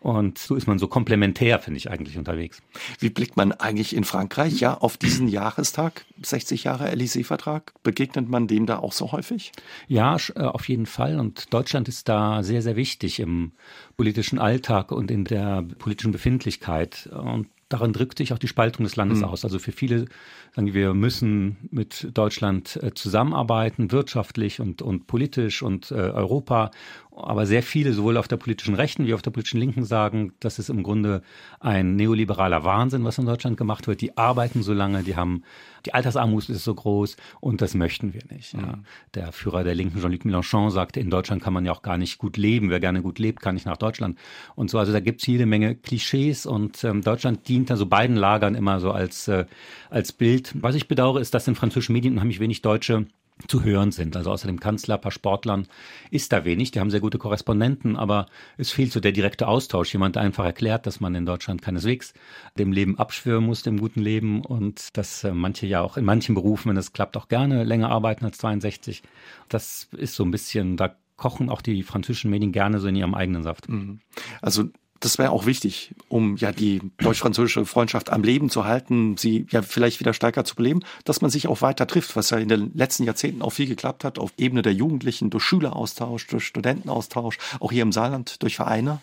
Und 0.00 0.38
so 0.38 0.54
ist 0.54 0.66
man 0.66 0.78
so 0.78 0.86
komplementär, 0.86 1.60
finde 1.60 1.78
ich, 1.78 1.90
eigentlich 1.90 2.18
unterwegs. 2.18 2.60
Wie 2.98 3.08
blickt 3.08 3.36
man 3.36 3.52
eigentlich 3.52 3.96
in 3.96 4.04
Frankreich 4.04 4.60
ja 4.60 4.76
auf 4.76 4.96
diesen 4.98 5.28
Jahrestag, 5.28 6.04
60 6.22 6.64
Jahre 6.64 6.90
Élysée-Vertrag? 6.90 7.72
Begegnet 7.82 8.28
man 8.28 8.48
dem 8.48 8.66
da 8.66 8.80
auch 8.80 8.92
so 8.92 9.12
häufig? 9.12 9.52
Ja, 9.88 10.16
äh, 10.34 10.40
auf 10.40 10.68
jeden 10.68 10.86
Fall. 10.86 11.18
Und 11.18 11.54
Deutschland 11.54 11.88
ist 11.88 12.08
da 12.08 12.42
sehr, 12.42 12.60
sehr 12.60 12.76
wichtig 12.76 13.11
im 13.20 13.52
politischen 13.96 14.38
Alltag 14.38 14.92
und 14.92 15.10
in 15.10 15.24
der 15.24 15.62
politischen 15.78 16.12
Befindlichkeit. 16.12 17.08
Und 17.12 17.48
daran 17.68 17.92
drückt 17.92 18.18
sich 18.18 18.32
auch 18.32 18.38
die 18.38 18.48
Spaltung 18.48 18.84
des 18.84 18.96
Landes 18.96 19.20
mhm. 19.20 19.24
aus. 19.24 19.44
Also 19.44 19.58
für 19.58 19.72
viele 19.72 20.06
sagen 20.54 20.74
wir 20.74 20.94
müssen 20.94 21.68
mit 21.70 22.08
Deutschland 22.14 22.78
äh, 22.82 22.92
zusammenarbeiten, 22.94 23.92
wirtschaftlich 23.92 24.60
und, 24.60 24.82
und 24.82 25.06
politisch 25.06 25.62
und 25.62 25.90
äh, 25.90 25.94
Europa. 25.94 26.70
Aber 27.14 27.44
sehr 27.44 27.62
viele, 27.62 27.92
sowohl 27.92 28.16
auf 28.16 28.26
der 28.26 28.38
politischen 28.38 28.74
Rechten 28.74 29.06
wie 29.06 29.12
auf 29.12 29.20
der 29.20 29.30
politischen 29.30 29.60
Linken, 29.60 29.84
sagen, 29.84 30.32
das 30.40 30.58
ist 30.58 30.70
im 30.70 30.82
Grunde 30.82 31.22
ein 31.60 31.94
neoliberaler 31.94 32.64
Wahnsinn, 32.64 33.04
was 33.04 33.18
in 33.18 33.26
Deutschland 33.26 33.58
gemacht 33.58 33.86
wird. 33.86 34.00
Die 34.00 34.16
arbeiten 34.16 34.62
so 34.62 34.72
lange, 34.72 35.02
die 35.02 35.14
haben, 35.14 35.42
die 35.84 35.92
Altersarmut 35.92 36.48
ist 36.48 36.64
so 36.64 36.74
groß 36.74 37.16
und 37.40 37.60
das 37.60 37.74
möchten 37.74 38.14
wir 38.14 38.22
nicht. 38.30 38.54
Mhm. 38.54 38.60
Ja. 38.60 38.78
Der 39.14 39.32
Führer 39.32 39.62
der 39.62 39.74
Linken, 39.74 40.00
Jean-Luc 40.00 40.24
Mélenchon, 40.24 40.70
sagte, 40.70 41.00
in 41.00 41.10
Deutschland 41.10 41.42
kann 41.42 41.52
man 41.52 41.66
ja 41.66 41.72
auch 41.72 41.82
gar 41.82 41.98
nicht 41.98 42.16
gut 42.16 42.38
leben. 42.38 42.70
Wer 42.70 42.80
gerne 42.80 43.02
gut 43.02 43.18
lebt, 43.18 43.40
kann 43.40 43.54
nicht 43.54 43.66
nach 43.66 43.76
Deutschland. 43.76 44.18
Und 44.54 44.70
so, 44.70 44.78
also 44.78 44.92
da 44.92 45.00
gibt 45.00 45.20
es 45.20 45.26
jede 45.26 45.44
Menge 45.44 45.74
Klischees 45.74 46.46
und 46.46 46.82
ähm, 46.82 47.02
Deutschland 47.02 47.46
dient 47.46 47.70
also 47.70 47.84
beiden 47.84 48.16
Lagern 48.16 48.54
immer 48.54 48.80
so 48.80 48.90
als, 48.90 49.28
äh, 49.28 49.44
als 49.90 50.12
Bild. 50.12 50.54
Was 50.54 50.74
ich 50.76 50.88
bedauere, 50.88 51.20
ist, 51.20 51.34
dass 51.34 51.46
in 51.46 51.56
französischen 51.56 51.92
Medien 51.92 52.14
unheimlich 52.14 52.40
wenig 52.40 52.62
Deutsche 52.62 53.06
zu 53.48 53.64
hören 53.64 53.92
sind. 53.92 54.16
Also 54.16 54.30
außer 54.30 54.46
dem 54.46 54.60
Kanzler, 54.60 54.98
paar 54.98 55.12
Sportlern 55.12 55.66
ist 56.10 56.32
da 56.32 56.44
wenig. 56.44 56.70
Die 56.70 56.80
haben 56.80 56.90
sehr 56.90 57.00
gute 57.00 57.18
Korrespondenten, 57.18 57.96
aber 57.96 58.26
es 58.56 58.70
fehlt 58.70 58.92
so 58.92 59.00
der 59.00 59.12
direkte 59.12 59.48
Austausch. 59.48 59.92
Jemand 59.92 60.16
einfach 60.16 60.44
erklärt, 60.44 60.86
dass 60.86 61.00
man 61.00 61.14
in 61.14 61.26
Deutschland 61.26 61.62
keineswegs 61.62 62.14
dem 62.58 62.72
Leben 62.72 62.98
abschwören 62.98 63.44
muss, 63.44 63.62
dem 63.62 63.78
guten 63.78 64.00
Leben 64.00 64.42
und 64.42 64.96
dass 64.96 65.24
äh, 65.24 65.32
manche 65.32 65.66
ja 65.66 65.80
auch 65.80 65.96
in 65.96 66.04
manchen 66.04 66.34
Berufen, 66.34 66.70
wenn 66.70 66.76
es 66.76 66.92
klappt, 66.92 67.16
auch 67.16 67.28
gerne 67.28 67.64
länger 67.64 67.90
arbeiten 67.90 68.24
als 68.24 68.38
62. 68.38 69.02
Das 69.48 69.88
ist 69.96 70.14
so 70.14 70.24
ein 70.24 70.30
bisschen, 70.30 70.76
da 70.76 70.96
kochen 71.16 71.50
auch 71.50 71.62
die 71.62 71.82
französischen 71.82 72.30
Medien 72.30 72.52
gerne 72.52 72.80
so 72.80 72.88
in 72.88 72.96
ihrem 72.96 73.14
eigenen 73.14 73.42
Saft. 73.42 73.68
Mhm. 73.68 74.00
Also 74.40 74.64
das 75.04 75.18
wäre 75.18 75.30
auch 75.30 75.46
wichtig, 75.46 75.94
um 76.08 76.36
ja 76.36 76.52
die 76.52 76.80
deutsch-französische 76.98 77.66
Freundschaft 77.66 78.10
am 78.10 78.22
Leben 78.22 78.50
zu 78.50 78.64
halten, 78.64 79.16
sie 79.16 79.46
ja 79.50 79.60
vielleicht 79.62 80.00
wieder 80.00 80.14
stärker 80.14 80.44
zu 80.44 80.54
beleben, 80.54 80.80
dass 81.04 81.20
man 81.20 81.30
sich 81.30 81.48
auch 81.48 81.60
weiter 81.60 81.86
trifft, 81.86 82.14
was 82.16 82.30
ja 82.30 82.38
in 82.38 82.48
den 82.48 82.70
letzten 82.74 83.04
Jahrzehnten 83.04 83.42
auch 83.42 83.50
viel 83.50 83.66
geklappt 83.66 84.04
hat, 84.04 84.18
auf 84.18 84.32
Ebene 84.38 84.62
der 84.62 84.72
Jugendlichen, 84.72 85.28
durch 85.30 85.44
Schüleraustausch, 85.44 86.26
durch 86.28 86.44
Studentenaustausch, 86.44 87.38
auch 87.58 87.72
hier 87.72 87.82
im 87.82 87.92
Saarland 87.92 88.42
durch 88.42 88.56
Vereine 88.56 89.00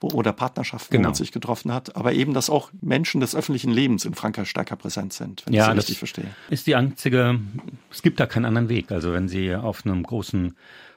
oder 0.00 0.32
Partnerschaften, 0.32 0.92
genau. 0.92 1.04
wo 1.04 1.08
man 1.08 1.14
sich 1.14 1.32
getroffen 1.32 1.72
hat, 1.72 1.96
aber 1.96 2.12
eben, 2.12 2.34
dass 2.34 2.50
auch 2.50 2.70
Menschen 2.80 3.20
des 3.20 3.34
öffentlichen 3.34 3.70
Lebens 3.70 4.04
in 4.04 4.14
Frankreich 4.14 4.48
stärker 4.48 4.76
präsent 4.76 5.12
sind, 5.12 5.42
wenn 5.46 5.54
ja, 5.54 5.64
ich 5.64 5.68
das 5.68 5.76
richtig 5.78 5.98
verstehe. 5.98 6.26
Ist 6.50 6.66
die 6.66 6.74
einzige, 6.74 7.40
es 7.90 8.02
gibt 8.02 8.20
da 8.20 8.26
keinen 8.26 8.44
anderen 8.44 8.68
Weg. 8.68 8.90
Also 8.92 9.12
wenn 9.12 9.28
Sie 9.28 9.54
auf 9.54 9.84
einem 9.84 10.02
großen 10.02 10.54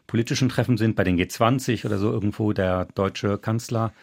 politischen 0.09 0.49
Treffen 0.49 0.77
sind, 0.77 0.95
bei 0.95 1.03
den 1.03 1.17
G20 1.17 1.85
oder 1.85 1.97
so 1.97 2.11
irgendwo 2.11 2.51
der 2.51 2.85
deutsche 2.95 3.37
Kanzler 3.37 3.93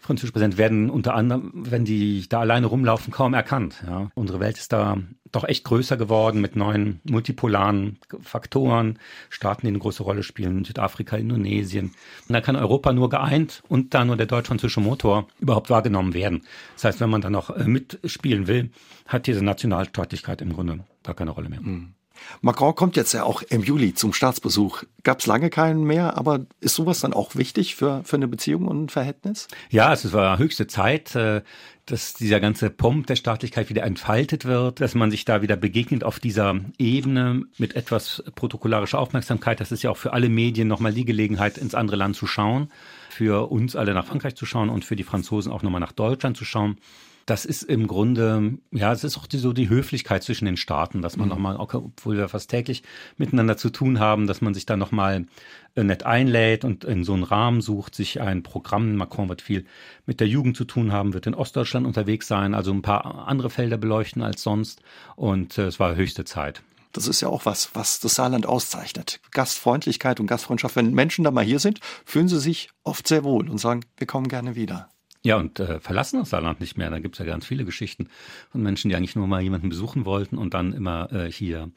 französische 0.00 0.32
Präsident 0.32 0.58
werden 0.58 0.90
unter 0.90 1.14
anderem, 1.14 1.52
wenn 1.54 1.84
die 1.84 2.28
da 2.28 2.40
alleine 2.40 2.66
rumlaufen, 2.66 3.12
kaum 3.12 3.34
erkannt. 3.34 3.82
Ja. 3.86 4.10
Unsere 4.14 4.40
Welt 4.40 4.58
ist 4.58 4.72
da 4.72 4.98
doch 5.32 5.44
echt 5.44 5.64
größer 5.64 5.96
geworden 5.96 6.40
mit 6.40 6.56
neuen 6.56 7.00
multipolaren 7.04 7.98
Faktoren, 8.20 8.98
Staaten, 9.28 9.62
die 9.62 9.68
eine 9.68 9.78
große 9.78 10.02
Rolle 10.02 10.22
spielen, 10.22 10.64
Südafrika, 10.64 11.16
Indonesien. 11.16 11.92
Und 12.28 12.32
da 12.32 12.40
kann 12.40 12.56
Europa 12.56 12.92
nur 12.92 13.10
geeint 13.10 13.62
und 13.68 13.94
da 13.94 14.04
nur 14.04 14.16
der 14.16 14.26
deutsch-französische 14.26 14.80
Motor 14.80 15.28
überhaupt 15.38 15.70
wahrgenommen 15.70 16.14
werden. 16.14 16.42
Das 16.74 16.84
heißt, 16.84 17.00
wenn 17.00 17.10
man 17.10 17.20
dann 17.20 17.32
noch 17.32 17.50
äh, 17.50 17.64
mitspielen 17.64 18.46
will, 18.46 18.70
hat 19.06 19.26
diese 19.26 19.44
Nationalstaatlichkeit 19.44 20.42
im 20.42 20.52
Grunde 20.52 20.80
gar 21.02 21.14
keine 21.14 21.30
Rolle 21.30 21.48
mehr. 21.48 21.60
Mhm. 21.60 21.94
Macron 22.40 22.74
kommt 22.74 22.96
jetzt 22.96 23.12
ja 23.12 23.24
auch 23.24 23.42
im 23.42 23.62
Juli 23.62 23.94
zum 23.94 24.12
Staatsbesuch. 24.12 24.84
Gab 25.02 25.20
es 25.20 25.26
lange 25.26 25.50
keinen 25.50 25.84
mehr, 25.84 26.16
aber 26.16 26.46
ist 26.60 26.74
sowas 26.74 27.00
dann 27.00 27.12
auch 27.12 27.36
wichtig 27.36 27.74
für, 27.74 28.02
für 28.04 28.16
eine 28.16 28.28
Beziehung 28.28 28.66
und 28.66 28.84
ein 28.84 28.88
Verhältnis? 28.88 29.48
Ja, 29.70 29.92
es 29.92 30.12
war 30.12 30.38
höchste 30.38 30.66
Zeit, 30.66 31.14
äh, 31.14 31.42
dass 31.86 32.14
dieser 32.14 32.40
ganze 32.40 32.70
Pomp 32.70 33.06
der 33.06 33.16
Staatlichkeit 33.16 33.68
wieder 33.68 33.82
entfaltet 33.82 34.44
wird, 34.44 34.80
dass 34.80 34.94
man 34.94 35.10
sich 35.10 35.24
da 35.24 35.42
wieder 35.42 35.56
begegnet 35.56 36.04
auf 36.04 36.20
dieser 36.20 36.60
Ebene 36.78 37.44
mit 37.58 37.74
etwas 37.74 38.22
protokollarischer 38.34 38.98
Aufmerksamkeit. 38.98 39.60
Das 39.60 39.72
ist 39.72 39.82
ja 39.82 39.90
auch 39.90 39.96
für 39.96 40.12
alle 40.12 40.28
Medien 40.28 40.68
nochmal 40.68 40.92
die 40.92 41.04
Gelegenheit, 41.04 41.58
ins 41.58 41.74
andere 41.74 41.96
Land 41.96 42.16
zu 42.16 42.26
schauen, 42.26 42.70
für 43.08 43.50
uns 43.50 43.74
alle 43.76 43.94
nach 43.94 44.06
Frankreich 44.06 44.36
zu 44.36 44.46
schauen 44.46 44.70
und 44.70 44.84
für 44.84 44.96
die 44.96 45.04
Franzosen 45.04 45.50
auch 45.50 45.62
nochmal 45.62 45.80
nach 45.80 45.92
Deutschland 45.92 46.36
zu 46.36 46.44
schauen 46.44 46.78
das 47.26 47.44
ist 47.44 47.62
im 47.62 47.86
Grunde, 47.86 48.58
ja, 48.72 48.92
es 48.92 49.04
ist 49.04 49.16
auch 49.16 49.26
die, 49.26 49.38
so 49.38 49.52
die 49.52 49.68
Höflichkeit 49.68 50.22
zwischen 50.22 50.46
den 50.46 50.56
Staaten, 50.56 51.02
dass 51.02 51.16
man 51.16 51.26
mhm. 51.28 51.34
nochmal, 51.34 51.56
obwohl 51.56 52.16
wir 52.16 52.28
fast 52.28 52.50
täglich 52.50 52.82
miteinander 53.16 53.56
zu 53.56 53.70
tun 53.70 54.00
haben, 54.00 54.26
dass 54.26 54.40
man 54.40 54.54
sich 54.54 54.66
da 54.66 54.76
nochmal 54.76 55.26
äh, 55.74 55.84
nett 55.84 56.04
einlädt 56.04 56.64
und 56.64 56.84
in 56.84 57.04
so 57.04 57.12
einen 57.12 57.22
Rahmen 57.22 57.60
sucht, 57.60 57.94
sich 57.94 58.20
ein 58.20 58.42
Programm, 58.42 58.96
Macron 58.96 59.28
wird 59.28 59.42
viel 59.42 59.64
mit 60.06 60.20
der 60.20 60.28
Jugend 60.28 60.56
zu 60.56 60.64
tun 60.64 60.92
haben, 60.92 61.14
wird 61.14 61.26
in 61.26 61.34
Ostdeutschland 61.34 61.86
unterwegs 61.86 62.26
sein, 62.26 62.54
also 62.54 62.72
ein 62.72 62.82
paar 62.82 63.28
andere 63.28 63.50
Felder 63.50 63.76
beleuchten 63.76 64.22
als 64.22 64.42
sonst 64.42 64.82
und 65.16 65.58
äh, 65.58 65.66
es 65.66 65.78
war 65.78 65.94
höchste 65.94 66.24
Zeit. 66.24 66.62
Das 66.92 67.06
ist 67.06 67.20
ja 67.20 67.28
auch 67.28 67.46
was, 67.46 67.70
was 67.74 68.00
das 68.00 68.16
Saarland 68.16 68.46
auszeichnet. 68.46 69.20
Gastfreundlichkeit 69.30 70.18
und 70.18 70.26
Gastfreundschaft. 70.26 70.74
Wenn 70.74 70.92
Menschen 70.92 71.22
da 71.22 71.30
mal 71.30 71.44
hier 71.44 71.60
sind, 71.60 71.78
fühlen 72.04 72.26
sie 72.26 72.40
sich 72.40 72.70
oft 72.82 73.06
sehr 73.06 73.22
wohl 73.22 73.48
und 73.48 73.58
sagen, 73.58 73.84
wir 73.96 74.08
kommen 74.08 74.26
gerne 74.26 74.56
wieder. 74.56 74.88
Ja, 75.22 75.36
und 75.36 75.60
äh, 75.60 75.80
verlassen 75.80 76.20
das 76.20 76.30
Saarland 76.30 76.60
nicht 76.60 76.78
mehr. 76.78 76.88
Da 76.88 76.98
gibt's 76.98 77.18
ja 77.18 77.26
ganz 77.26 77.44
viele 77.44 77.66
Geschichten 77.66 78.08
von 78.50 78.62
Menschen, 78.62 78.88
die 78.88 78.96
eigentlich 78.96 79.16
nur 79.16 79.26
mal 79.26 79.42
jemanden 79.42 79.68
besuchen 79.68 80.06
wollten 80.06 80.38
und 80.38 80.54
dann 80.54 80.72
immer 80.72 81.12
äh, 81.12 81.30
hier 81.30 81.70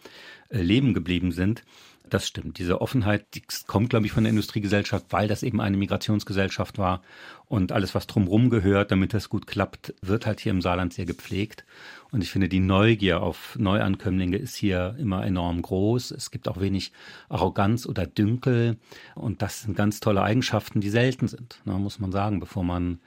äh, 0.50 0.62
leben 0.62 0.94
geblieben 0.94 1.32
sind. 1.34 1.64
Das 2.10 2.28
stimmt. 2.28 2.60
Diese 2.60 2.80
Offenheit, 2.80 3.26
die 3.34 3.42
kommt, 3.66 3.90
glaube 3.90 4.06
ich, 4.06 4.12
von 4.12 4.24
der 4.24 4.30
Industriegesellschaft, 4.30 5.08
weil 5.10 5.28
das 5.28 5.42
eben 5.42 5.60
eine 5.62 5.78
Migrationsgesellschaft 5.78 6.78
war. 6.78 7.02
Und 7.46 7.72
alles, 7.72 7.96
was 7.96 8.08
drumherum 8.08 8.50
gehört, 8.50 8.92
damit 8.92 9.14
das 9.14 9.30
gut 9.30 9.48
klappt, 9.48 9.94
wird 10.02 10.26
halt 10.26 10.40
hier 10.40 10.52
im 10.52 10.62
Saarland 10.62 10.94
sehr 10.94 11.06
gepflegt. 11.06 11.66
Und 12.12 12.22
ich 12.22 12.30
finde, 12.30 12.50
die 12.50 12.60
Neugier 12.60 13.22
auf 13.24 13.58
Neuankömmlinge 13.58 14.38
ist 14.38 14.56
hier 14.56 14.96
immer 15.00 15.26
enorm 15.26 15.62
groß. 15.62 16.12
Es 16.12 16.30
gibt 16.30 16.48
auch 16.48 16.60
wenig 16.60 16.92
Arroganz 17.30 17.86
oder 17.86 18.06
Dünkel. 18.06 18.78
Und 19.16 19.42
das 19.42 19.62
sind 19.62 19.76
ganz 19.76 20.00
tolle 20.00 20.22
Eigenschaften, 20.22 20.82
die 20.82 20.90
selten 20.90 21.28
sind, 21.28 21.62
ne, 21.66 21.74
muss 21.74 22.00
man 22.00 22.12
sagen, 22.12 22.40
bevor 22.40 22.64
man 22.64 23.00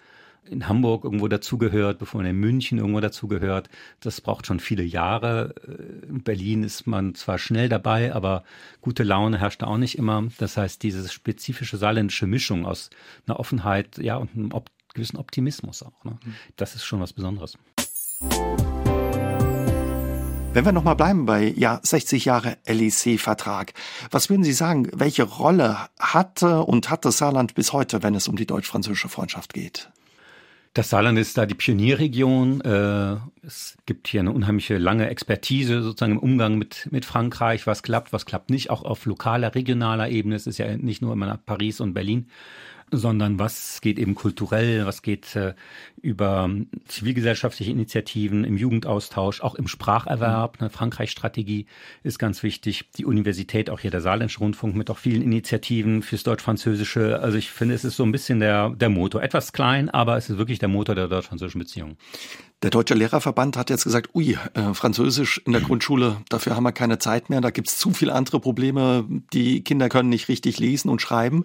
in 0.50 0.68
Hamburg 0.68 1.04
irgendwo 1.04 1.28
dazugehört, 1.28 1.98
bevor 1.98 2.20
man 2.20 2.30
in 2.30 2.36
München 2.36 2.78
irgendwo 2.78 3.00
dazugehört. 3.00 3.68
Das 4.00 4.20
braucht 4.20 4.46
schon 4.46 4.60
viele 4.60 4.82
Jahre. 4.82 5.54
In 6.08 6.22
Berlin 6.22 6.62
ist 6.62 6.86
man 6.86 7.14
zwar 7.14 7.38
schnell 7.38 7.68
dabei, 7.68 8.14
aber 8.14 8.44
gute 8.80 9.02
Laune 9.02 9.38
herrscht 9.38 9.62
auch 9.62 9.78
nicht 9.78 9.98
immer. 9.98 10.24
Das 10.38 10.56
heißt, 10.56 10.82
diese 10.82 11.08
spezifische 11.08 11.76
saarländische 11.76 12.26
Mischung 12.26 12.66
aus 12.66 12.90
einer 13.26 13.38
Offenheit, 13.38 13.98
ja, 13.98 14.16
und 14.16 14.34
einem 14.34 14.52
op 14.52 14.70
gewissen 14.94 15.18
Optimismus 15.18 15.82
auch. 15.82 16.04
Ne? 16.04 16.18
Das 16.56 16.74
ist 16.74 16.84
schon 16.84 17.00
was 17.00 17.12
Besonderes. 17.12 17.58
Wenn 20.56 20.64
wir 20.64 20.72
nochmal 20.72 20.96
bleiben 20.96 21.26
bei 21.26 21.52
ja 21.54 21.80
60 21.82 22.24
Jahre 22.24 22.56
LEC-Vertrag, 22.66 23.74
was 24.10 24.30
würden 24.30 24.42
Sie 24.42 24.54
sagen, 24.54 24.88
welche 24.94 25.24
Rolle 25.24 25.76
hatte 25.98 26.62
und 26.62 26.88
hat 26.88 27.04
das 27.04 27.18
Saarland 27.18 27.54
bis 27.54 27.74
heute, 27.74 28.02
wenn 28.02 28.14
es 28.14 28.26
um 28.26 28.36
die 28.36 28.46
deutsch-französische 28.46 29.10
Freundschaft 29.10 29.52
geht? 29.52 29.90
Das 30.76 30.90
Saarland 30.90 31.18
ist 31.18 31.38
da 31.38 31.46
die 31.46 31.54
Pionierregion. 31.54 32.60
Äh, 32.60 33.16
es 33.42 33.78
gibt 33.86 34.08
hier 34.08 34.20
eine 34.20 34.30
unheimliche 34.30 34.76
lange 34.76 35.08
Expertise 35.08 35.80
sozusagen 35.80 36.12
im 36.12 36.18
Umgang 36.18 36.58
mit, 36.58 36.88
mit 36.90 37.06
Frankreich, 37.06 37.66
was 37.66 37.82
klappt, 37.82 38.12
was 38.12 38.26
klappt 38.26 38.50
nicht, 38.50 38.68
auch 38.68 38.82
auf 38.82 39.06
lokaler, 39.06 39.54
regionaler 39.54 40.10
Ebene. 40.10 40.34
Es 40.34 40.46
ist 40.46 40.58
ja 40.58 40.76
nicht 40.76 41.00
nur 41.00 41.14
immer 41.14 41.24
nach 41.24 41.42
Paris 41.42 41.80
und 41.80 41.94
Berlin 41.94 42.26
sondern 42.92 43.38
was 43.38 43.80
geht 43.80 43.98
eben 43.98 44.14
kulturell, 44.14 44.86
was 44.86 45.02
geht 45.02 45.34
äh, 45.34 45.54
über 46.00 46.48
zivilgesellschaftliche 46.86 47.72
Initiativen 47.72 48.44
im 48.44 48.56
Jugendaustausch, 48.56 49.40
auch 49.40 49.56
im 49.56 49.66
Spracherwerb. 49.66 50.58
Eine 50.60 50.70
Frankreich-Strategie 50.70 51.66
ist 52.04 52.18
ganz 52.18 52.44
wichtig. 52.44 52.90
Die 52.96 53.04
Universität, 53.04 53.70
auch 53.70 53.80
hier 53.80 53.90
der 53.90 54.00
Saarländische 54.00 54.38
Rundfunk 54.38 54.76
mit 54.76 54.88
auch 54.88 54.98
vielen 54.98 55.22
Initiativen 55.22 56.02
fürs 56.02 56.22
Deutsch-Französische. 56.22 57.20
Also 57.20 57.38
ich 57.38 57.50
finde, 57.50 57.74
es 57.74 57.84
ist 57.84 57.96
so 57.96 58.04
ein 58.04 58.12
bisschen 58.12 58.38
der, 58.38 58.70
der 58.70 58.88
Motor. 58.88 59.22
Etwas 59.22 59.52
klein, 59.52 59.90
aber 59.90 60.16
es 60.16 60.30
ist 60.30 60.38
wirklich 60.38 60.60
der 60.60 60.68
Motor 60.68 60.94
der 60.94 61.08
deutsch-französischen 61.08 61.58
Beziehung. 61.58 61.96
Der 62.62 62.70
Deutsche 62.70 62.94
Lehrerverband 62.94 63.56
hat 63.56 63.68
jetzt 63.68 63.84
gesagt, 63.84 64.14
ui, 64.14 64.38
äh, 64.54 64.74
Französisch 64.74 65.42
in 65.44 65.52
der 65.52 65.60
Grundschule, 65.60 66.18
dafür 66.28 66.54
haben 66.54 66.62
wir 66.62 66.72
keine 66.72 66.98
Zeit 66.98 67.30
mehr. 67.30 67.40
Da 67.40 67.50
gibt's 67.50 67.78
zu 67.78 67.90
viele 67.90 68.14
andere 68.14 68.40
Probleme. 68.40 69.04
Die 69.32 69.62
Kinder 69.62 69.88
können 69.88 70.08
nicht 70.08 70.28
richtig 70.28 70.58
lesen 70.58 70.88
und 70.88 71.02
schreiben. 71.02 71.44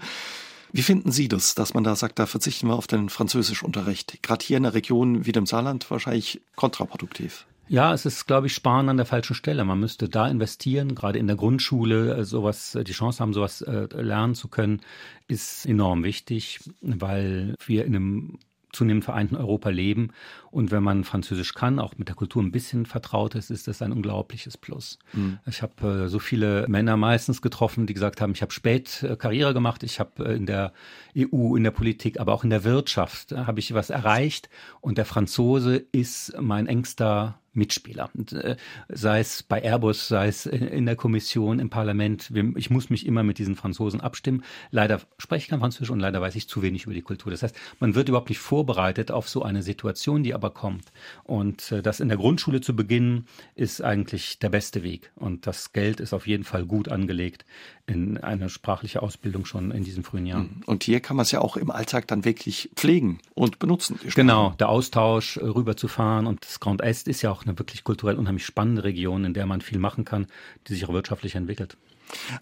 Wie 0.74 0.84
finden 0.84 1.12
Sie 1.12 1.28
das, 1.28 1.56
dass 1.56 1.74
man 1.74 1.84
da 1.84 1.96
sagt, 1.96 2.18
da 2.20 2.26
verzichten 2.26 2.68
wir 2.68 2.76
auf 2.76 2.88
den 2.88 3.10
Französischunterricht? 3.10 4.24
Gerade 4.24 4.46
hier 4.46 4.58
in 4.58 4.64
der 4.64 4.74
Region 4.74 5.26
wie 5.26 5.34
dem 5.34 5.46
Saarland 5.46 5.90
wahrscheinlich 5.92 6.42
kontraproduktiv. 6.56 7.46
Ja, 7.68 7.94
es 7.94 8.06
ist, 8.06 8.28
glaube 8.28 8.48
ich, 8.48 8.54
Sparen 8.54 8.90
an 8.90 8.98
der 8.98 9.06
falschen 9.06 9.34
Stelle. 9.34 9.64
Man 9.64 9.80
müsste 9.80 10.10
da 10.10 10.28
investieren, 10.28 10.94
gerade 10.94 11.20
in 11.20 11.28
der 11.28 11.38
Grundschule, 11.38 12.18
äh, 12.18 12.26
sowas, 12.26 12.76
äh, 12.76 12.84
die 12.84 12.92
Chance 12.92 13.22
haben, 13.22 13.34
sowas 13.34 13.62
äh, 13.62 13.88
lernen 13.94 14.36
zu 14.36 14.50
können, 14.50 14.82
ist 15.30 15.66
enorm 15.66 16.04
wichtig, 16.04 16.60
weil 16.82 17.56
wir 17.66 17.86
in 17.86 17.96
einem 17.96 18.40
zunehmend 18.74 19.04
vereinten 19.04 19.36
Europa 19.36 19.70
leben. 19.70 20.12
Und 20.50 20.72
wenn 20.72 20.84
man 20.84 21.04
Französisch 21.04 21.54
kann, 21.54 21.80
auch 21.80 21.98
mit 21.98 22.08
der 22.08 22.16
Kultur 22.16 22.42
ein 22.42 22.52
bisschen 22.52 22.86
vertraut 22.86 23.36
ist, 23.36 23.52
ist 23.52 23.68
das 23.68 23.82
ein 23.82 23.92
unglaubliches 23.92 24.58
Plus. 24.58 25.00
Mhm. 25.14 25.40
Ich 25.46 25.62
habe 25.62 26.06
äh, 26.06 26.08
so 26.10 26.20
viele 26.20 26.68
Männer 26.68 26.98
meistens 26.98 27.42
getroffen, 27.42 27.88
die 27.88 27.94
gesagt 27.94 28.22
haben, 28.22 28.34
ich 28.34 28.42
habe 28.42 28.52
spät 28.52 29.04
äh, 29.04 29.16
Karriere 29.16 29.54
gemacht, 29.54 29.84
ich 29.84 30.00
habe 30.00 30.26
äh, 30.26 30.36
in 30.36 30.46
der 30.46 30.74
EU, 31.18 31.56
in 31.56 31.64
der 31.64 31.72
Politik, 31.72 32.20
aber 32.20 32.34
auch 32.34 32.44
in 32.44 32.50
der 32.50 32.64
Wirtschaft 32.64 33.32
habe 33.32 33.60
ich 33.60 33.74
was 33.74 33.90
erreicht. 33.90 34.50
Und 34.80 34.98
der 34.98 35.06
Franzose 35.06 35.78
ist 35.92 36.34
mein 36.40 36.68
engster 36.68 37.41
Mitspieler. 37.54 38.10
Äh, 38.32 38.56
sei 38.90 39.20
es 39.20 39.44
bei 39.44 39.62
Airbus, 39.62 40.08
sei 40.08 40.28
es 40.28 40.46
in 40.46 40.86
der 40.86 40.96
Kommission, 40.96 41.60
im 41.60 41.70
Parlament. 41.70 42.32
Ich 42.56 42.70
muss 42.70 42.90
mich 42.90 43.06
immer 43.06 43.24
mit 43.24 43.38
diesen 43.38 43.56
Franzosen 43.56 44.02
abstimmen. 44.02 44.44
Leider 44.70 45.02
spreche 45.18 45.44
ich 45.44 45.50
kein 45.50 45.60
Französisch 45.60 45.90
und 45.90 46.00
leider 46.00 46.22
weiß 46.22 46.36
ich 46.36 46.48
zu 46.48 46.62
wenig 46.62 46.86
über 46.86 46.94
die 46.94 47.02
Kultur. 47.02 47.32
Das 47.32 47.44
heißt, 47.44 47.56
man 47.80 47.96
wird 47.96 48.10
überhaupt 48.10 48.30
nicht 48.30 48.40
vorbereitet 48.40 49.12
auf 49.12 49.28
so 49.30 49.44
eine 49.44 49.64
Situation, 49.64 50.24
die 50.24 50.34
aber 50.34 50.52
kommt. 50.52 50.92
Und 51.24 51.72
äh, 51.72 51.82
das 51.82 52.00
in 52.00 52.08
der 52.08 52.18
Grundschule 52.18 52.62
zu 52.62 52.76
beginnen, 52.76 53.28
ist 53.56 53.82
eigentlich 53.82 54.40
der 54.40 54.50
beste 54.50 54.84
Weg. 54.84 55.12
Und 55.16 55.48
das 55.48 55.74
Geld 55.74 56.00
ist 56.00 56.14
auf 56.14 56.28
jeden 56.28 56.44
Fall 56.44 56.66
gut 56.66 56.90
angelegt 56.90 57.46
in 57.92 58.18
eine 58.18 58.50
sprachliche 58.50 59.02
Ausbildung 59.02 59.46
schon 59.46 59.72
in 59.72 59.84
diesen 59.84 60.04
frühen 60.04 60.26
Jahren. 60.26 60.56
Mhm. 60.58 60.64
Und 60.66 60.84
hier 60.84 61.00
kann 61.00 61.18
man 61.18 61.24
es 61.24 61.32
ja 61.32 61.42
auch 61.42 61.58
im 61.58 61.72
Alltag 61.72 62.08
dann 62.08 62.24
wirklich 62.26 62.70
pflegen 62.76 63.20
und 63.34 63.60
benutzen. 63.60 64.00
Genau, 64.16 64.52
der 64.60 64.70
Austausch 64.70 65.38
äh, 65.38 65.46
rüber 65.46 65.76
zu 65.76 65.88
fahren 65.88 66.28
und 66.28 66.46
das 66.46 66.60
Grand 66.60 66.82
Est 66.82 67.08
ist 67.08 67.22
ja 67.22 67.32
auch 67.32 67.41
eine 67.46 67.58
wirklich 67.58 67.84
kulturell 67.84 68.18
unheimlich 68.18 68.46
spannende 68.46 68.84
Region, 68.84 69.26
in 69.26 69.34
der 69.34 69.46
man 69.46 69.62
viel 69.62 69.80
machen 69.80 70.06
kann, 70.06 70.28
die 70.68 70.74
sich 70.74 70.86
auch 70.86 70.94
wirtschaftlich 70.94 71.36
entwickelt. 71.36 71.78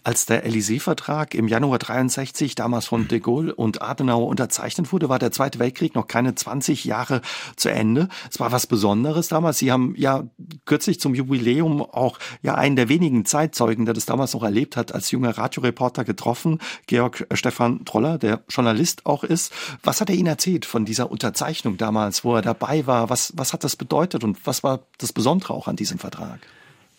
Als 0.04 0.26
der 0.26 0.46
Élysée-Vertrag 0.46 1.34
im 1.34 1.48
Januar 1.48 1.78
63 1.78 2.54
damals 2.54 2.86
von 2.86 3.08
de 3.08 3.20
Gaulle 3.20 3.54
und 3.54 3.82
Adenauer 3.82 4.26
unterzeichnet 4.26 4.92
wurde, 4.92 5.08
war 5.08 5.18
der 5.18 5.32
Zweite 5.32 5.58
Weltkrieg 5.58 5.94
noch 5.94 6.06
keine 6.06 6.34
20 6.34 6.84
Jahre 6.84 7.20
zu 7.56 7.70
Ende. 7.70 8.08
Es 8.30 8.40
war 8.40 8.52
was 8.52 8.66
Besonderes 8.66 9.28
damals. 9.28 9.58
Sie 9.58 9.72
haben 9.72 9.94
ja 9.96 10.24
kürzlich 10.64 11.00
zum 11.00 11.14
Jubiläum 11.14 11.82
auch 11.82 12.18
ja 12.42 12.54
einen 12.54 12.76
der 12.76 12.88
wenigen 12.88 13.24
Zeitzeugen, 13.24 13.84
der 13.84 13.94
das 13.94 14.06
damals 14.06 14.34
noch 14.34 14.42
erlebt 14.42 14.76
hat, 14.76 14.92
als 14.92 15.10
junger 15.10 15.36
Radioreporter 15.36 16.04
getroffen, 16.04 16.58
Georg 16.86 17.26
Stefan 17.32 17.84
Troller, 17.84 18.18
der 18.18 18.42
Journalist 18.48 19.06
auch 19.06 19.24
ist. 19.24 19.52
Was 19.82 20.00
hat 20.00 20.10
er 20.10 20.16
Ihnen 20.16 20.26
erzählt 20.26 20.64
von 20.66 20.84
dieser 20.84 21.10
Unterzeichnung 21.10 21.76
damals, 21.76 22.24
wo 22.24 22.34
er 22.34 22.42
dabei 22.42 22.86
war? 22.86 23.10
Was, 23.10 23.32
was 23.36 23.52
hat 23.52 23.64
das 23.64 23.76
bedeutet 23.76 24.24
und 24.24 24.46
was 24.46 24.62
war 24.62 24.80
das 24.98 25.12
Besondere 25.12 25.54
auch 25.54 25.68
an 25.68 25.76
diesem 25.76 25.98
Vertrag? 25.98 26.40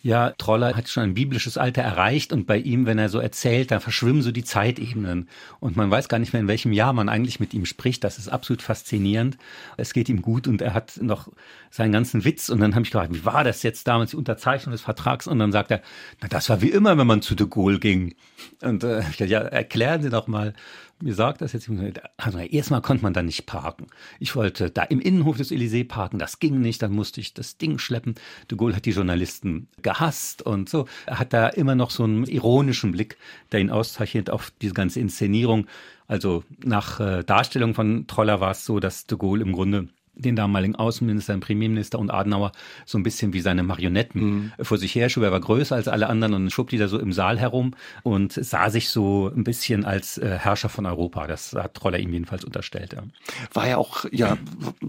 Ja, 0.04 0.32
Troller 0.32 0.76
hat 0.76 0.90
schon 0.90 1.04
ein 1.04 1.14
biblisches 1.14 1.60
Alter 1.60 1.84
erreicht 1.84 2.34
und 2.34 2.48
bei 2.48 2.58
ihm, 2.58 2.88
wenn 2.88 2.98
er 2.98 3.08
so 3.08 3.20
erzählt, 3.20 3.70
dann 3.70 3.82
verschwimmen 3.82 4.24
so 4.24 4.32
die 4.32 4.44
Zeitebenen 4.44 5.30
und 5.60 5.78
man 5.78 5.92
weiß 5.92 6.10
gar 6.10 6.18
nicht 6.18 6.34
mehr, 6.34 6.42
in 6.42 6.48
welchem 6.48 6.74
Jahr 6.74 6.92
man 6.92 7.08
eigentlich 7.08 7.40
mit 7.40 7.54
ihm 7.54 7.68
spricht. 7.68 8.04
Das 8.04 8.18
ist 8.18 8.28
absolut 8.28 8.64
faszinierend. 8.64 9.38
Es 9.78 9.94
geht 9.94 10.10
ihm 10.10 10.24
gut 10.24 10.48
und 10.48 10.60
er 10.64 10.74
hat 10.74 11.00
noch 11.02 11.28
seinen 11.70 11.92
ganzen 11.92 12.26
Witz 12.26 12.50
und 12.50 12.60
dann 12.60 12.74
habe 12.74 12.84
ich 12.84 12.92
gefragt, 12.92 13.14
wie 13.14 13.26
war 13.26 13.44
das 13.44 13.62
jetzt 13.62 13.88
damals, 13.88 14.12
die 14.12 14.18
Unterzeichnung 14.18 14.72
des 14.72 14.82
Vertrags? 14.82 15.28
Und 15.28 15.38
dann 15.38 15.52
sagt 15.52 15.70
er, 15.70 15.82
na, 16.20 16.28
das 16.28 16.50
war 16.50 16.64
wie 16.64 16.72
immer, 16.72 16.98
wenn 16.98 17.08
man 17.08 17.22
zu 17.22 17.36
de 17.36 17.46
Gaulle 17.48 17.80
ging. 17.80 18.16
Und 18.64 18.84
äh, 18.84 19.04
ja, 19.20 19.42
erklären 19.42 20.02
Sie 20.02 20.10
doch 20.10 20.28
mal, 20.28 20.54
mir 21.02 21.14
sagt 21.14 21.42
das 21.42 21.54
jetzt, 21.54 21.70
also 22.18 22.38
erstmal 22.40 22.82
konnte 22.82 23.04
man 23.04 23.14
da 23.14 23.24
nicht 23.24 23.46
parken. 23.46 23.88
Ich 24.20 24.36
wollte 24.36 24.70
da 24.70 24.84
im 24.84 25.00
Innenhof 25.00 25.38
des 25.38 25.52
Élysées 25.52 25.88
parken, 25.88 26.20
das 26.20 26.40
ging 26.40 26.62
nicht, 26.62 26.82
dann 26.82 26.92
musste 26.92 27.22
ich 27.22 27.34
das 27.34 27.58
Ding 27.58 27.80
schleppen. 27.80 28.16
De 28.50 28.58
Gaulle 28.58 28.76
hat 28.76 28.86
die 28.86 28.92
Journalisten 28.92 29.68
gehasst 29.82 30.42
und 30.42 30.70
so. 30.70 30.88
Er 31.06 31.20
hat 31.20 31.34
da 31.34 31.48
immer 31.48 31.76
noch 31.76 31.92
so 31.92 32.04
einen 32.04 32.26
ironischen 32.26 32.92
Blick, 32.92 33.18
der 33.52 33.62
ihn 33.62 33.70
auszeichnet 33.70 34.30
auf 34.30 34.52
diese 34.62 34.74
ganze 34.74 35.00
Inszenierung. 35.00 35.68
Also 36.08 36.44
nach 36.64 37.00
äh, 37.00 37.24
Darstellung 37.24 37.74
von 37.74 38.06
Troller 38.08 38.40
war 38.40 38.52
es 38.52 38.66
so, 38.66 38.80
dass 38.80 39.08
de 39.08 39.18
Gaulle 39.18 39.44
im 39.44 39.54
Grunde 39.54 39.88
den 40.16 40.36
damaligen 40.36 40.76
Außenminister, 40.76 41.34
den 41.34 41.40
Premierminister 41.40 42.00
und 42.00 42.12
Adenauer 42.12 42.52
so 42.86 42.98
ein 42.98 43.04
bisschen 43.04 43.34
wie 43.34 43.42
seine 43.42 43.64
Marionetten 43.64 44.22
mhm. 44.22 44.52
vor 44.62 44.78
sich 44.78 44.94
her 44.96 45.10
schob. 45.10 45.24
Er 45.24 45.32
war 45.32 45.40
größer 45.40 45.76
als 45.76 45.88
alle 45.88 46.08
anderen 46.08 46.34
und 46.34 46.52
schob 46.52 46.70
die 46.70 46.78
da 46.78 46.88
so 46.88 47.00
im 47.00 47.14
Saal 47.14 47.40
herum 47.40 47.74
und 48.04 48.34
sah 48.34 48.70
sich 48.70 48.90
so 48.90 49.32
ein 49.36 49.44
bisschen 49.44 49.86
als 49.86 50.18
äh, 50.18 50.38
Herrscher 50.38 50.70
von 50.70 50.86
Europa. 50.86 51.28
Das 51.28 51.54
hat 51.54 51.74
Troller 51.74 52.00
ihm 52.00 52.14
jedenfalls 52.14 52.44
unterstellt. 52.44 52.94
Ja. 52.94 53.04
War 53.54 53.68
ja 53.68 53.78
auch, 53.78 54.06
ja, 54.12 54.38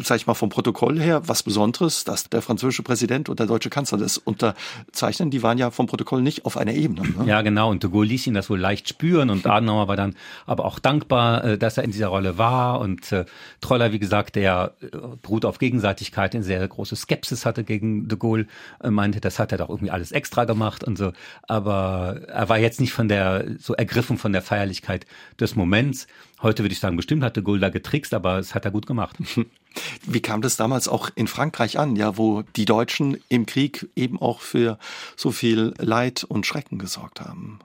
sag 0.00 0.16
ich 0.16 0.26
mal, 0.26 0.34
vom 0.34 0.48
Protokoll 0.48 1.00
her 1.00 1.22
was 1.26 1.42
Besonderes, 1.42 2.04
dass 2.04 2.28
der 2.28 2.42
französische 2.42 2.82
Präsident 2.82 3.28
und 3.28 3.38
der 3.38 3.46
deutsche 3.46 3.70
Kanzler 3.70 3.98
das 3.98 4.18
unterzeichnen. 4.18 5.30
Die 5.30 5.42
waren 5.42 5.58
ja 5.58 5.70
vom 5.70 5.86
Protokoll 5.86 6.22
nicht 6.22 6.44
auf 6.44 6.56
einer 6.56 6.72
Ebene. 6.72 7.02
Ne? 7.02 7.26
Ja, 7.26 7.42
genau. 7.42 7.70
Und 7.70 7.82
de 7.82 7.90
Gaulle 7.90 8.08
ließ 8.08 8.26
ihn 8.26 8.34
das 8.34 8.50
wohl 8.50 8.58
leicht 8.58 8.88
spüren 8.88 9.30
und 9.30 9.46
Adenauer 9.46 9.88
war 9.88 9.96
dann 9.96 10.16
aber 10.46 10.64
auch 10.64 10.78
dankbar, 10.78 11.44
äh, 11.44 11.58
dass 11.58 11.78
er 11.78 11.84
in 11.84 11.92
dieser 11.92 12.08
Rolle 12.08 12.38
war 12.38 12.80
und 12.80 13.12
äh, 13.12 13.24
Troller, 13.60 13.92
wie 13.92 13.98
gesagt, 13.98 14.36
der 14.36 14.74
beruht 15.22 15.44
auf 15.44 15.58
Gegenseitigkeit, 15.58 16.34
eine 16.34 16.44
sehr 16.44 16.66
große 16.66 16.96
Skepsis 16.96 17.46
hatte 17.46 17.64
gegen 17.64 18.08
de 18.08 18.18
Gaulle, 18.18 18.46
äh, 18.82 18.90
meinte, 18.90 19.20
das 19.20 19.38
hat 19.38 19.52
er 19.52 19.58
doch 19.58 19.68
irgendwie 19.68 19.90
alles 19.90 20.12
extra 20.12 20.44
gemacht 20.44 20.84
und 20.84 20.98
so. 20.98 21.12
Aber 21.42 22.20
er 22.28 22.48
war 22.48 22.58
jetzt 22.58 22.80
nicht 22.80 22.92
von 22.92 23.08
der, 23.08 23.46
so 23.58 23.74
ergriffen 23.74 24.18
von 24.18 24.32
der 24.32 24.42
Feierlichkeit 24.42 25.06
des 25.40 25.56
Moments. 25.56 26.06
Heute 26.42 26.64
würde 26.64 26.72
ich 26.72 26.80
sagen, 26.80 26.96
bestimmt 26.96 27.22
hat 27.22 27.36
de 27.36 27.44
Gaulle 27.44 27.60
da 27.60 27.68
getrickst, 27.70 28.12
aber 28.14 28.38
es 28.38 28.54
hat 28.54 28.64
er 28.64 28.70
gut 28.70 28.86
gemacht. 28.86 29.16
Wie 30.06 30.20
kam 30.20 30.42
das 30.42 30.56
damals 30.56 30.88
auch 30.88 31.08
in 31.14 31.28
Frankreich 31.28 31.78
an, 31.78 31.96
ja, 31.96 32.18
wo 32.18 32.42
die 32.56 32.64
Deutschen 32.66 33.16
im 33.28 33.46
Krieg 33.46 33.88
eben 33.96 34.20
auch 34.20 34.40
für 34.40 34.78
so 35.16 35.30
viel 35.30 35.72
Leid 35.78 36.24
und 36.24 36.46
Schrecken 36.46 36.78
gesorgt 36.78 37.20
haben? 37.20 37.60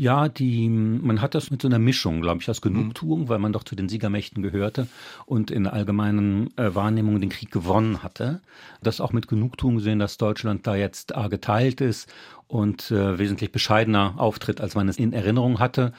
Ja, 0.00 0.28
die, 0.28 0.68
man 0.68 1.20
hat 1.20 1.34
das 1.34 1.50
mit 1.50 1.60
so 1.60 1.66
einer 1.66 1.80
Mischung, 1.80 2.20
glaube 2.20 2.40
ich, 2.40 2.48
aus 2.48 2.60
Genugtuung, 2.60 3.28
weil 3.28 3.40
man 3.40 3.52
doch 3.52 3.64
zu 3.64 3.74
den 3.74 3.88
Siegermächten 3.88 4.44
gehörte 4.44 4.86
und 5.26 5.50
in 5.50 5.64
der 5.64 5.72
allgemeinen 5.72 6.56
äh, 6.56 6.72
Wahrnehmung 6.72 7.20
den 7.20 7.30
Krieg 7.30 7.50
gewonnen 7.50 8.00
hatte. 8.00 8.40
Das 8.80 9.00
auch 9.00 9.12
mit 9.12 9.26
Genugtuung 9.26 9.80
sehen, 9.80 9.98
dass 9.98 10.16
Deutschland 10.16 10.68
da 10.68 10.76
jetzt 10.76 11.16
A 11.16 11.26
geteilt 11.26 11.80
ist 11.80 12.08
und 12.46 12.92
äh, 12.92 13.18
wesentlich 13.18 13.50
bescheidener 13.50 14.14
auftritt, 14.18 14.60
als 14.60 14.76
man 14.76 14.88
es 14.88 14.98
in 14.98 15.12
Erinnerung 15.12 15.58
hatte 15.58 15.92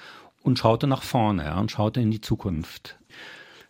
und 0.43 0.57
schaute 0.57 0.87
nach 0.87 1.03
vorne 1.03 1.43
ja, 1.43 1.59
und 1.59 1.69
schaute 1.69 1.99
in 1.99 2.09
die 2.09 2.21
Zukunft. 2.21 2.98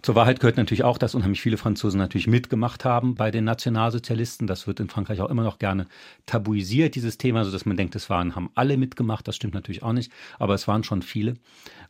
Zur 0.01 0.15
Wahrheit 0.15 0.39
gehört 0.39 0.55
natürlich 0.55 0.85
auch, 0.85 0.97
dass 0.97 1.13
unheimlich 1.13 1.41
viele 1.41 1.57
Franzosen 1.57 1.97
natürlich 1.97 2.27
mitgemacht 2.27 2.85
haben 2.85 3.15
bei 3.15 3.31
den 3.31 3.43
Nationalsozialisten. 3.43 4.47
Das 4.47 4.65
wird 4.65 4.79
in 4.79 4.87
Frankreich 4.87 5.19
auch 5.19 5.29
immer 5.29 5.43
noch 5.43 5.59
gerne 5.59 5.87
tabuisiert, 6.25 6.95
dieses 6.95 7.17
Thema, 7.17 7.43
so 7.43 7.51
dass 7.51 7.65
man 7.65 7.75
denkt, 7.75 7.95
es 7.95 8.09
waren, 8.09 8.33
haben 8.33 8.49
alle 8.55 8.77
mitgemacht. 8.77 9.27
Das 9.27 9.35
stimmt 9.35 9.55
natürlich 9.55 9.83
auch 9.83 9.91
nicht, 9.91 10.11
aber 10.37 10.53
es 10.53 10.69
waren 10.69 10.85
schon 10.85 11.01
viele. 11.01 11.33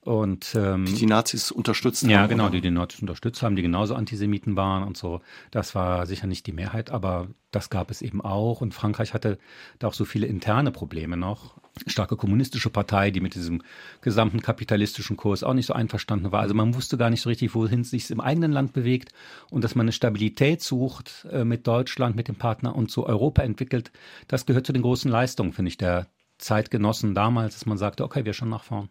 Und, 0.02 0.56
ähm, 0.56 0.86
die 0.86 0.94
die 0.94 1.06
Nazis 1.06 1.52
unterstützt 1.52 2.04
haben. 2.04 2.10
Ja, 2.10 2.26
genau, 2.26 2.46
oder? 2.46 2.54
die 2.54 2.62
die 2.62 2.72
Nazis 2.72 3.02
unterstützt 3.02 3.44
haben, 3.44 3.56
die 3.56 3.62
genauso 3.62 3.94
Antisemiten 3.94 4.56
waren 4.56 4.84
und 4.84 4.98
so. 4.98 5.22
Das 5.52 5.76
war 5.76 6.08
sicher 6.08 6.26
nicht 6.26 6.48
die 6.48 6.54
Mehrheit, 6.54 6.90
aber 6.90 7.28
das 7.52 7.70
gab 7.70 7.92
es 7.92 8.02
eben 8.02 8.22
auch. 8.22 8.62
Und 8.62 8.74
Frankreich 8.74 9.14
hatte 9.14 9.38
da 9.80 9.88
auch 9.88 9.94
so 9.94 10.06
viele 10.06 10.28
interne 10.28 10.72
Probleme 10.72 11.18
noch. 11.18 11.58
Starke 11.88 12.18
kommunistische 12.18 12.70
Partei, 12.70 13.12
die 13.12 13.22
mit 13.22 13.36
diesem 13.36 13.62
gesamten 14.02 14.42
kapitalistischen 14.42 15.18
Kurs 15.18 15.44
auch 15.44 15.54
nicht 15.54 15.66
so 15.66 15.74
einverstanden 15.74 16.32
war. 16.32 16.42
Also 16.42 16.54
man 16.54 16.76
wusste 16.76 16.98
gar 16.98 17.10
nicht 17.10 17.22
so 17.22 17.30
richtig, 17.30 17.56
wohin 17.56 17.82
es 17.82 17.92
sich 17.92 18.10
im 18.12 18.20
eigenen 18.20 18.52
Land 18.52 18.74
bewegt 18.74 19.14
und 19.50 19.64
dass 19.64 19.76
man 19.76 19.86
eine 19.86 19.92
Stabilität 19.92 20.62
sucht 20.62 21.28
äh, 21.32 21.46
mit 21.46 21.68
Deutschland, 21.68 22.16
mit 22.16 22.28
dem 22.28 22.36
Partner 22.36 22.76
und 22.76 22.92
zu 22.92 23.06
Europa 23.06 23.42
entwickelt. 23.44 23.92
Das 24.28 24.46
gehört 24.46 24.66
zu 24.66 24.74
den 24.74 24.82
großen 24.82 25.10
Leistungen, 25.10 25.54
finde 25.54 25.70
ich, 25.70 25.78
der 25.78 26.08
Zeitgenossen 26.38 27.16
damals, 27.16 27.56
dass 27.56 27.66
man 27.66 27.78
sagte, 27.78 28.04
okay, 28.04 28.26
wir 28.26 28.34
schauen 28.34 28.50
nach 28.50 28.64
vorn. 28.64 28.90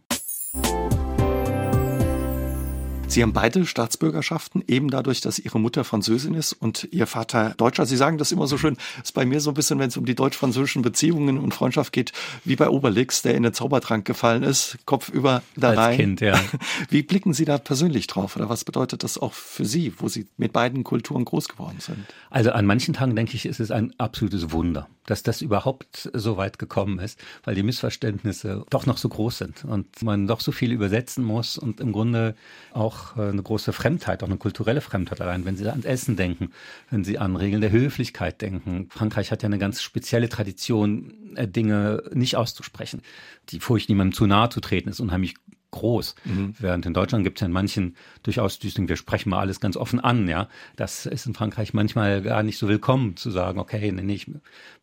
Sie 3.08 3.22
haben 3.22 3.32
beide 3.32 3.64
Staatsbürgerschaften, 3.64 4.62
eben 4.68 4.90
dadurch, 4.90 5.22
dass 5.22 5.38
Ihre 5.38 5.58
Mutter 5.58 5.82
Französin 5.82 6.34
ist 6.34 6.52
und 6.52 6.88
Ihr 6.92 7.06
Vater 7.06 7.54
Deutscher. 7.56 7.86
Sie 7.86 7.96
sagen 7.96 8.18
das 8.18 8.32
immer 8.32 8.46
so 8.46 8.58
schön, 8.58 8.76
ist 9.02 9.14
bei 9.14 9.24
mir 9.24 9.40
so 9.40 9.50
ein 9.50 9.54
bisschen, 9.54 9.78
wenn 9.78 9.88
es 9.88 9.96
um 9.96 10.04
die 10.04 10.14
deutsch-französischen 10.14 10.82
Beziehungen 10.82 11.38
und 11.38 11.54
Freundschaft 11.54 11.94
geht, 11.94 12.12
wie 12.44 12.54
bei 12.54 12.68
Obelix, 12.68 13.22
der 13.22 13.34
in 13.34 13.44
den 13.44 13.54
Zaubertrank 13.54 14.04
gefallen 14.04 14.42
ist, 14.42 14.76
Kopf 14.84 15.08
über 15.08 15.42
da 15.56 15.70
Als 15.70 15.78
rein. 15.78 15.96
Kind, 15.96 16.20
ja. 16.20 16.38
Wie 16.90 17.02
blicken 17.02 17.32
Sie 17.32 17.46
da 17.46 17.56
persönlich 17.56 18.08
drauf 18.08 18.36
oder 18.36 18.50
was 18.50 18.64
bedeutet 18.64 19.02
das 19.02 19.16
auch 19.16 19.32
für 19.32 19.64
Sie, 19.64 19.94
wo 19.96 20.08
Sie 20.08 20.26
mit 20.36 20.52
beiden 20.52 20.84
Kulturen 20.84 21.24
groß 21.24 21.48
geworden 21.48 21.78
sind? 21.80 22.04
Also 22.28 22.50
an 22.50 22.66
manchen 22.66 22.92
Tagen 22.92 23.16
denke 23.16 23.34
ich, 23.34 23.46
ist 23.46 23.58
es 23.58 23.70
ein 23.70 23.94
absolutes 23.98 24.52
Wunder, 24.52 24.86
dass 25.08 25.22
das 25.22 25.40
überhaupt 25.40 26.10
so 26.12 26.36
weit 26.36 26.58
gekommen 26.58 26.98
ist, 26.98 27.18
weil 27.44 27.54
die 27.54 27.62
Missverständnisse 27.62 28.64
doch 28.68 28.84
noch 28.84 28.98
so 28.98 29.08
groß 29.08 29.38
sind 29.38 29.64
und 29.64 30.02
man 30.02 30.26
doch 30.26 30.40
so 30.40 30.52
viel 30.52 30.70
übersetzen 30.70 31.24
muss 31.24 31.56
und 31.56 31.80
im 31.80 31.92
Grunde 31.92 32.34
auch 32.74 33.16
äh, 33.16 33.22
eine 33.22 33.42
große 33.42 33.72
Fremdheit, 33.72 34.22
auch 34.22 34.28
eine 34.28 34.36
kulturelle 34.36 34.82
Fremdheit 34.82 35.20
allein, 35.22 35.46
wenn 35.46 35.56
Sie 35.56 35.66
ans 35.66 35.86
Essen 35.86 36.16
denken, 36.16 36.52
wenn 36.90 37.04
Sie 37.04 37.18
an 37.18 37.36
Regeln 37.36 37.62
der 37.62 37.72
Höflichkeit 37.72 38.42
denken. 38.42 38.88
Frankreich 38.90 39.30
hat 39.30 39.42
ja 39.42 39.46
eine 39.46 39.58
ganz 39.58 39.80
spezielle 39.80 40.28
Tradition, 40.28 41.14
äh, 41.36 41.48
Dinge 41.48 42.02
nicht 42.12 42.36
auszusprechen. 42.36 43.00
Die 43.48 43.60
Furcht, 43.60 43.88
niemandem 43.88 44.14
zu 44.14 44.26
nahe 44.26 44.50
zu 44.50 44.60
treten, 44.60 44.90
ist 44.90 45.00
unheimlich 45.00 45.36
groß. 45.70 46.14
Mhm. 46.24 46.54
Während 46.58 46.86
in 46.86 46.94
Deutschland 46.94 47.24
gibt 47.24 47.38
es 47.38 47.40
ja 47.42 47.46
in 47.46 47.52
manchen 47.52 47.96
durchaus 48.22 48.58
Düsting, 48.58 48.88
wir 48.88 48.96
sprechen 48.96 49.30
mal 49.30 49.40
alles 49.40 49.60
ganz 49.60 49.76
offen 49.76 50.00
an, 50.00 50.28
ja. 50.28 50.48
Das 50.76 51.06
ist 51.06 51.26
in 51.26 51.34
Frankreich 51.34 51.74
manchmal 51.74 52.22
gar 52.22 52.42
nicht 52.42 52.58
so 52.58 52.68
willkommen 52.68 53.16
zu 53.16 53.30
sagen, 53.30 53.58
okay, 53.58 53.92
nee, 53.92 54.02
nee, 54.02 54.14
ich 54.14 54.30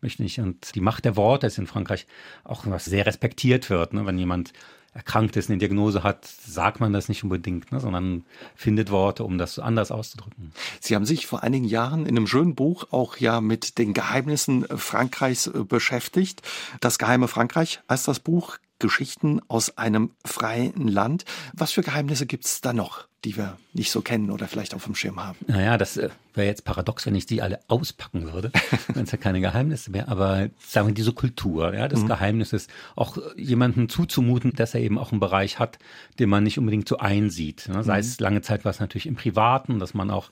möchte 0.02 0.24
nicht. 0.24 0.39
Und 0.39 0.76
die 0.76 0.82
Macht 0.82 1.06
der 1.06 1.15
Worte 1.15 1.48
ist 1.48 1.58
in 1.58 1.67
Frankreich 1.67 2.08
auch 2.43 2.65
was 2.67 2.86
sehr 2.86 3.06
respektiert 3.06 3.69
wird, 3.69 3.93
ne? 3.93 4.06
wenn 4.06 4.17
jemand 4.17 4.54
erkrankt 4.95 5.36
ist, 5.36 5.50
eine 5.50 5.60
Diagnose 5.60 6.04
hat, 6.04 6.26
sagt 6.26 6.80
man 6.80 6.93
das 6.93 7.10
nicht 7.10 7.21
unbedingt, 7.24 7.71
ne, 7.74 7.82
sondern 7.82 8.24
findet 8.56 8.91
Worte, 8.91 9.26
um 9.26 9.38
das 9.38 9.60
anders 9.60 9.91
auszudrücken. 9.91 10.54
Sie 10.80 10.95
haben 10.95 11.06
sich 11.06 11.28
vor 11.28 11.43
einigen 11.43 11.65
Jahren 11.65 12.06
in 12.06 12.15
einem 12.15 12.28
schönen 12.28 12.56
Buch 12.56 12.86
auch 12.91 13.17
ja 13.17 13.41
mit 13.41 13.78
den 13.78 13.93
Geheimnissen 13.93 14.65
Frankreichs 14.69 15.48
äh, 15.48 15.65
beschäftigt. 15.65 16.41
Das 16.80 16.98
geheime 16.98 17.28
Frankreich 17.28 17.82
heißt 17.89 18.08
das 18.08 18.21
Buch. 18.21 18.58
Geschichten 18.79 19.41
aus 19.47 19.77
einem 19.77 20.11
freien 20.25 20.88
Land. 20.88 21.25
Was 21.53 21.71
für 21.71 21.81
Geheimnisse 21.81 22.25
gibt 22.25 22.45
es 22.45 22.61
da 22.61 22.73
noch? 22.73 23.07
Die 23.25 23.35
wir 23.35 23.57
nicht 23.73 23.91
so 23.91 24.01
kennen 24.01 24.29
oder 24.29 24.47
vielleicht 24.47 24.75
auf 24.75 24.85
dem 24.85 24.95
Schirm 24.95 25.19
haben. 25.19 25.38
Naja, 25.47 25.77
das 25.77 25.97
äh, 25.97 26.09
wäre 26.35 26.47
jetzt 26.47 26.63
paradox, 26.63 27.05
wenn 27.07 27.15
ich 27.15 27.25
die 27.25 27.41
alle 27.41 27.59
auspacken 27.67 28.31
würde. 28.31 28.51
Dann 28.93 29.03
ist 29.03 29.11
ja 29.11 29.17
keine 29.17 29.41
Geheimnisse 29.41 29.91
mehr. 29.91 30.07
Aber 30.07 30.47
sagen 30.59 30.88
wir, 30.88 30.93
diese 30.93 31.11
Kultur, 31.11 31.73
ja, 31.73 31.88
des 31.88 32.03
mhm. 32.03 32.07
Geheimnisses, 32.07 32.67
auch 32.95 33.17
jemanden 33.35 33.89
zuzumuten, 33.89 34.53
dass 34.53 34.75
er 34.75 34.81
eben 34.81 34.99
auch 34.99 35.11
einen 35.11 35.19
Bereich 35.19 35.59
hat, 35.59 35.79
den 36.19 36.29
man 36.29 36.43
nicht 36.43 36.59
unbedingt 36.59 36.88
so 36.88 36.97
einsieht. 36.97 37.67
Ne? 37.67 37.83
Sei 37.83 37.95
mhm. 37.95 37.99
es 37.99 38.19
lange 38.19 38.41
Zeit 38.41 38.63
war 38.63 38.69
es 38.69 38.79
natürlich 38.79 39.07
im 39.07 39.15
Privaten, 39.15 39.79
dass 39.79 39.95
man 39.95 40.11
auch 40.11 40.29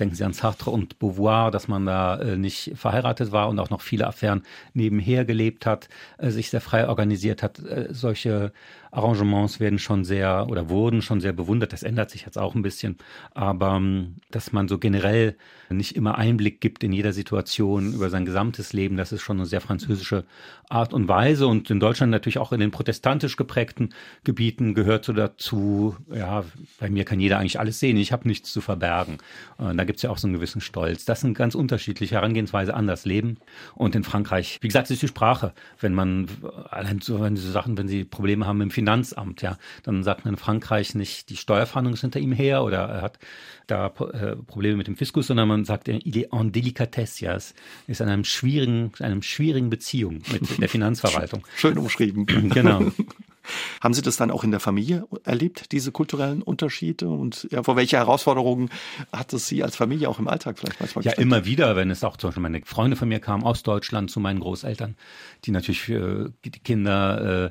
denken 0.00 0.14
Sie 0.14 0.24
an 0.24 0.32
Sartre 0.32 0.70
und 0.70 0.98
Beauvoir, 0.98 1.50
dass 1.50 1.68
man 1.68 1.86
da 1.86 2.18
äh, 2.18 2.36
nicht 2.36 2.72
verheiratet 2.74 3.32
war 3.32 3.48
und 3.48 3.58
auch 3.58 3.70
noch 3.70 3.82
viele 3.82 4.06
Affären 4.06 4.42
nebenher 4.72 5.24
gelebt 5.24 5.66
hat, 5.66 5.88
äh, 6.18 6.30
sich 6.30 6.50
sehr 6.50 6.60
frei 6.60 6.88
organisiert 6.88 7.42
hat. 7.42 7.58
Äh, 7.58 7.88
solche 7.90 8.52
Arrangements 8.90 9.60
werden 9.60 9.78
schon 9.78 10.04
sehr 10.04 10.46
oder 10.48 10.68
wurden 10.68 11.02
schon 11.02 11.20
sehr 11.20 11.32
bewundert. 11.32 11.72
Das 11.72 11.82
ändert 11.82 12.10
sich 12.10 12.22
jetzt 12.22 12.38
auch 12.38 12.54
ein 12.54 12.62
bisschen. 12.62 12.96
Aber 13.32 13.76
ähm, 13.76 14.16
dass 14.30 14.52
man 14.52 14.68
so 14.68 14.78
generell 14.78 15.36
nicht 15.68 15.94
immer 15.94 16.18
Einblick 16.18 16.60
gibt 16.60 16.82
in 16.82 16.92
jeder 16.92 17.12
Situation 17.12 17.92
über 17.94 18.10
sein 18.10 18.24
gesamtes 18.24 18.72
Leben, 18.72 18.96
das 18.96 19.12
ist 19.12 19.22
schon 19.22 19.36
eine 19.36 19.46
sehr 19.46 19.60
französische 19.60 20.24
Art 20.68 20.92
und 20.92 21.08
Weise. 21.08 21.46
Und 21.46 21.70
in 21.70 21.80
Deutschland 21.80 22.10
natürlich 22.10 22.38
auch 22.38 22.52
in 22.52 22.60
den 22.60 22.70
protestantisch 22.70 23.36
geprägten 23.36 23.90
Gebieten 24.24 24.74
gehört 24.74 25.04
so 25.04 25.12
dazu, 25.12 25.96
ja, 26.12 26.44
bei 26.78 26.90
mir 26.90 27.04
kann 27.04 27.20
jeder 27.20 27.38
eigentlich 27.38 27.60
alles 27.60 27.78
sehen, 27.78 27.96
ich 27.96 28.12
habe 28.12 28.26
nichts 28.26 28.52
zu 28.52 28.60
verbergen. 28.60 29.18
Da 29.58 29.84
gibt 29.84 29.98
es 29.98 30.02
ja 30.02 30.10
auch 30.10 30.18
so 30.18 30.26
einen 30.26 30.34
gewissen 30.34 30.60
Stolz. 30.60 31.04
Das 31.04 31.20
sind 31.20 31.34
ganz 31.34 31.54
unterschiedliche 31.54 32.16
Herangehensweise 32.16 32.74
an 32.74 32.86
das 32.86 33.04
Leben. 33.04 33.38
Und 33.74 33.94
in 33.94 34.04
Frankreich, 34.04 34.58
wie 34.60 34.68
gesagt, 34.68 34.90
ist 34.90 35.02
die 35.02 35.08
Sprache. 35.08 35.52
Wenn 35.78 35.94
man, 35.94 36.26
allein 36.70 37.00
so, 37.00 37.20
wenn 37.20 37.34
diese 37.34 37.52
Sachen, 37.52 37.78
wenn 37.78 37.88
sie 37.88 38.04
Probleme 38.04 38.46
haben 38.46 38.60
im 38.60 38.70
Finanzamt, 38.80 39.42
ja, 39.42 39.58
dann 39.82 40.02
sagt 40.02 40.24
man 40.24 40.32
in 40.34 40.38
Frankreich 40.38 40.94
nicht, 40.94 41.28
die 41.28 41.36
Steuerfahndung 41.36 41.92
ist 41.92 42.00
hinter 42.00 42.18
ihm 42.18 42.32
her 42.32 42.64
oder 42.64 42.78
er 42.78 43.02
hat 43.02 43.18
da 43.66 43.88
äh, 43.88 44.36
Probleme 44.36 44.78
mit 44.78 44.86
dem 44.86 44.96
Fiskus, 44.96 45.26
sondern 45.26 45.48
man 45.48 45.66
sagt, 45.66 45.88
il 45.88 46.16
est 46.16 46.32
en 46.32 46.50
délicatesse, 46.50 47.26
ja, 47.26 47.34
es 47.34 47.54
ist 47.86 48.00
in 48.00 48.08
einem 48.08 48.24
schwierigen, 48.24 48.90
einem 49.00 49.20
schwierigen 49.20 49.68
Beziehung 49.68 50.22
mit 50.32 50.58
der 50.58 50.68
Finanzverwaltung. 50.70 51.46
Schön 51.56 51.76
umschrieben. 51.76 52.24
genau. 52.48 52.80
Haben 53.82 53.94
Sie 53.94 54.02
das 54.02 54.16
dann 54.16 54.30
auch 54.30 54.44
in 54.44 54.50
der 54.50 54.60
Familie 54.60 55.06
erlebt, 55.24 55.72
diese 55.72 55.92
kulturellen 55.92 56.40
Unterschiede? 56.40 57.08
Und 57.08 57.48
ja, 57.50 57.62
vor 57.62 57.76
welche 57.76 57.96
Herausforderungen 57.96 58.70
hat 59.12 59.32
es 59.32 59.48
Sie 59.48 59.62
als 59.62 59.76
Familie 59.76 60.08
auch 60.08 60.18
im 60.18 60.28
Alltag 60.28 60.58
vielleicht 60.58 60.80
manchmal 60.80 61.04
Ja, 61.04 61.12
immer 61.12 61.44
wieder, 61.44 61.76
wenn 61.76 61.90
es 61.90 62.04
auch 62.04 62.16
zum 62.16 62.28
Beispiel 62.28 62.42
meine 62.42 62.62
Freunde 62.64 62.96
von 62.96 63.08
mir 63.08 63.20
kamen 63.20 63.42
aus 63.44 63.62
Deutschland 63.62 64.10
zu 64.10 64.20
meinen 64.20 64.40
Großeltern, 64.40 64.96
die 65.44 65.50
natürlich 65.50 65.80
für 65.80 66.32
die 66.44 66.50
Kinder 66.50 67.46
äh, 67.46 67.50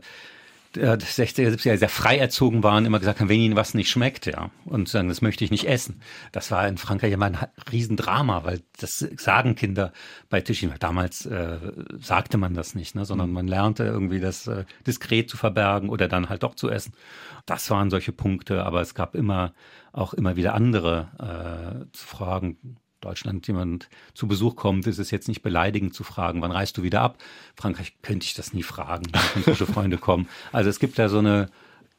60er, 0.79 1.49
70er 1.49 1.77
sehr 1.77 1.89
frei 1.89 2.17
erzogen 2.17 2.63
waren, 2.63 2.85
immer 2.85 2.99
gesagt 2.99 3.19
haben, 3.19 3.29
wenn 3.29 3.39
ihnen 3.39 3.55
was 3.55 3.73
nicht 3.73 3.89
schmeckt, 3.89 4.25
ja, 4.25 4.51
und 4.65 4.87
sagen, 4.89 5.07
das 5.07 5.21
möchte 5.21 5.43
ich 5.43 5.51
nicht 5.51 5.67
essen. 5.67 6.01
Das 6.31 6.51
war 6.51 6.67
in 6.67 6.77
Frankreich 6.77 7.13
immer 7.13 7.27
ein 7.27 7.37
Riesendrama, 7.71 8.43
weil 8.43 8.61
das 8.79 8.99
sagen 9.17 9.55
Kinder 9.55 9.91
bei 10.29 10.41
Tischen. 10.41 10.73
Damals 10.79 11.25
äh, 11.25 11.57
sagte 11.99 12.37
man 12.37 12.53
das 12.53 12.75
nicht, 12.75 12.95
ne, 12.95 13.05
sondern 13.05 13.29
mhm. 13.29 13.35
man 13.35 13.47
lernte 13.47 13.83
irgendwie 13.83 14.19
das 14.19 14.47
äh, 14.47 14.65
diskret 14.85 15.29
zu 15.29 15.37
verbergen 15.37 15.89
oder 15.89 16.07
dann 16.07 16.29
halt 16.29 16.43
doch 16.43 16.55
zu 16.55 16.69
essen. 16.69 16.93
Das 17.45 17.69
waren 17.69 17.89
solche 17.89 18.11
Punkte, 18.11 18.63
aber 18.63 18.81
es 18.81 18.93
gab 18.93 19.15
immer 19.15 19.53
auch 19.91 20.13
immer 20.13 20.35
wieder 20.35 20.53
andere 20.53 21.87
äh, 21.93 21.97
Fragen 21.97 22.77
Deutschland 23.01 23.47
jemand 23.47 23.89
zu 24.13 24.27
Besuch 24.27 24.55
kommt, 24.55 24.87
ist 24.87 24.99
es 24.99 25.11
jetzt 25.11 25.27
nicht 25.27 25.41
beleidigend 25.41 25.93
zu 25.93 26.03
fragen, 26.03 26.41
wann 26.41 26.51
reist 26.51 26.77
du 26.77 26.83
wieder 26.83 27.01
ab? 27.01 27.17
Frankreich 27.55 27.93
könnte 28.01 28.25
ich 28.25 28.33
das 28.33 28.53
nie 28.53 28.63
fragen, 28.63 29.07
wenn 29.33 29.43
frische 29.43 29.65
Freunde 29.65 29.97
kommen. 29.97 30.27
Also 30.51 30.69
es 30.69 30.79
gibt 30.79 30.99
da 30.99 31.09
so 31.09 31.19
eine 31.19 31.49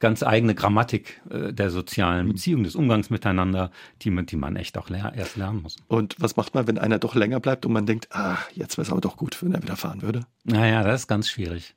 ganz 0.00 0.22
eigene 0.22 0.54
Grammatik 0.54 1.20
äh, 1.30 1.52
der 1.52 1.70
sozialen 1.70 2.28
Beziehung, 2.28 2.64
des 2.64 2.74
Umgangs 2.74 3.10
miteinander, 3.10 3.70
die 4.02 4.10
man, 4.10 4.26
die 4.26 4.36
man 4.36 4.56
echt 4.56 4.76
auch 4.78 4.88
ler 4.88 5.12
erst 5.14 5.36
lernen 5.36 5.62
muss. 5.62 5.76
Und 5.86 6.16
was 6.18 6.36
macht 6.36 6.54
man, 6.54 6.66
wenn 6.66 6.78
einer 6.78 6.98
doch 6.98 7.14
länger 7.14 7.38
bleibt 7.38 7.66
und 7.66 7.72
man 7.72 7.86
denkt, 7.86 8.08
ah, 8.10 8.38
jetzt 8.54 8.76
wäre 8.76 8.82
es 8.82 8.90
aber 8.90 9.00
doch 9.00 9.16
gut, 9.16 9.40
wenn 9.42 9.52
er 9.52 9.62
wieder 9.62 9.76
fahren 9.76 10.02
würde? 10.02 10.26
Naja, 10.44 10.82
das 10.82 11.02
ist 11.02 11.06
ganz 11.06 11.28
schwierig. 11.28 11.74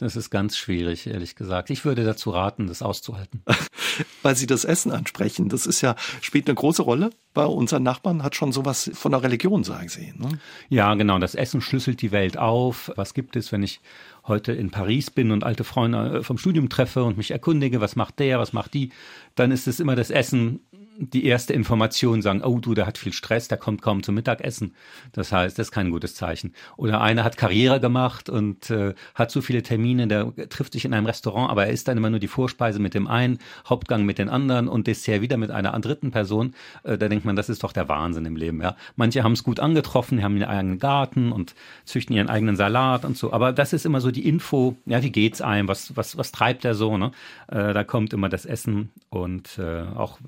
Das 0.00 0.16
ist 0.16 0.30
ganz 0.30 0.56
schwierig, 0.56 1.06
ehrlich 1.06 1.36
gesagt. 1.36 1.68
Ich 1.68 1.84
würde 1.84 2.04
dazu 2.04 2.30
raten, 2.30 2.66
das 2.66 2.80
auszuhalten. 2.80 3.42
Weil 4.22 4.34
Sie 4.34 4.46
das 4.46 4.64
Essen 4.64 4.92
ansprechen, 4.92 5.50
das 5.50 5.66
ist 5.66 5.82
ja, 5.82 5.94
spielt 6.22 6.48
eine 6.48 6.54
große 6.54 6.80
Rolle 6.80 7.10
bei 7.34 7.44
unseren 7.44 7.82
Nachbarn, 7.82 8.22
hat 8.22 8.34
schon 8.34 8.50
sowas 8.50 8.90
von 8.94 9.12
der 9.12 9.22
Religion, 9.22 9.62
sagen 9.62 9.90
Sie. 9.90 10.14
Ne? 10.16 10.38
Ja, 10.70 10.94
genau. 10.94 11.18
Das 11.18 11.34
Essen 11.34 11.60
schlüsselt 11.60 12.00
die 12.00 12.12
Welt 12.12 12.38
auf. 12.38 12.90
Was 12.96 13.12
gibt 13.12 13.36
es, 13.36 13.52
wenn 13.52 13.62
ich 13.62 13.82
heute 14.26 14.52
in 14.52 14.70
Paris 14.70 15.10
bin 15.10 15.32
und 15.32 15.44
alte 15.44 15.64
Freunde 15.64 16.24
vom 16.24 16.38
Studium 16.38 16.70
treffe 16.70 17.04
und 17.04 17.18
mich 17.18 17.30
erkundige, 17.30 17.82
was 17.82 17.94
macht 17.94 18.20
der, 18.20 18.38
was 18.38 18.54
macht 18.54 18.72
die, 18.72 18.92
dann 19.34 19.50
ist 19.50 19.68
es 19.68 19.80
immer 19.80 19.96
das 19.96 20.08
Essen 20.08 20.60
die 21.00 21.24
erste 21.24 21.54
Information 21.54 22.20
sagen, 22.20 22.42
oh 22.44 22.58
du, 22.58 22.74
der 22.74 22.86
hat 22.86 22.98
viel 22.98 23.14
Stress, 23.14 23.48
der 23.48 23.56
kommt 23.56 23.80
kaum 23.80 24.02
zum 24.02 24.14
Mittagessen. 24.14 24.74
Das 25.12 25.32
heißt, 25.32 25.58
das 25.58 25.68
ist 25.68 25.72
kein 25.72 25.90
gutes 25.90 26.14
Zeichen. 26.14 26.52
Oder 26.76 27.00
einer 27.00 27.24
hat 27.24 27.38
Karriere 27.38 27.80
gemacht 27.80 28.28
und 28.28 28.70
äh, 28.70 28.94
hat 29.14 29.30
so 29.30 29.40
viele 29.40 29.62
Termine, 29.62 30.06
der 30.06 30.32
trifft 30.50 30.74
sich 30.74 30.84
in 30.84 30.92
einem 30.92 31.06
Restaurant, 31.06 31.50
aber 31.50 31.66
er 31.66 31.72
isst 31.72 31.88
dann 31.88 31.96
immer 31.96 32.10
nur 32.10 32.20
die 32.20 32.28
Vorspeise 32.28 32.78
mit 32.80 32.92
dem 32.92 33.06
einen, 33.06 33.38
Hauptgang 33.66 34.04
mit 34.04 34.18
den 34.18 34.28
anderen 34.28 34.68
und 34.68 34.86
Dessert 34.86 35.22
wieder 35.22 35.38
mit 35.38 35.50
einer 35.50 35.78
dritten 35.80 36.10
Person. 36.10 36.54
Äh, 36.82 36.98
da 36.98 37.08
denkt 37.08 37.24
man, 37.24 37.34
das 37.34 37.48
ist 37.48 37.64
doch 37.64 37.72
der 37.72 37.88
Wahnsinn 37.88 38.26
im 38.26 38.36
Leben. 38.36 38.60
Ja, 38.60 38.76
Manche 38.96 39.22
haben 39.22 39.32
es 39.32 39.42
gut 39.42 39.60
angetroffen, 39.60 40.22
haben 40.22 40.36
ihren 40.36 40.50
eigenen 40.50 40.78
Garten 40.78 41.32
und 41.32 41.54
züchten 41.86 42.14
ihren 42.14 42.28
eigenen 42.28 42.56
Salat 42.56 43.06
und 43.06 43.16
so. 43.16 43.32
Aber 43.32 43.52
das 43.52 43.72
ist 43.72 43.86
immer 43.86 44.00
so 44.00 44.10
die 44.10 44.28
Info, 44.28 44.76
ja, 44.84 45.02
wie 45.02 45.10
geht's 45.10 45.40
einem, 45.40 45.68
was, 45.68 45.96
was, 45.96 46.18
was 46.18 46.32
treibt 46.32 46.64
der 46.64 46.74
so, 46.74 46.98
ne? 46.98 47.12
Äh, 47.48 47.72
da 47.72 47.84
kommt 47.84 48.12
immer 48.12 48.28
das 48.28 48.44
Essen 48.44 48.90
und 49.08 49.58
äh, 49.58 49.82
auch 49.96 50.18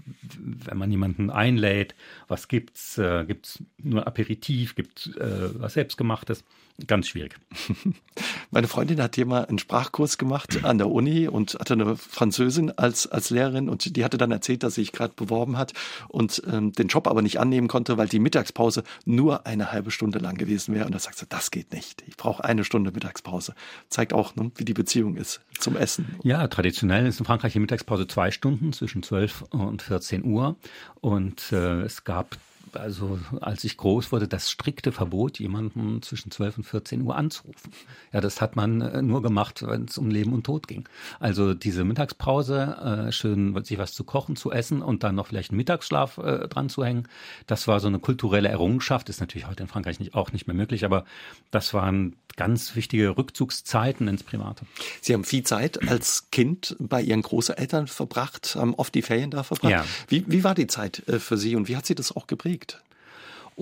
wenn 0.66 0.78
man 0.78 0.90
jemanden 0.90 1.30
einlädt, 1.30 1.94
was 2.28 2.48
gibt's? 2.48 2.98
Äh, 2.98 3.24
gibt's 3.26 3.62
nur 3.78 4.06
Aperitif? 4.06 4.74
Gibt's 4.74 5.08
äh, 5.16 5.60
was 5.60 5.74
selbstgemachtes? 5.74 6.44
Ganz 6.86 7.08
schwierig. 7.08 7.36
Meine 8.50 8.68
Freundin 8.68 9.02
hat 9.02 9.14
hier 9.14 9.26
mal 9.26 9.46
einen 9.46 9.58
Sprachkurs 9.58 10.18
gemacht 10.18 10.64
an 10.64 10.78
der 10.78 10.90
Uni 10.90 11.28
und 11.28 11.54
hatte 11.54 11.74
eine 11.74 11.96
Französin 11.96 12.70
als, 12.70 13.06
als 13.06 13.30
Lehrerin 13.30 13.68
und 13.68 13.96
die 13.96 14.04
hatte 14.04 14.18
dann 14.18 14.30
erzählt, 14.30 14.62
dass 14.62 14.74
sie 14.74 14.82
sich 14.82 14.92
gerade 14.92 15.14
beworben 15.14 15.56
hat 15.56 15.72
und 16.08 16.42
ähm, 16.50 16.72
den 16.72 16.88
Job 16.88 17.06
aber 17.06 17.22
nicht 17.22 17.40
annehmen 17.40 17.68
konnte, 17.68 17.96
weil 17.96 18.08
die 18.08 18.18
Mittagspause 18.18 18.84
nur 19.04 19.46
eine 19.46 19.72
halbe 19.72 19.90
Stunde 19.90 20.18
lang 20.18 20.36
gewesen 20.36 20.74
wäre. 20.74 20.86
Und 20.86 20.94
da 20.94 20.98
sagt 20.98 21.18
sie, 21.18 21.26
das 21.28 21.50
geht 21.50 21.72
nicht. 21.72 22.02
Ich 22.06 22.16
brauche 22.16 22.44
eine 22.44 22.64
Stunde 22.64 22.92
Mittagspause. 22.92 23.54
Zeigt 23.88 24.12
auch, 24.12 24.36
ne, 24.36 24.50
wie 24.56 24.64
die 24.64 24.74
Beziehung 24.74 25.16
ist 25.16 25.40
zum 25.58 25.76
Essen. 25.76 26.16
Ja, 26.22 26.46
traditionell 26.48 27.06
ist 27.06 27.20
in 27.20 27.26
Frankreich 27.26 27.54
die 27.54 27.60
Mittagspause 27.60 28.06
zwei 28.06 28.30
Stunden 28.30 28.72
zwischen 28.72 29.02
12 29.02 29.42
und 29.50 29.82
14 29.82 30.24
Uhr. 30.24 30.56
Und 31.00 31.52
äh, 31.52 31.82
es 31.82 32.04
gab 32.04 32.36
also 32.76 33.18
als 33.40 33.64
ich 33.64 33.76
groß 33.76 34.12
wurde, 34.12 34.28
das 34.28 34.50
strikte 34.50 34.92
Verbot, 34.92 35.38
jemanden 35.38 36.02
zwischen 36.02 36.30
12 36.30 36.58
und 36.58 36.64
14 36.64 37.02
Uhr 37.02 37.16
anzurufen. 37.16 37.72
Ja, 38.12 38.20
das 38.20 38.40
hat 38.40 38.56
man 38.56 38.80
äh, 38.80 39.02
nur 39.02 39.22
gemacht, 39.22 39.62
wenn 39.66 39.84
es 39.84 39.98
um 39.98 40.10
Leben 40.10 40.32
und 40.32 40.44
Tod 40.44 40.68
ging. 40.68 40.88
Also 41.20 41.54
diese 41.54 41.84
Mittagspause, 41.84 43.06
äh, 43.08 43.12
schön 43.12 43.62
sich 43.64 43.78
was 43.78 43.92
zu 43.92 44.04
kochen, 44.04 44.36
zu 44.36 44.50
essen 44.50 44.82
und 44.82 45.02
dann 45.02 45.14
noch 45.14 45.26
vielleicht 45.26 45.50
einen 45.50 45.58
Mittagsschlaf 45.58 46.18
äh, 46.18 46.48
dran 46.48 46.68
zu 46.68 46.84
hängen, 46.84 47.08
das 47.46 47.68
war 47.68 47.80
so 47.80 47.88
eine 47.88 47.98
kulturelle 47.98 48.48
Errungenschaft, 48.48 49.08
ist 49.08 49.20
natürlich 49.20 49.48
heute 49.48 49.62
in 49.62 49.68
Frankreich 49.68 49.98
nicht, 49.98 50.14
auch 50.14 50.32
nicht 50.32 50.46
mehr 50.46 50.56
möglich, 50.56 50.84
aber 50.84 51.04
das 51.50 51.74
waren 51.74 52.16
ganz 52.36 52.74
wichtige 52.76 53.16
Rückzugszeiten 53.16 54.08
ins 54.08 54.22
Private. 54.22 54.64
Sie 55.00 55.12
haben 55.12 55.24
viel 55.24 55.42
Zeit 55.42 55.86
als 55.88 56.30
Kind 56.30 56.76
bei 56.78 57.02
Ihren 57.02 57.20
Großeltern 57.20 57.88
verbracht, 57.88 58.56
haben 58.56 58.74
oft 58.74 58.94
die 58.94 59.02
Ferien 59.02 59.30
da 59.30 59.42
verbracht. 59.42 59.70
Ja. 59.70 59.84
Wie, 60.08 60.24
wie 60.26 60.42
war 60.42 60.54
die 60.54 60.66
Zeit 60.66 61.02
für 61.18 61.36
Sie 61.36 61.56
und 61.56 61.68
wie 61.68 61.76
hat 61.76 61.84
Sie 61.84 61.94
das 61.94 62.14
auch 62.16 62.26
geprägt? 62.26 62.61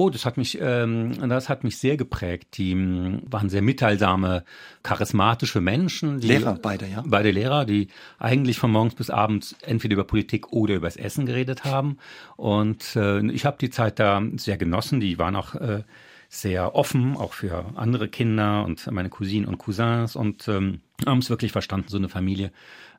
Oh, 0.00 0.08
das 0.08 0.24
hat 0.24 0.38
mich, 0.38 0.56
ähm, 0.62 1.28
das 1.28 1.50
hat 1.50 1.62
mich 1.62 1.76
sehr 1.76 1.98
geprägt. 1.98 2.56
Die 2.56 2.72
m, 2.72 3.20
waren 3.26 3.50
sehr 3.50 3.60
mitteilsame, 3.60 4.44
charismatische 4.82 5.60
Menschen. 5.60 6.20
Die, 6.20 6.28
Lehrer, 6.28 6.54
beide, 6.54 6.86
ja. 6.86 7.04
Beide 7.06 7.30
Lehrer, 7.30 7.66
die 7.66 7.88
eigentlich 8.18 8.58
von 8.58 8.70
morgens 8.70 8.94
bis 8.94 9.10
abends 9.10 9.56
entweder 9.60 9.92
über 9.92 10.04
Politik 10.04 10.54
oder 10.54 10.76
übers 10.76 10.96
Essen 10.96 11.26
geredet 11.26 11.66
haben. 11.66 11.98
Und 12.36 12.96
äh, 12.96 13.20
ich 13.26 13.44
habe 13.44 13.58
die 13.60 13.68
Zeit 13.68 13.98
da 13.98 14.22
sehr 14.36 14.56
genossen. 14.56 15.00
Die 15.00 15.18
waren 15.18 15.36
auch 15.36 15.54
äh, 15.54 15.82
sehr 16.30 16.74
offen, 16.74 17.18
auch 17.18 17.34
für 17.34 17.66
andere 17.74 18.08
Kinder 18.08 18.64
und 18.64 18.90
meine 18.90 19.10
Cousinen 19.10 19.46
und 19.46 19.58
Cousins 19.58 20.16
und 20.16 20.48
ähm, 20.48 20.80
haben 21.04 21.18
es 21.18 21.28
wirklich 21.28 21.52
verstanden, 21.52 21.88
so 21.88 21.98
eine 21.98 22.08
Familie 22.08 22.52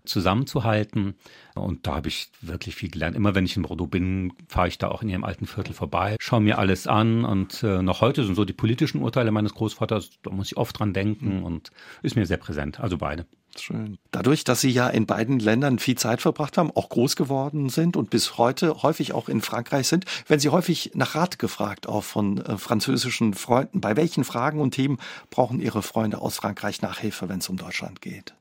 zusammenzuhalten. 0.05 1.15
Und 1.55 1.87
da 1.87 1.95
habe 1.95 2.07
ich 2.07 2.31
wirklich 2.41 2.75
viel 2.75 2.89
gelernt. 2.89 3.15
Immer 3.15 3.35
wenn 3.35 3.45
ich 3.45 3.55
in 3.57 3.63
Bordeaux 3.63 3.87
bin, 3.87 4.33
fahre 4.47 4.67
ich 4.67 4.77
da 4.77 4.87
auch 4.87 5.01
in 5.01 5.09
ihrem 5.09 5.23
alten 5.23 5.45
Viertel 5.45 5.73
vorbei, 5.73 6.15
schaue 6.19 6.41
mir 6.41 6.57
alles 6.57 6.87
an. 6.87 7.25
Und 7.25 7.63
äh, 7.63 7.81
noch 7.81 8.01
heute 8.01 8.23
sind 8.23 8.35
so 8.35 8.45
die 8.45 8.53
politischen 8.53 9.01
Urteile 9.01 9.31
meines 9.31 9.53
Großvaters, 9.53 10.11
da 10.23 10.31
muss 10.31 10.47
ich 10.47 10.57
oft 10.57 10.79
dran 10.79 10.93
denken 10.93 11.39
mhm. 11.39 11.43
und 11.43 11.71
ist 12.01 12.15
mir 12.15 12.25
sehr 12.25 12.37
präsent. 12.37 12.79
Also 12.79 12.97
beide. 12.97 13.25
Schön. 13.59 13.97
Dadurch, 14.11 14.45
dass 14.45 14.61
Sie 14.61 14.69
ja 14.69 14.87
in 14.87 15.05
beiden 15.05 15.39
Ländern 15.39 15.77
viel 15.77 15.97
Zeit 15.97 16.21
verbracht 16.21 16.57
haben, 16.57 16.71
auch 16.71 16.87
groß 16.87 17.15
geworden 17.15 17.69
sind 17.69 17.97
und 17.97 18.09
bis 18.09 18.37
heute 18.37 18.81
häufig 18.81 19.13
auch 19.13 19.27
in 19.27 19.41
Frankreich 19.41 19.87
sind, 19.87 20.05
werden 20.29 20.39
Sie 20.39 20.49
häufig 20.49 20.91
nach 20.93 21.15
Rat 21.15 21.37
gefragt, 21.37 21.87
auch 21.87 22.03
von 22.03 22.37
äh, 22.37 22.57
französischen 22.57 23.33
Freunden. 23.33 23.81
Bei 23.81 23.97
welchen 23.97 24.23
Fragen 24.23 24.61
und 24.61 24.71
Themen 24.71 24.99
brauchen 25.29 25.59
Ihre 25.59 25.81
Freunde 25.81 26.19
aus 26.19 26.37
Frankreich 26.37 26.81
Nachhilfe, 26.81 27.27
wenn 27.27 27.39
es 27.39 27.49
um 27.49 27.57
Deutschland 27.57 28.01
geht? 28.01 28.35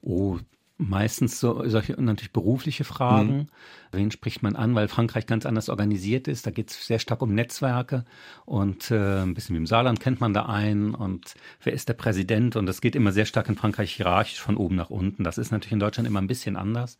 Oh, 0.00 0.38
meistens 0.76 1.38
so 1.38 1.66
solche 1.68 1.92
natürlich 2.00 2.32
berufliche 2.32 2.84
Fragen. 2.84 3.36
Mhm. 3.36 3.46
Wen 3.92 4.10
spricht 4.10 4.42
man 4.42 4.56
an, 4.56 4.74
weil 4.74 4.88
Frankreich 4.88 5.26
ganz 5.26 5.46
anders 5.46 5.68
organisiert 5.68 6.26
ist. 6.26 6.46
Da 6.46 6.50
geht 6.50 6.70
es 6.70 6.86
sehr 6.86 6.98
stark 6.98 7.22
um 7.22 7.32
Netzwerke 7.32 8.04
und 8.44 8.90
äh, 8.90 9.22
ein 9.22 9.34
bisschen 9.34 9.54
wie 9.54 9.60
im 9.60 9.66
Saarland 9.66 10.00
kennt 10.00 10.20
man 10.20 10.34
da 10.34 10.46
einen 10.46 10.94
und 10.94 11.34
wer 11.62 11.72
ist 11.72 11.88
der 11.88 11.94
Präsident 11.94 12.56
und 12.56 12.66
das 12.66 12.80
geht 12.80 12.96
immer 12.96 13.12
sehr 13.12 13.26
stark 13.26 13.48
in 13.48 13.56
Frankreich 13.56 13.92
hierarchisch 13.92 14.40
von 14.40 14.56
oben 14.56 14.74
nach 14.74 14.90
unten. 14.90 15.22
Das 15.22 15.38
ist 15.38 15.52
natürlich 15.52 15.72
in 15.72 15.78
Deutschland 15.78 16.08
immer 16.08 16.20
ein 16.20 16.26
bisschen 16.26 16.56
anders. 16.56 16.98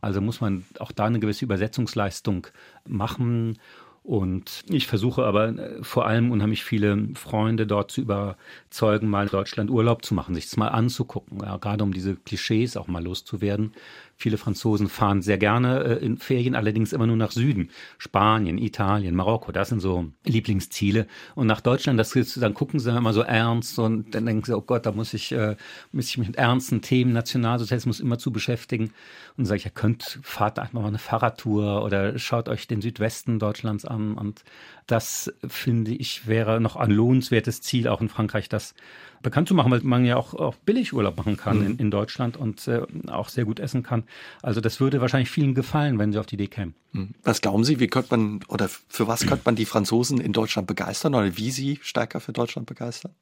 Also 0.00 0.20
muss 0.20 0.40
man 0.40 0.64
auch 0.78 0.92
da 0.92 1.06
eine 1.06 1.18
gewisse 1.18 1.44
Übersetzungsleistung 1.44 2.46
machen 2.86 3.58
und 4.06 4.62
ich 4.68 4.86
versuche 4.86 5.24
aber 5.24 5.48
äh, 5.48 5.82
vor 5.82 6.06
allem 6.06 6.30
unheimlich 6.30 6.62
viele 6.62 7.08
Freunde 7.14 7.66
dort 7.66 7.90
zu 7.90 8.00
überzeugen, 8.00 9.10
mal 9.10 9.24
in 9.24 9.30
Deutschland 9.30 9.68
Urlaub 9.68 10.04
zu 10.04 10.14
machen, 10.14 10.34
sich 10.36 10.44
das 10.44 10.56
mal 10.56 10.68
anzugucken, 10.68 11.40
ja, 11.42 11.56
gerade 11.56 11.82
um 11.82 11.92
diese 11.92 12.14
Klischees 12.14 12.76
auch 12.76 12.86
mal 12.86 13.02
loszuwerden. 13.02 13.72
Viele 14.18 14.38
Franzosen 14.38 14.88
fahren 14.88 15.20
sehr 15.20 15.36
gerne 15.36 15.84
äh, 15.84 16.04
in 16.04 16.16
Ferien, 16.16 16.54
allerdings 16.54 16.94
immer 16.94 17.06
nur 17.06 17.16
nach 17.16 17.32
Süden. 17.32 17.68
Spanien, 17.98 18.56
Italien, 18.56 19.14
Marokko, 19.14 19.52
das 19.52 19.68
sind 19.68 19.80
so 19.80 20.06
Lieblingsziele. 20.24 21.06
Und 21.34 21.46
nach 21.46 21.60
Deutschland, 21.60 22.00
das 22.00 22.16
ist, 22.16 22.40
dann 22.40 22.54
gucken 22.54 22.80
sie 22.80 22.96
immer 22.96 23.12
so 23.12 23.20
ernst 23.20 23.78
und 23.78 24.14
dann 24.14 24.24
denken 24.24 24.44
sie, 24.44 24.56
oh 24.56 24.62
Gott, 24.62 24.86
da 24.86 24.92
muss 24.92 25.12
ich, 25.12 25.32
äh, 25.32 25.56
muss 25.92 26.08
ich 26.08 26.16
mich 26.16 26.28
mit 26.28 26.36
ernsten 26.36 26.80
Themen, 26.80 27.12
Nationalsozialismus 27.12 28.00
immer 28.00 28.18
zu 28.18 28.32
beschäftigen. 28.32 28.92
Und 29.36 29.44
sage 29.44 29.58
ich, 29.58 29.64
ja, 29.64 29.70
könnt, 29.70 30.18
fahrt 30.22 30.58
einfach 30.58 30.72
mal 30.72 30.86
eine 30.86 30.98
Fahrradtour 30.98 31.84
oder 31.84 32.18
schaut 32.18 32.48
euch 32.48 32.66
den 32.66 32.80
Südwesten 32.80 33.38
Deutschlands 33.38 33.84
an. 33.84 34.14
Und 34.14 34.44
das 34.86 35.30
finde 35.46 35.92
ich 35.92 36.26
wäre 36.26 36.58
noch 36.60 36.76
ein 36.76 36.90
lohnenswertes 36.90 37.60
Ziel, 37.60 37.88
auch 37.88 38.00
in 38.00 38.08
Frankreich, 38.08 38.48
das 38.48 38.74
bekannt 39.22 39.48
zu 39.48 39.54
machen, 39.54 39.70
weil 39.70 39.80
man 39.82 40.04
ja 40.04 40.16
auch, 40.16 40.34
auch 40.34 40.54
billig 40.54 40.92
Urlaub 40.92 41.16
machen 41.16 41.36
kann 41.36 41.60
mhm. 41.60 41.66
in, 41.66 41.76
in 41.78 41.90
Deutschland 41.90 42.36
und 42.36 42.66
äh, 42.68 42.82
auch 43.08 43.28
sehr 43.28 43.44
gut 43.44 43.60
essen 43.60 43.82
kann. 43.82 44.04
Also 44.42 44.60
das 44.60 44.80
würde 44.80 45.00
wahrscheinlich 45.00 45.30
vielen 45.30 45.54
gefallen, 45.54 45.98
wenn 45.98 46.12
sie 46.12 46.18
auf 46.18 46.26
die 46.26 46.34
Idee 46.34 46.48
kämen. 46.48 46.74
Mhm. 46.92 47.14
Was 47.22 47.40
glauben 47.40 47.64
Sie, 47.64 47.78
wie 47.80 47.88
könnte 47.88 48.16
man 48.16 48.40
oder 48.48 48.68
für 48.68 49.06
was 49.06 49.26
könnte 49.26 49.42
man 49.44 49.56
die 49.56 49.66
Franzosen 49.66 50.20
in 50.20 50.32
Deutschland 50.32 50.66
begeistern 50.66 51.14
oder 51.14 51.36
wie 51.36 51.50
sie 51.50 51.78
stärker 51.82 52.20
für 52.20 52.32
Deutschland 52.32 52.66
begeistern? 52.66 53.12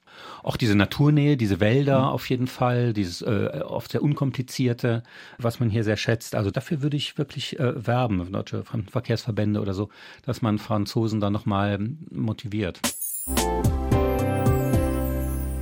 Auch 0.42 0.57
diese 0.57 0.74
Naturnähe, 0.74 1.37
diese 1.37 1.61
Wälder 1.61 2.00
mhm. 2.00 2.04
auf 2.07 2.28
jeden 2.30 2.46
Fall, 2.46 2.92
dieses 2.92 3.22
äh, 3.22 3.62
oft 3.64 3.92
sehr 3.92 4.02
unkomplizierte, 4.02 5.02
was 5.38 5.61
man 5.61 5.70
hier 5.70 5.85
sehr 5.85 5.96
schätzt. 5.96 6.35
Also 6.35 6.50
dafür 6.50 6.83
würde 6.83 6.96
ich 6.96 7.18
wirklich 7.18 7.59
äh, 7.59 7.87
werben, 7.87 8.33
deutsche 8.33 8.64
Fremdenverkehrsverbände 8.64 9.61
oder 9.61 9.74
so, 9.74 9.88
dass 10.24 10.42
man 10.42 10.59
Franzosen 10.59 11.20
da 11.20 11.30
nochmal 11.30 11.78
motiviert. 12.11 12.80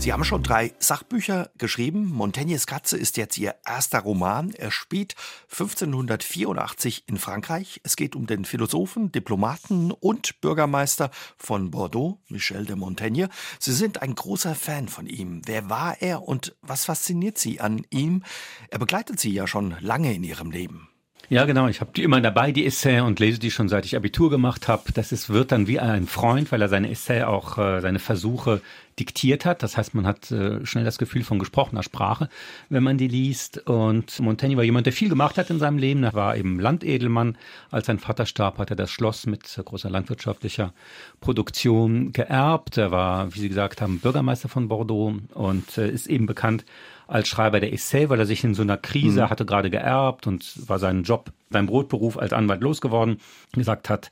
Sie 0.03 0.13
haben 0.13 0.25
schon 0.25 0.43
drei 0.43 0.75
Sachbücher 0.81 1.51
geschrieben. 1.59 2.11
Montaignes 2.13 2.67
Katze 2.67 2.97
ist 2.97 3.17
jetzt 3.17 3.39
Ihr 3.39 3.55
erster 3.65 4.01
Roman. 4.01 4.51
Er 4.51 4.73
spielt 4.73 5.15
1584 5.53 7.05
in 7.07 7.19
Frankreich. 7.19 7.81
Es 7.85 7.95
geht 7.95 8.17
um 8.17 8.27
den 8.27 8.45
Philosophen, 8.45 9.13
Diplomaten 9.13 9.93
und 9.93 10.41
Bürgermeister 10.41 11.13
von 11.37 11.71
Bordeaux, 11.71 12.19
Michel 12.29 12.67
de 12.67 12.75
Montaigne. 12.75 13.29
Sie 13.61 13.73
sind 13.73 14.03
ein 14.03 14.17
großer 14.17 14.57
Fan 14.57 14.89
von 14.89 15.07
ihm. 15.07 15.43
Wer 15.47 15.71
war 15.71 16.03
er 16.03 16.27
und 16.27 16.57
was 16.63 16.87
fasziniert 16.87 17.39
Sie 17.39 17.61
an 17.61 17.87
ihm? 17.91 18.25
Er 18.71 18.81
begleitet 18.81 19.21
Sie 19.21 19.31
ja 19.31 19.47
schon 19.47 19.77
lange 19.79 20.13
in 20.13 20.25
Ihrem 20.25 20.51
Leben. 20.51 20.89
Ja, 21.33 21.47
genau. 21.47 21.67
Ich 21.67 21.81
habe 21.81 21.93
die 21.97 22.03
immer 22.03 22.21
dabei, 22.21 22.53
die 22.53 22.67
Essay, 22.67 23.01
und 23.01 23.19
lese 23.19 23.39
die 23.39 23.51
schon 23.51 23.71
seit 23.71 23.87
ich 23.87 23.97
Abitur 23.97 24.29
gemacht 24.29 24.69
habe. 24.69 24.93
Das 24.93 25.13
ist, 25.13 25.31
wird 25.31 25.51
dann 25.51 25.67
wie 25.67 25.81
ein 25.81 26.07
Freund, 26.07 26.53
weil 26.53 26.61
er 26.61 26.69
seine 26.69 26.91
Essay 26.91 27.23
auch, 27.23 27.57
äh, 27.57 27.81
seine 27.81 28.01
Versuche 28.01 28.61
diktiert 28.99 29.47
hat. 29.47 29.63
Das 29.63 29.79
heißt, 29.79 29.95
man 29.95 30.07
hat 30.07 30.31
äh, 30.31 30.67
schnell 30.67 30.85
das 30.85 30.99
Gefühl 30.99 31.25
von 31.25 31.39
gesprochener 31.39 31.83
Sprache, 31.83 32.29
wenn 32.69 32.83
man 32.83 32.99
die 32.99 33.09
liest. 33.09 33.67
Und 33.67 34.21
Montaigne 34.21 34.59
war 34.59 34.65
jemand, 34.65 34.85
der 34.85 34.93
viel 34.93 35.09
gemacht 35.09 35.39
hat 35.39 35.49
in 35.49 35.59
seinem 35.59 35.79
Leben. 35.79 36.05
Er 36.05 36.13
war 36.13 36.37
eben 36.37 36.61
Landedelmann. 36.61 37.39
Als 37.71 37.87
sein 37.87 37.99
Vater 37.99 38.27
starb, 38.27 38.59
hat 38.59 38.69
er 38.69 38.77
das 38.77 38.91
Schloss 38.91 39.25
mit 39.25 39.59
großer 39.65 39.89
landwirtschaftlicher 39.89 40.75
Produktion 41.23 42.13
geerbt. 42.13 42.77
Er 42.77 42.91
war, 42.91 43.35
wie 43.35 43.41
Sie 43.41 43.49
gesagt 43.49 43.81
haben, 43.81 44.01
Bürgermeister 44.01 44.51
von 44.51 44.69
Bordeaux 44.69 45.15
und 45.33 45.79
äh, 45.79 45.89
ist 45.89 46.09
eben 46.09 46.27
bekannt 46.27 46.67
als 47.07 47.29
Schreiber 47.29 47.61
der 47.61 47.73
Essay, 47.73 48.09
weil 48.09 48.19
er 48.19 48.27
sich 48.27 48.45
in 48.45 48.55
so 48.55 48.63
einer 48.63 48.77
Krise 48.77 49.23
mhm. 49.23 49.31
hatte 49.31 49.45
gerade 49.45 49.71
geerbt 49.71 50.27
und 50.27 50.69
war 50.69 50.79
seinen 50.79 51.03
Job, 51.03 51.33
sein 51.51 51.67
Brotberuf 51.67 52.19
als 52.19 52.33
Anwalt 52.33 52.63
losgeworden, 52.63 53.19
gesagt 53.53 53.89
hat, 53.89 54.11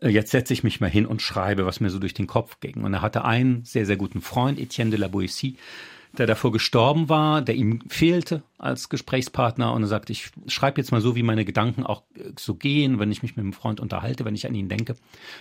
äh, 0.00 0.08
jetzt 0.08 0.30
setze 0.30 0.52
ich 0.52 0.64
mich 0.64 0.80
mal 0.80 0.90
hin 0.90 1.06
und 1.06 1.22
schreibe, 1.22 1.66
was 1.66 1.80
mir 1.80 1.90
so 1.90 1.98
durch 1.98 2.14
den 2.14 2.26
Kopf 2.26 2.60
ging. 2.60 2.84
Und 2.84 2.94
er 2.94 3.02
hatte 3.02 3.24
einen 3.24 3.64
sehr, 3.64 3.86
sehr 3.86 3.96
guten 3.96 4.20
Freund, 4.20 4.58
Etienne 4.58 4.90
de 4.90 5.00
la 5.00 5.08
Boétie, 5.08 5.56
der 6.18 6.26
davor 6.26 6.52
gestorben 6.52 7.08
war, 7.08 7.42
der 7.42 7.54
ihm 7.54 7.80
fehlte 7.88 8.42
als 8.58 8.88
Gesprächspartner 8.88 9.72
und 9.72 9.82
er 9.82 9.88
sagt, 9.88 10.08
ich 10.08 10.30
schreibe 10.46 10.80
jetzt 10.80 10.92
mal 10.92 11.00
so, 11.00 11.16
wie 11.16 11.24
meine 11.24 11.44
Gedanken 11.44 11.84
auch 11.84 12.02
äh, 12.14 12.30
so 12.38 12.54
gehen, 12.54 13.00
wenn 13.00 13.10
ich 13.10 13.22
mich 13.22 13.34
mit 13.34 13.42
einem 13.42 13.52
Freund 13.52 13.80
unterhalte, 13.80 14.24
wenn 14.24 14.34
ich 14.34 14.46
an 14.46 14.54
ihn 14.54 14.68
denke. 14.68 14.94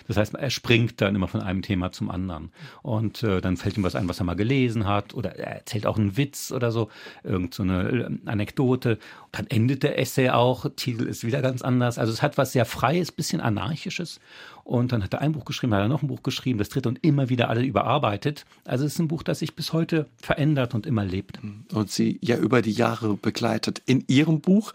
Das 0.08 0.18
heißt, 0.18 0.34
er 0.34 0.50
springt 0.50 1.00
dann 1.02 1.14
immer 1.14 1.28
von 1.28 1.42
einem 1.42 1.62
Thema 1.62 1.92
zum 1.92 2.10
anderen. 2.10 2.52
Und 2.82 3.22
äh, 3.22 3.42
dann 3.42 3.58
fällt 3.58 3.78
ihm 3.78 3.84
was 3.84 3.96
ein, 3.96 4.10
was 4.10 4.20
er 4.20 4.26
mal 4.26 4.36
gelesen 4.36 4.88
hat 4.88 5.14
oder 5.14 5.36
er 5.36 5.58
erzählt 5.58 5.86
auch 5.86 5.98
einen 5.98 6.18
Witz 6.18 6.52
oder 6.52 6.72
so, 6.72 6.90
irgend 7.24 7.54
so 7.54 7.64
äh, 7.64 8.10
Anekdote. 8.26 8.98
Dann 9.32 9.46
endet 9.48 9.84
der 9.84 10.00
Essay 10.00 10.30
auch, 10.30 10.66
Titel 10.76 11.04
ist 11.04 11.24
wieder 11.24 11.42
ganz 11.42 11.62
anders. 11.62 12.00
Also 12.00 12.12
es 12.12 12.22
hat 12.22 12.38
was 12.38 12.54
sehr 12.54 12.66
Freies, 12.66 13.12
bisschen 13.12 13.40
Anarchisches. 13.40 14.20
Und 14.64 14.92
dann 14.92 15.04
hat 15.04 15.14
er 15.14 15.22
ein 15.22 15.32
Buch 15.34 15.46
geschrieben, 15.46 15.74
hat 15.74 15.82
er 15.82 15.88
noch 15.88 16.02
ein 16.02 16.08
Buch 16.08 16.24
geschrieben, 16.24 16.60
das 16.60 16.70
dritte 16.70 16.90
und 16.90 17.04
immer 17.04 17.30
wieder 17.30 17.50
alle 17.50 17.64
überarbeitet. 17.64 18.46
Also 18.66 18.86
es 18.86 18.94
ist 18.94 19.00
ein 19.00 19.08
Buch, 19.08 19.24
das 19.24 19.40
sich 19.40 19.56
bis 19.56 19.74
heute 19.74 20.08
verändert 20.18 20.74
und 20.74 20.86
immer 20.86 21.04
lebt. 21.06 21.40
Und 21.74 21.92
Sie 21.92 22.20
ja 22.22 22.38
über 22.38 22.62
die 22.62 22.72
Jahre 22.72 23.16
begleitet. 23.16 23.82
In 23.86 24.04
Ihrem 24.08 24.42
Buch 24.42 24.74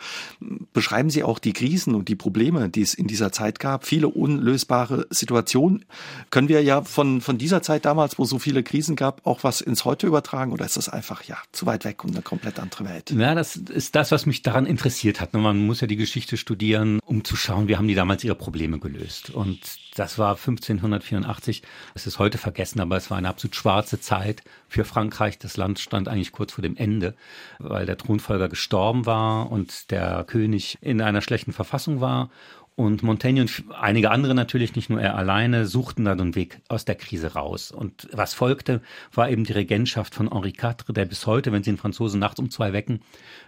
beschreiben 0.72 1.11
Sie 1.11 1.22
auch 1.22 1.38
die 1.38 1.52
Krisen 1.52 1.94
und 1.94 2.08
die 2.08 2.16
Probleme, 2.16 2.68
die 2.68 2.82
es 2.82 2.94
in 2.94 3.06
dieser 3.06 3.32
Zeit 3.32 3.61
gab. 3.61 3.86
Viele 3.86 4.08
unlösbare 4.08 5.06
Situationen. 5.11 5.84
Können 6.30 6.48
wir 6.48 6.62
ja 6.62 6.82
von, 6.82 7.20
von 7.20 7.38
dieser 7.38 7.62
Zeit 7.62 7.84
damals, 7.84 8.18
wo 8.18 8.24
so 8.24 8.38
viele 8.38 8.62
Krisen 8.62 8.96
gab, 8.96 9.26
auch 9.26 9.44
was 9.44 9.61
ins 9.61 9.84
Heute 9.84 10.06
übertragen? 10.06 10.52
Oder 10.52 10.64
ist 10.64 10.76
das 10.76 10.88
einfach 10.88 11.22
ja 11.24 11.36
zu 11.52 11.66
weit 11.66 11.84
weg 11.84 12.04
und 12.04 12.11
eine 12.11 12.22
komplett 12.22 12.58
andere 12.58 12.84
Welt? 12.84 13.11
Ja, 13.11 13.34
das 13.34 13.56
ist 13.56 13.94
das, 13.94 14.11
was 14.11 14.26
mich 14.26 14.42
daran 14.42 14.66
interessiert 14.66 15.20
hat. 15.20 15.32
Man 15.34 15.66
muss 15.66 15.80
ja 15.80 15.86
die 15.86 15.96
Geschichte 15.96 16.36
studieren, 16.36 17.00
um 17.04 17.24
zu 17.24 17.36
schauen, 17.36 17.68
wie 17.68 17.76
haben 17.76 17.88
die 17.88 17.94
damals 17.94 18.24
ihre 18.24 18.34
Probleme 18.34 18.78
gelöst. 18.78 19.30
Und 19.30 19.75
das 19.94 20.18
war 20.18 20.36
1584. 20.36 21.62
Es 21.94 22.06
ist 22.06 22.18
heute 22.18 22.38
vergessen, 22.38 22.80
aber 22.80 22.96
es 22.96 23.10
war 23.10 23.18
eine 23.18 23.28
absolut 23.28 23.56
schwarze 23.56 24.00
Zeit 24.00 24.42
für 24.68 24.84
Frankreich. 24.84 25.38
Das 25.38 25.56
Land 25.56 25.78
stand 25.78 26.08
eigentlich 26.08 26.32
kurz 26.32 26.52
vor 26.52 26.62
dem 26.62 26.76
Ende, 26.76 27.14
weil 27.58 27.86
der 27.86 27.96
Thronfolger 27.96 28.48
gestorben 28.48 29.06
war 29.06 29.50
und 29.50 29.90
der 29.90 30.24
König 30.24 30.78
in 30.80 31.00
einer 31.00 31.22
schlechten 31.22 31.52
Verfassung 31.52 32.00
war 32.00 32.30
und 32.76 33.02
Montaigne 33.02 33.40
und 33.40 33.64
einige 33.80 34.10
andere 34.10 34.34
natürlich, 34.34 34.76
nicht 34.76 34.90
nur 34.90 35.00
er 35.00 35.16
alleine, 35.16 35.64
suchten 35.64 36.04
dann 36.04 36.20
einen 36.20 36.34
Weg 36.34 36.60
aus 36.68 36.84
der 36.84 36.94
Krise 36.94 37.32
raus. 37.32 37.72
Und 37.72 38.06
was 38.12 38.34
folgte, 38.34 38.82
war 39.14 39.30
eben 39.30 39.44
die 39.44 39.54
Regentschaft 39.54 40.14
von 40.14 40.30
Henri 40.30 40.50
IV, 40.50 40.84
der 40.90 41.06
bis 41.06 41.26
heute, 41.26 41.52
wenn 41.52 41.62
sie 41.62 41.70
den 41.70 41.78
Franzosen 41.78 42.20
nachts 42.20 42.38
um 42.38 42.50
zwei 42.50 42.74
wecken, 42.74 43.00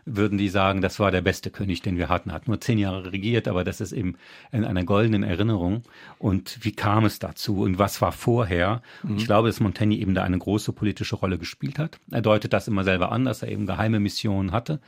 würden 0.06 0.38
die 0.38 0.48
sagen, 0.48 0.80
das 0.80 0.98
war 0.98 1.10
der 1.10 1.20
beste 1.20 1.50
König, 1.50 1.82
den 1.82 1.98
wir 1.98 2.08
hatten. 2.08 2.32
Hat 2.32 2.48
nur 2.48 2.58
zehn 2.58 2.78
Jahre 2.78 3.12
regiert, 3.12 3.48
aber 3.48 3.64
das 3.64 3.82
ist 3.82 3.92
eben 3.92 4.16
in 4.50 4.64
einer 4.64 4.84
goldenen 4.84 5.24
Erinnerung. 5.24 5.82
Und 6.18 6.64
wie 6.64 6.72
kam 6.72 7.04
es 7.04 7.18
dazu 7.18 7.60
und 7.60 7.78
was 7.78 8.00
war 8.00 8.12
vorher? 8.12 8.80
Mhm. 9.02 9.18
Ich 9.18 9.26
glaube, 9.26 9.48
dass 9.48 9.60
Montaigne 9.60 9.96
eben 9.96 10.14
da 10.14 10.24
eine 10.24 10.38
große 10.38 10.72
politische 10.72 11.16
Rolle 11.16 11.36
gespielt 11.36 11.78
hat. 11.78 12.00
Er 12.10 12.22
deutet 12.22 12.54
das 12.54 12.66
immer 12.66 12.82
selber 12.82 13.12
an, 13.12 13.26
dass 13.26 13.42
er 13.42 13.50
eben 13.50 13.66
geheime 13.66 14.00
Missionen 14.00 14.52
hatte. 14.52 14.80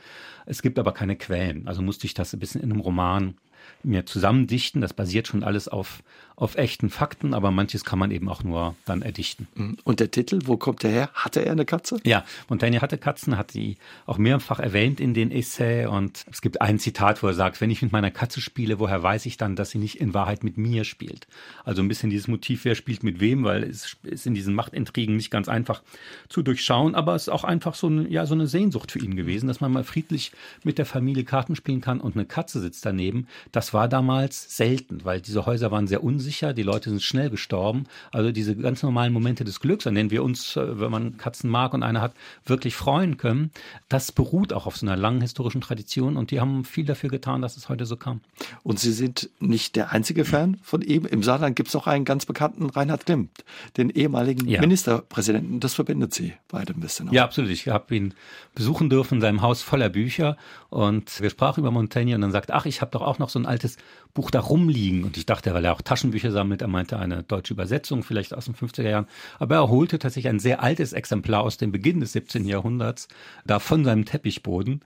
Es 0.47 0.63
gibt 0.63 0.79
aber 0.79 0.93
keine 0.93 1.15
Quellen. 1.15 1.67
Also 1.67 1.83
musste 1.83 2.07
ich 2.07 2.15
das 2.15 2.33
ein 2.33 2.39
bisschen 2.39 2.61
in 2.61 2.71
einem 2.71 2.81
Roman 2.81 3.35
mir 3.83 4.05
zusammendichten. 4.05 4.81
Das 4.81 4.93
basiert 4.93 5.27
schon 5.27 5.43
alles 5.43 5.67
auf, 5.67 6.03
auf 6.41 6.55
echten 6.55 6.89
Fakten, 6.89 7.35
aber 7.35 7.51
manches 7.51 7.85
kann 7.85 7.99
man 7.99 8.09
eben 8.09 8.27
auch 8.27 8.43
nur 8.43 8.75
dann 8.85 9.03
erdichten. 9.03 9.47
Mhm. 9.53 9.77
Und 9.83 9.99
der 9.99 10.09
Titel, 10.09 10.39
wo 10.45 10.57
kommt 10.57 10.81
der 10.81 10.89
her? 10.89 11.09
Hatte 11.13 11.45
er 11.45 11.51
eine 11.51 11.65
Katze? 11.65 11.99
Ja, 12.03 12.25
Montaigne 12.49 12.81
hatte 12.81 12.97
Katzen, 12.97 13.37
hat 13.37 13.51
sie 13.51 13.77
auch 14.07 14.17
mehrfach 14.17 14.59
erwähnt 14.59 14.99
in 14.99 15.13
den 15.13 15.29
Essay 15.29 15.85
und 15.85 16.25
es 16.31 16.41
gibt 16.41 16.59
ein 16.59 16.79
Zitat, 16.79 17.21
wo 17.21 17.27
er 17.27 17.35
sagt, 17.35 17.61
wenn 17.61 17.69
ich 17.69 17.83
mit 17.83 17.91
meiner 17.91 18.09
Katze 18.09 18.41
spiele, 18.41 18.79
woher 18.79 19.03
weiß 19.03 19.27
ich 19.27 19.37
dann, 19.37 19.55
dass 19.55 19.69
sie 19.69 19.77
nicht 19.77 20.01
in 20.01 20.15
Wahrheit 20.15 20.43
mit 20.43 20.57
mir 20.57 20.83
spielt? 20.83 21.27
Also 21.63 21.83
ein 21.83 21.87
bisschen 21.87 22.09
dieses 22.09 22.27
Motiv, 22.27 22.65
wer 22.65 22.73
spielt 22.73 23.03
mit 23.03 23.19
wem, 23.19 23.43
weil 23.43 23.61
es 23.61 23.97
ist 24.01 24.25
in 24.25 24.33
diesen 24.33 24.55
Machtintrigen 24.55 25.15
nicht 25.15 25.29
ganz 25.29 25.47
einfach 25.47 25.83
zu 26.27 26.41
durchschauen, 26.41 26.95
aber 26.95 27.13
es 27.13 27.23
ist 27.23 27.29
auch 27.29 27.43
einfach 27.43 27.75
so 27.75 27.85
eine, 27.85 28.09
ja, 28.09 28.25
so 28.25 28.33
eine 28.33 28.47
Sehnsucht 28.47 28.91
für 28.91 28.99
ihn 28.99 29.15
gewesen, 29.15 29.45
dass 29.45 29.61
man 29.61 29.71
mal 29.71 29.83
friedlich 29.83 30.31
mit 30.63 30.79
der 30.79 30.87
Familie 30.87 31.23
Karten 31.23 31.55
spielen 31.55 31.81
kann 31.81 32.01
und 32.01 32.15
eine 32.15 32.25
Katze 32.25 32.59
sitzt 32.61 32.83
daneben. 32.83 33.27
Das 33.51 33.75
war 33.75 33.87
damals 33.87 34.57
selten, 34.57 35.05
weil 35.05 35.21
diese 35.21 35.45
Häuser 35.45 35.69
waren 35.69 35.85
sehr 35.85 36.03
unsicher, 36.03 36.30
die 36.39 36.63
Leute 36.63 36.89
sind 36.89 37.01
schnell 37.01 37.29
gestorben. 37.29 37.85
Also 38.11 38.31
diese 38.31 38.55
ganz 38.55 38.83
normalen 38.83 39.13
Momente 39.13 39.43
des 39.43 39.59
Glücks, 39.59 39.85
an 39.85 39.95
denen 39.95 40.11
wir 40.11 40.23
uns, 40.23 40.55
äh, 40.55 40.79
wenn 40.79 40.91
man 40.91 41.17
Katzen 41.17 41.49
mag 41.49 41.73
und 41.73 41.83
eine 41.83 42.01
hat, 42.01 42.13
wirklich 42.45 42.75
freuen 42.75 43.17
können, 43.17 43.51
das 43.89 44.11
beruht 44.11 44.53
auch 44.53 44.65
auf 44.65 44.77
so 44.77 44.85
einer 44.85 44.95
langen 44.95 45.21
historischen 45.21 45.61
Tradition 45.61 46.17
und 46.17 46.31
die 46.31 46.39
haben 46.39 46.63
viel 46.65 46.85
dafür 46.85 47.09
getan, 47.09 47.41
dass 47.41 47.57
es 47.57 47.69
heute 47.69 47.85
so 47.85 47.97
kam. 47.97 48.21
Und 48.63 48.79
Sie 48.79 48.91
sind 48.91 49.29
nicht 49.39 49.75
der 49.75 49.91
einzige 49.91 50.25
Fan 50.25 50.57
von 50.63 50.81
ihm. 50.81 51.05
Im 51.05 51.23
Saarland 51.23 51.55
gibt 51.55 51.69
es 51.69 51.75
auch 51.75 51.87
einen 51.87 52.05
ganz 52.05 52.25
bekannten 52.25 52.69
Reinhard 52.69 53.05
Klimt, 53.05 53.43
den 53.77 53.89
ehemaligen 53.89 54.47
ja. 54.47 54.61
Ministerpräsidenten. 54.61 55.59
Das 55.59 55.73
verbindet 55.73 56.13
Sie 56.13 56.33
beide 56.47 56.73
ein 56.73 56.79
bisschen. 56.79 57.09
Auch. 57.09 57.13
Ja, 57.13 57.23
absolut. 57.23 57.51
Ich 57.51 57.67
habe 57.67 57.95
ihn 57.95 58.13
besuchen 58.55 58.89
dürfen 58.89 59.15
in 59.15 59.21
seinem 59.21 59.41
Haus 59.41 59.61
voller 59.61 59.89
Bücher 59.89 60.37
und 60.69 61.21
wir 61.21 61.29
sprachen 61.29 61.61
über 61.61 61.71
Montaigne 61.71 62.15
und 62.15 62.21
dann 62.21 62.31
sagt, 62.31 62.51
ach, 62.51 62.65
ich 62.65 62.81
habe 62.81 62.91
doch 62.91 63.01
auch 63.01 63.19
noch 63.19 63.29
so 63.29 63.39
ein 63.39 63.45
altes 63.45 63.77
Buch 64.13 64.31
da 64.31 64.39
rumliegen. 64.39 65.03
Und 65.03 65.17
ich 65.17 65.25
dachte, 65.25 65.53
weil 65.53 65.65
er 65.65 65.73
auch 65.73 65.81
Taschenbücher 65.81 66.31
sammelt, 66.31 66.61
er 66.61 66.67
meinte 66.67 66.99
eine 66.99 67.23
deutsche 67.23 67.53
Übersetzung, 67.53 68.03
vielleicht 68.03 68.33
aus 68.33 68.45
den 68.45 68.55
50er 68.55 68.89
Jahren. 68.89 69.07
Aber 69.39 69.55
er 69.55 69.69
holte 69.69 69.99
tatsächlich 69.99 70.29
ein 70.29 70.39
sehr 70.39 70.61
altes 70.63 70.93
Exemplar 70.93 71.43
aus 71.43 71.57
dem 71.57 71.71
Beginn 71.71 71.99
des 71.99 72.13
17. 72.13 72.45
Jahrhunderts, 72.45 73.07
da 73.45 73.59
von 73.59 73.83
seinem 73.83 74.05
Teppichboden. 74.05 74.81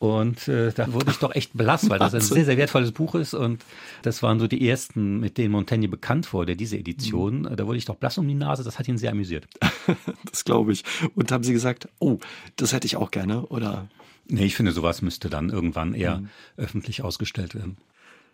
Und 0.00 0.48
äh, 0.48 0.72
da 0.72 0.94
wurde 0.94 1.10
ich 1.10 1.18
doch 1.18 1.34
echt 1.34 1.52
blass, 1.52 1.90
weil 1.90 1.98
das 1.98 2.14
ein 2.14 2.22
sehr, 2.22 2.46
sehr 2.46 2.56
wertvolles 2.56 2.92
Buch 2.92 3.14
ist. 3.14 3.34
Und 3.34 3.62
das 4.00 4.22
waren 4.22 4.40
so 4.40 4.46
die 4.46 4.66
ersten, 4.66 5.20
mit 5.20 5.36
denen 5.36 5.52
Montaigne 5.52 5.88
bekannt 5.88 6.32
wurde, 6.32 6.56
diese 6.56 6.78
Edition. 6.78 7.42
Mhm. 7.42 7.54
Da 7.54 7.66
wurde 7.66 7.76
ich 7.76 7.84
doch 7.84 7.96
blass 7.96 8.16
um 8.16 8.26
die 8.26 8.34
Nase. 8.34 8.64
Das 8.64 8.78
hat 8.78 8.88
ihn 8.88 8.96
sehr 8.96 9.10
amüsiert. 9.10 9.46
das 10.30 10.46
glaube 10.46 10.72
ich. 10.72 10.84
Und 11.14 11.30
haben 11.30 11.44
Sie 11.44 11.52
gesagt, 11.52 11.90
oh, 11.98 12.18
das 12.56 12.72
hätte 12.72 12.86
ich 12.86 12.96
auch 12.96 13.10
gerne, 13.10 13.44
oder? 13.48 13.88
Nee, 14.26 14.46
ich 14.46 14.56
finde, 14.56 14.72
sowas 14.72 15.02
müsste 15.02 15.28
dann 15.28 15.50
irgendwann 15.50 15.92
eher 15.92 16.20
mhm. 16.20 16.28
öffentlich 16.56 17.02
ausgestellt 17.02 17.54
werden. 17.54 17.76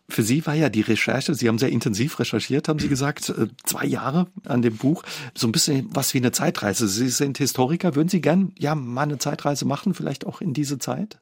Für 0.09 0.23
Sie 0.23 0.47
war 0.47 0.55
ja 0.55 0.69
die 0.69 0.83
Recherche, 0.83 1.35
Sie 1.35 1.49
haben 1.49 1.59
sehr 1.59 1.71
intensiv 1.71 2.19
recherchiert, 2.21 2.69
haben 2.69 2.79
Sie 2.79 2.89
gesagt, 2.89 3.29
äh, 3.29 3.49
zwei 3.65 3.85
Jahre 3.87 4.29
an 4.45 4.63
dem 4.63 4.77
Buch, 4.77 5.03
so 5.35 5.49
ein 5.49 5.53
bisschen 5.53 5.89
was 5.93 6.15
wie 6.15 6.19
eine 6.19 6.33
Zeitreise. 6.33 6.87
Sie 6.87 7.09
sind 7.09 7.39
Historiker, 7.39 7.97
würden 7.97 8.09
Sie 8.09 8.21
gern 8.21 8.53
ja 8.57 8.75
mal 8.75 9.03
eine 9.03 9.19
Zeitreise 9.19 9.65
machen, 9.65 9.95
vielleicht 9.95 10.25
auch 10.25 10.41
in 10.41 10.55
diese 10.55 10.79
Zeit? 10.79 11.19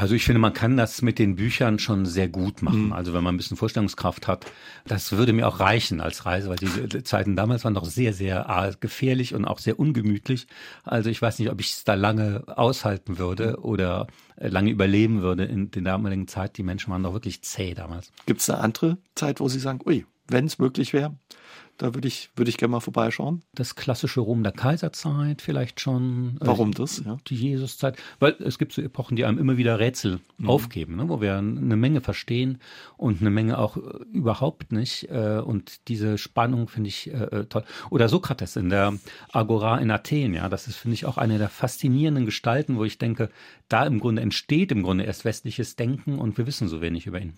Also 0.00 0.14
ich 0.14 0.24
finde, 0.24 0.38
man 0.38 0.52
kann 0.52 0.76
das 0.76 1.02
mit 1.02 1.18
den 1.18 1.34
Büchern 1.34 1.80
schon 1.80 2.06
sehr 2.06 2.28
gut 2.28 2.62
machen. 2.62 2.86
Mhm. 2.86 2.92
Also 2.92 3.12
wenn 3.14 3.24
man 3.24 3.34
ein 3.34 3.36
bisschen 3.36 3.56
Vorstellungskraft 3.56 4.28
hat, 4.28 4.46
das 4.86 5.10
würde 5.10 5.32
mir 5.32 5.48
auch 5.48 5.58
reichen 5.58 6.00
als 6.00 6.24
Reise, 6.24 6.48
weil 6.48 6.56
die 6.56 7.02
Zeiten 7.02 7.34
damals 7.34 7.64
waren 7.64 7.74
doch 7.74 7.84
sehr, 7.84 8.12
sehr 8.12 8.48
ah, 8.48 8.70
gefährlich 8.78 9.34
und 9.34 9.44
auch 9.44 9.58
sehr 9.58 9.78
ungemütlich. 9.78 10.46
Also 10.84 11.10
ich 11.10 11.20
weiß 11.20 11.40
nicht, 11.40 11.50
ob 11.50 11.60
ich 11.60 11.70
es 11.72 11.84
da 11.84 11.94
lange 11.94 12.44
aushalten 12.46 13.18
würde 13.18 13.56
mhm. 13.58 13.64
oder 13.64 14.06
äh, 14.36 14.46
lange 14.46 14.70
überleben 14.70 15.20
würde 15.20 15.44
in 15.44 15.72
der 15.72 15.82
damaligen 15.82 16.28
Zeit. 16.28 16.58
Die 16.58 16.62
Menschen 16.62 16.92
waren 16.92 17.02
doch 17.02 17.12
wirklich 17.12 17.42
zäh 17.42 17.74
damals. 17.74 18.12
Gibt 18.26 18.40
es 18.40 18.48
eine 18.48 18.60
andere 18.60 18.98
Zeit, 19.16 19.40
wo 19.40 19.48
Sie 19.48 19.58
sagen, 19.58 19.80
ui, 19.84 20.06
wenn 20.28 20.46
es 20.46 20.60
möglich 20.60 20.92
wäre, 20.92 21.16
da 21.78 21.94
würde 21.94 22.08
ich, 22.08 22.30
würde 22.36 22.50
ich 22.50 22.56
gerne 22.56 22.72
mal 22.72 22.80
vorbeischauen. 22.80 23.42
Das 23.54 23.76
klassische 23.76 24.20
Rom 24.20 24.42
der 24.42 24.52
Kaiserzeit 24.52 25.40
vielleicht 25.40 25.80
schon. 25.80 26.36
Äh, 26.40 26.46
Warum 26.46 26.72
das? 26.72 27.02
Ja. 27.04 27.18
Die 27.28 27.36
Jesuszeit. 27.36 27.96
Weil 28.18 28.36
es 28.40 28.58
gibt 28.58 28.72
so 28.72 28.82
Epochen, 28.82 29.16
die 29.16 29.24
einem 29.24 29.38
immer 29.38 29.56
wieder 29.56 29.78
Rätsel 29.78 30.20
mhm. 30.38 30.50
aufgeben, 30.50 30.96
ne? 30.96 31.08
wo 31.08 31.20
wir 31.20 31.36
eine 31.36 31.76
Menge 31.76 32.00
verstehen 32.00 32.58
und 32.96 33.20
eine 33.20 33.30
Menge 33.30 33.58
auch 33.58 33.76
äh, 33.76 33.80
überhaupt 34.12 34.72
nicht. 34.72 35.08
Äh, 35.10 35.38
und 35.38 35.88
diese 35.88 36.18
Spannung 36.18 36.68
finde 36.68 36.88
ich 36.88 37.10
toll. 37.48 37.64
Oder 37.90 38.08
Sokrates 38.08 38.56
in 38.56 38.70
der 38.70 38.94
Agora 39.32 39.78
in 39.78 39.90
Athen. 39.90 40.34
Ja, 40.34 40.48
das 40.48 40.66
ist, 40.66 40.76
finde 40.76 40.94
ich, 40.94 41.06
auch 41.06 41.16
eine 41.16 41.38
der 41.38 41.48
faszinierenden 41.48 42.26
Gestalten, 42.26 42.76
wo 42.76 42.84
ich 42.84 42.98
denke, 42.98 43.30
da 43.68 43.86
im 43.86 44.00
Grunde 44.00 44.22
entsteht 44.22 44.72
im 44.72 44.82
Grunde 44.82 45.04
erst 45.04 45.24
westliches 45.24 45.76
Denken 45.76 46.18
und 46.18 46.38
wir 46.38 46.46
wissen 46.46 46.68
so 46.68 46.80
wenig 46.80 47.06
über 47.06 47.20
ihn. 47.20 47.34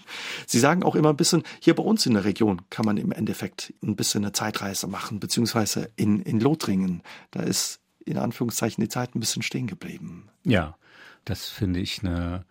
Sie 0.47 0.59
sagen 0.59 0.83
auch 0.83 0.95
immer 0.95 1.11
ein 1.11 1.17
bisschen, 1.17 1.43
hier 1.61 1.75
bei 1.75 1.83
uns 1.83 2.07
in 2.07 2.15
der 2.15 2.25
Region 2.25 2.63
kann 2.71 2.87
man 2.87 2.97
im 2.97 3.13
Endeffekt 3.13 3.75
ein 3.83 3.97
bisschen 3.97 4.23
eine 4.31 4.33
Zeitreise 4.33 4.87
machen, 4.87 5.21
beziehungsweise 5.21 5.91
in, 5.97 6.23
in 6.23 6.41
Lothringen. 6.41 7.03
Da 7.31 7.43
ist 7.43 7.81
in 8.05 8.17
Anführungszeichen 8.17 8.83
die 8.83 8.89
Zeit 8.89 9.15
ein 9.15 9.21
bisschen 9.21 9.43
stehen 9.43 9.67
geblieben. 9.67 10.29
Ja, 10.45 10.77
das 11.25 11.49
finde 11.49 11.81
ich 11.81 12.01
eine. 12.01 12.45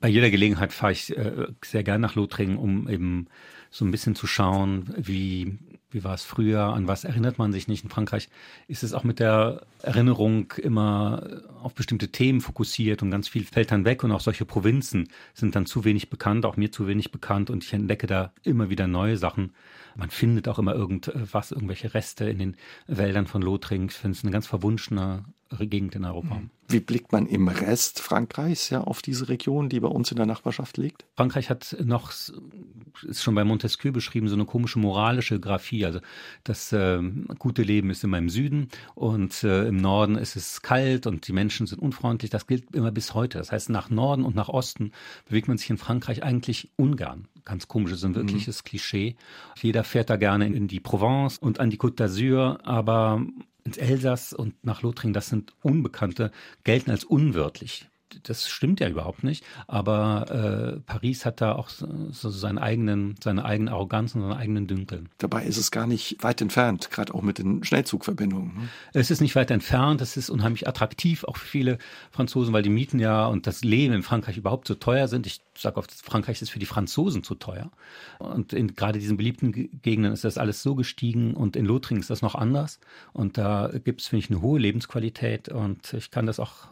Bei 0.00 0.08
jeder 0.08 0.30
Gelegenheit 0.30 0.72
fahre 0.74 0.92
ich 0.92 1.16
äh, 1.16 1.46
sehr 1.64 1.82
gern 1.82 2.02
nach 2.02 2.14
Lothringen, 2.14 2.58
um 2.58 2.88
eben 2.90 3.28
so 3.74 3.84
ein 3.84 3.90
bisschen 3.90 4.14
zu 4.14 4.28
schauen, 4.28 4.94
wie 4.96 5.58
wie 5.94 6.02
war 6.02 6.14
es 6.14 6.24
früher, 6.24 6.60
an 6.60 6.88
was 6.88 7.04
erinnert 7.04 7.38
man 7.38 7.52
sich 7.52 7.68
nicht. 7.68 7.84
In 7.84 7.90
Frankreich 7.90 8.28
ist 8.66 8.82
es 8.82 8.94
auch 8.94 9.04
mit 9.04 9.20
der 9.20 9.62
Erinnerung 9.80 10.52
immer 10.60 11.42
auf 11.62 11.72
bestimmte 11.72 12.08
Themen 12.08 12.40
fokussiert 12.40 13.02
und 13.02 13.12
ganz 13.12 13.28
viel 13.28 13.44
fällt 13.44 13.70
dann 13.70 13.84
weg 13.84 14.02
und 14.02 14.10
auch 14.10 14.20
solche 14.20 14.44
Provinzen 14.44 15.08
sind 15.34 15.54
dann 15.54 15.66
zu 15.66 15.84
wenig 15.84 16.10
bekannt, 16.10 16.46
auch 16.46 16.56
mir 16.56 16.72
zu 16.72 16.88
wenig 16.88 17.12
bekannt 17.12 17.48
und 17.48 17.62
ich 17.62 17.72
entdecke 17.72 18.08
da 18.08 18.32
immer 18.42 18.70
wieder 18.70 18.88
neue 18.88 19.16
Sachen. 19.16 19.52
Man 19.94 20.10
findet 20.10 20.48
auch 20.48 20.58
immer 20.58 20.74
irgendwas, 20.74 21.52
irgendwelche 21.52 21.94
Reste 21.94 22.28
in 22.28 22.38
den 22.38 22.56
Wäldern 22.88 23.28
von 23.28 23.40
Lothringen. 23.40 23.88
Ich 23.88 23.94
finde 23.94 24.16
es 24.16 24.24
eine 24.24 24.32
ganz 24.32 24.48
verwunschene 24.48 25.24
Gegend 25.58 25.94
in 25.94 26.04
Europa. 26.04 26.36
Mhm. 26.36 26.50
Wie 26.68 26.80
blickt 26.80 27.12
man 27.12 27.26
im 27.26 27.48
Rest 27.48 28.00
Frankreichs 28.00 28.70
ja 28.70 28.80
auf 28.80 29.02
diese 29.02 29.28
Region, 29.28 29.68
die 29.68 29.80
bei 29.80 29.88
uns 29.88 30.10
in 30.10 30.16
der 30.16 30.26
Nachbarschaft 30.26 30.78
liegt? 30.78 31.04
Frankreich 31.14 31.50
hat 31.50 31.76
noch, 31.84 32.10
ist 32.10 33.22
schon 33.22 33.34
bei 33.34 33.44
Montesquieu 33.44 33.92
beschrieben, 33.92 34.28
so 34.28 34.34
eine 34.34 34.46
komische 34.46 34.78
moralische 34.78 35.38
Graphie. 35.38 35.84
Also 35.84 36.00
das 36.42 36.72
äh, 36.72 37.00
gute 37.38 37.62
Leben 37.62 37.90
ist 37.90 38.02
immer 38.02 38.18
im 38.18 38.30
Süden 38.30 38.68
und 38.94 39.44
äh, 39.44 39.68
im 39.68 39.76
Norden 39.76 40.16
ist 40.16 40.36
es 40.36 40.62
kalt 40.62 41.06
und 41.06 41.28
die 41.28 41.32
Menschen 41.32 41.66
sind 41.66 41.80
unfreundlich. 41.80 42.30
Das 42.30 42.46
gilt 42.46 42.74
immer 42.74 42.90
bis 42.90 43.14
heute. 43.14 43.38
Das 43.38 43.52
heißt, 43.52 43.68
nach 43.68 43.90
Norden 43.90 44.24
und 44.24 44.34
nach 44.34 44.48
Osten 44.48 44.92
bewegt 45.28 45.48
man 45.48 45.58
sich 45.58 45.68
in 45.68 45.78
Frankreich 45.78 46.22
eigentlich 46.22 46.70
ungern. 46.76 47.28
Ganz 47.44 47.68
komisch, 47.68 47.90
das 47.90 48.00
ist 48.00 48.06
ein 48.06 48.14
wirkliches 48.14 48.62
mhm. 48.62 48.64
Klischee. 48.64 49.16
Jeder 49.60 49.84
fährt 49.84 50.08
da 50.08 50.16
gerne 50.16 50.46
in 50.46 50.66
die 50.66 50.80
Provence 50.80 51.36
und 51.36 51.60
an 51.60 51.68
die 51.68 51.78
Côte 51.78 51.96
d'Azur, 51.96 52.64
aber 52.64 53.22
ins 53.64 53.76
Elsass 53.76 54.32
und 54.32 54.62
nach 54.64 54.82
Lothringen, 54.82 55.14
das 55.14 55.28
sind 55.28 55.52
Unbekannte, 55.62 56.30
gelten 56.64 56.90
als 56.90 57.04
unwirtlich 57.04 57.88
das 58.22 58.48
stimmt 58.48 58.80
ja 58.80 58.88
überhaupt 58.88 59.24
nicht. 59.24 59.44
Aber 59.66 60.76
äh, 60.76 60.80
Paris 60.80 61.26
hat 61.26 61.40
da 61.40 61.52
auch 61.52 61.68
so, 61.68 61.86
so 62.10 62.30
seinen 62.30 62.58
eigenen, 62.58 63.16
seine 63.22 63.44
eigene 63.44 63.72
Arroganz 63.72 64.14
und 64.14 64.22
seine 64.22 64.36
eigenen 64.36 64.66
Dünkel. 64.66 65.04
Dabei 65.18 65.44
ist 65.44 65.56
es 65.56 65.70
gar 65.70 65.86
nicht 65.86 66.16
weit 66.20 66.40
entfernt, 66.40 66.90
gerade 66.90 67.14
auch 67.14 67.22
mit 67.22 67.38
den 67.38 67.64
Schnellzugverbindungen. 67.64 68.54
Ne? 68.54 68.68
Es 68.92 69.10
ist 69.10 69.20
nicht 69.20 69.36
weit 69.36 69.50
entfernt, 69.50 70.00
es 70.00 70.16
ist 70.16 70.30
unheimlich 70.30 70.68
attraktiv, 70.68 71.24
auch 71.24 71.36
für 71.36 71.46
viele 71.46 71.78
Franzosen, 72.10 72.52
weil 72.52 72.62
die 72.62 72.70
Mieten 72.70 72.98
ja 72.98 73.26
und 73.26 73.46
das 73.46 73.64
Leben 73.64 73.94
in 73.94 74.02
Frankreich 74.02 74.36
überhaupt 74.36 74.68
so 74.68 74.74
teuer 74.74 75.08
sind. 75.08 75.26
Ich 75.26 75.40
sage 75.58 75.76
oft, 75.76 75.92
Frankreich 75.92 76.40
ist 76.40 76.50
für 76.50 76.58
die 76.58 76.66
Franzosen 76.66 77.22
zu 77.22 77.34
teuer. 77.34 77.70
Und 78.18 78.52
in 78.52 78.74
gerade 78.74 78.98
diesen 78.98 79.16
beliebten 79.16 79.52
Gegenden 79.82 80.12
ist 80.12 80.24
das 80.24 80.38
alles 80.38 80.62
so 80.62 80.74
gestiegen 80.74 81.34
und 81.34 81.56
in 81.56 81.66
Lothringen 81.66 82.00
ist 82.00 82.10
das 82.10 82.22
noch 82.22 82.34
anders. 82.34 82.80
Und 83.12 83.38
da 83.38 83.70
gibt 83.84 84.00
es, 84.00 84.08
finde 84.08 84.24
ich, 84.24 84.30
eine 84.30 84.40
hohe 84.40 84.58
Lebensqualität 84.58 85.48
und 85.48 85.92
ich 85.94 86.10
kann 86.10 86.26
das 86.26 86.40
auch 86.40 86.68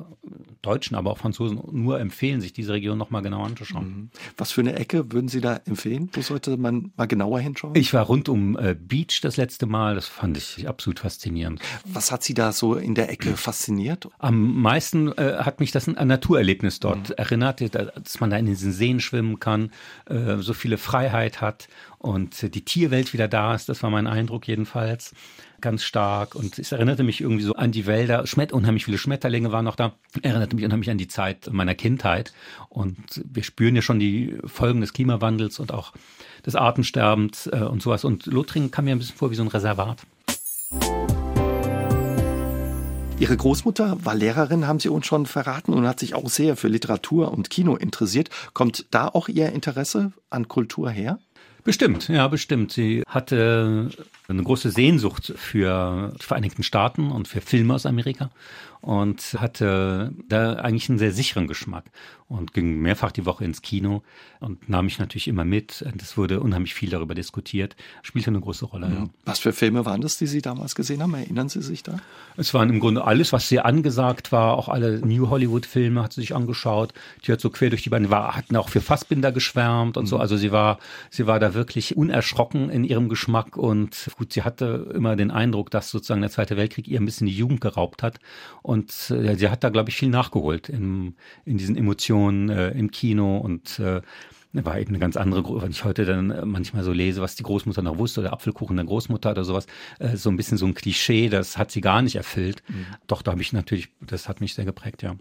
Deutschen, 0.63 0.97
aber 0.97 1.11
auch 1.11 1.19
Franzosen 1.19 1.33
Franzosen 1.33 1.63
nur 1.73 2.01
empfehlen, 2.01 2.41
sich 2.41 2.53
diese 2.53 2.73
Region 2.73 2.99
nochmal 2.99 3.23
genauer 3.23 3.47
anzuschauen. 3.47 3.87
Mhm. 3.87 4.11
Was 4.37 4.53
für 4.53 4.61
eine 4.61 4.75
Ecke 4.75 5.13
würden 5.13 5.29
Sie 5.29 5.41
da 5.41 5.57
empfehlen? 5.65 6.11
Wo 6.13 6.21
sollte 6.21 6.57
man 6.57 6.93
mal 6.97 7.07
genauer 7.07 7.41
hinschauen? 7.41 7.75
Ich 7.75 7.93
war 7.95 8.05
rund 8.05 8.29
um 8.29 8.59
äh, 8.59 8.75
Beach 8.75 9.21
das 9.23 9.37
letzte 9.37 9.67
Mal. 9.67 9.95
Das 9.95 10.07
fand 10.07 10.37
ich 10.37 10.69
absolut 10.69 11.01
faszinierend. 11.01 11.61
Was 11.85 12.13
hat 12.13 12.23
Sie 12.23 12.35
da 12.35 12.53
so 12.53 12.75
in 12.75 12.95
der 12.95 13.11
Ecke 13.11 13.37
fasziniert? 13.37 14.09
Am 14.19 14.61
meisten 14.61 15.13
äh, 15.13 15.39
hat 15.39 15.61
mich 15.61 15.73
das 15.73 15.89
ein 15.89 16.09
Naturerlebnis 16.09 16.81
dort 16.81 17.11
mhm. 17.11 17.15
erinnert, 17.17 17.61
dass 17.75 18.21
man 18.21 18.31
da 18.31 18.37
in 18.37 18.47
diesen 18.47 18.72
Seen 18.73 19.01
schwimmen 19.01 19.39
kann, 19.39 19.71
äh, 20.07 20.37
so 20.39 20.55
viele 20.55 20.79
Freiheit 20.79 21.41
hat 21.41 21.69
und 21.99 22.55
die 22.55 22.65
Tierwelt 22.65 23.13
wieder 23.13 23.29
da 23.29 23.55
ist. 23.55 23.69
Das 23.69 23.83
war 23.83 23.91
mein 23.91 24.07
Eindruck 24.07 24.49
jedenfalls 24.49 25.15
ganz 25.61 25.85
stark 25.85 26.35
und 26.35 26.59
es 26.59 26.73
erinnerte 26.73 27.05
mich 27.05 27.21
irgendwie 27.21 27.45
so 27.45 27.55
an 27.55 27.73
die 27.73 27.87
Wälder. 27.87 28.27
Schmet 28.27 28.53
unheimlich 28.53 28.85
viele 28.85 28.99
Schmetterlinge 28.99 29.53
waren 29.53 29.65
noch 29.65 29.77
da. 29.77 29.95
Erinnerte 30.21 30.57
mich 30.57 30.65
unheimlich 30.65 30.91
an 30.91 30.99
die 30.99 31.09
Zeit 31.09 31.51
meiner 31.53 31.75
Kindheit 31.75 32.33
und 32.69 33.23
wir 33.25 33.45
spüren 33.45 33.77
ja 33.77 33.83
schon 33.83 34.01
die 34.01 34.37
Folgen 34.45 34.81
des 34.81 34.93
Klimawandels 34.93 35.61
und 35.61 35.73
auch 35.73 35.93
des 36.45 36.57
Artensterbens 36.57 37.47
äh, 37.47 37.61
und 37.61 37.81
sowas. 37.83 38.05
Und 38.05 38.27
Lothringen 38.27 38.71
kam 38.71 38.85
mir 38.85 38.93
ein 38.93 38.99
bisschen 38.99 39.17
vor 39.17 39.31
wie 39.31 39.37
so 39.37 39.43
ein 39.43 39.49
Reservat. 39.49 40.03
Ihre 43.23 43.37
Großmutter 43.37 44.05
war 44.05 44.17
Lehrerin, 44.17 44.67
haben 44.67 44.81
Sie 44.81 44.89
uns 44.89 45.07
schon 45.07 45.27
verraten, 45.27 45.73
und 45.73 45.87
hat 45.87 46.01
sich 46.01 46.17
auch 46.17 46.29
sehr 46.29 46.57
für 46.57 46.67
Literatur 46.67 47.31
und 47.31 47.51
Kino 47.51 47.77
interessiert. 47.77 48.31
Kommt 48.53 48.87
da 48.91 49.07
auch 49.07 49.29
Ihr 49.29 49.53
Interesse 49.53 50.13
an 50.29 50.49
Kultur 50.49 50.91
her? 50.91 51.21
Bestimmt, 51.63 52.09
ja, 52.09 52.27
bestimmt. 52.27 52.73
Sie 52.73 53.05
hatte 53.07 53.91
eine 54.27 54.43
große 54.43 54.73
Sehnsucht 54.73 55.35
für 55.37 56.13
die 56.21 56.25
Vereinigten 56.25 56.65
Staaten 56.65 57.13
und 57.13 57.29
für 57.29 57.41
Filme 57.41 57.75
aus 57.75 57.87
Amerika 57.87 58.31
und 58.83 59.37
hatte 59.39 60.13
da 60.29 60.55
eigentlich 60.55 60.91
einen 60.91 60.99
sehr 60.99 61.13
sicheren 61.13 61.47
Geschmack 61.47 61.85
und 62.33 62.53
ging 62.55 62.81
mehrfach 62.81 63.13
die 63.13 63.27
Woche 63.27 63.45
ins 63.45 63.61
Kino 63.61 64.03
und 64.41 64.69
nahm 64.69 64.87
mich 64.87 64.99
natürlich 64.99 65.29
immer 65.29 65.45
mit. 65.45 65.85
Es 65.99 66.17
wurde 66.17 66.41
unheimlich 66.41 66.73
viel 66.73 66.89
darüber 66.89 67.15
diskutiert, 67.15 67.77
spielte 68.03 68.31
eine 68.31 68.41
große 68.41 68.65
Rolle. 68.65 68.89
Ja. 68.89 69.07
Was 69.27 69.39
für 69.39 69.53
Filme 69.53 69.85
waren 69.85 70.01
das, 70.01 70.17
die 70.17 70.27
Sie 70.27 70.41
damals 70.41 70.75
gesehen 70.75 71.03
haben? 71.03 71.13
Erinnern 71.15 71.51
Sie 71.51 71.61
sich 71.61 71.83
da? 71.83 71.99
Es 72.39 72.55
waren 72.55 72.71
im 72.71 72.81
Grunde 72.81 73.05
alles, 73.05 73.33
was 73.35 73.49
sehr 73.49 73.67
angesagt 73.67 74.33
war, 74.33 74.57
auch 74.57 74.69
alle 74.69 75.01
New 75.07 75.29
Hollywood-Filme 75.29 76.03
hat 76.03 76.15
sie 76.15 76.23
sich 76.23 76.35
angeschaut. 76.35 76.95
Die 77.27 77.33
hat 77.33 77.41
so 77.41 77.51
quer 77.51 77.69
durch 77.69 77.83
die 77.83 77.91
Beine, 77.91 78.09
war, 78.09 78.35
hatten 78.35 78.57
auch 78.57 78.71
für 78.71 78.81
Fassbinder 78.81 79.31
geschwärmt 79.31 79.99
und 79.99 80.05
mhm. 80.05 80.09
so. 80.09 80.17
Also 80.17 80.39
sie 80.39 80.53
war, 80.53 80.79
sie 81.11 81.27
war 81.27 81.39
da 81.39 81.53
wirklich 81.53 81.99
unerschrocken 81.99 82.71
in 82.71 82.85
ihrem 82.85 83.11
Geschmack 83.11 83.59
und 83.59 84.09
gut, 84.17 84.33
sie 84.33 84.43
hatte 84.43 84.91
immer 84.95 85.17
den 85.17 85.31
Eindruck, 85.31 85.71
dass 85.71 85.91
sozusagen 85.91 86.23
der 86.23 86.31
Zweite 86.31 86.57
Weltkrieg 86.57 86.89
ihr 86.89 86.99
ein 86.99 87.05
bisschen 87.05 87.27
die 87.27 87.37
Jugend 87.37 87.61
geraubt 87.61 88.03
hat 88.03 88.19
und 88.63 88.72
äh, 89.11 89.37
sie 89.37 89.49
hat 89.49 89.65
da, 89.65 89.69
glaube 89.69 89.91
ich, 89.91 89.97
viel 89.97 90.09
nachgeholt 90.09 90.69
in, 90.69 91.15
in 91.45 91.59
diesen 91.59 91.77
Emotionen 91.77 92.49
äh, 92.49 92.71
im 92.71 92.91
Kino 92.91 93.39
und 93.39 93.79
äh, 93.79 94.03
war 94.53 94.79
eben 94.79 94.91
eine 94.91 94.99
ganz 94.99 95.17
andere, 95.17 95.63
wenn 95.63 95.71
ich 95.71 95.85
heute 95.85 96.05
dann 96.05 96.31
äh, 96.31 96.45
manchmal 96.45 96.85
so 96.85 96.93
lese, 96.93 97.23
was 97.23 97.37
die 97.37 97.43
Großmutter 97.43 97.83
noch 97.83 97.99
wusste 97.99 98.21
oder 98.21 98.33
Apfelkuchen 98.33 98.77
der 98.77 98.85
Großmutter 98.85 99.31
oder 99.31 99.45
sowas, 99.45 99.67
äh, 99.99 100.17
so 100.17 100.31
ein 100.31 100.37
bisschen 100.37 100.59
so 100.59 100.67
ein 100.67 100.75
Klischee, 100.75 101.29
das 101.29 101.57
hat 101.57 101.71
sie 101.71 101.81
gar 101.81 102.03
nicht 102.03 102.17
erfüllt. 102.17 102.63
Mhm. 102.69 102.87
Doch, 103.07 103.23
da 103.23 103.33
habe 103.33 103.41
ich 103.41 103.53
natürlich, 103.53 103.89
das 104.01 104.29
hat 104.29 104.41
mich 104.41 104.55
sehr 104.55 104.65
geprägt, 104.65 105.03
ja. 105.03 105.17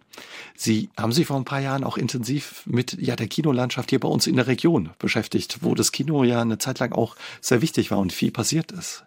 Sie 0.56 0.90
haben 0.98 1.14
sich 1.14 1.28
vor 1.28 1.38
ein 1.38 1.46
paar 1.46 1.62
Jahren 1.62 1.84
auch 1.84 1.98
intensiv 1.98 2.64
mit 2.66 2.98
ja, 3.00 3.16
der 3.16 3.28
Kinolandschaft 3.28 3.90
hier 3.90 4.00
bei 4.00 4.10
uns 4.10 4.28
in 4.28 4.36
der 4.36 4.48
Region 4.48 4.90
beschäftigt, 5.00 5.60
wo 5.62 5.76
das 5.76 5.92
Kino 5.92 6.24
ja 6.24 6.42
eine 6.42 6.58
Zeit 6.58 6.80
lang 6.80 6.92
auch 6.92 7.16
sehr 7.40 7.62
wichtig 7.62 7.92
war 7.92 8.00
und 8.00 8.12
viel 8.12 8.32
passiert 8.32 8.72
ist. 8.72 9.06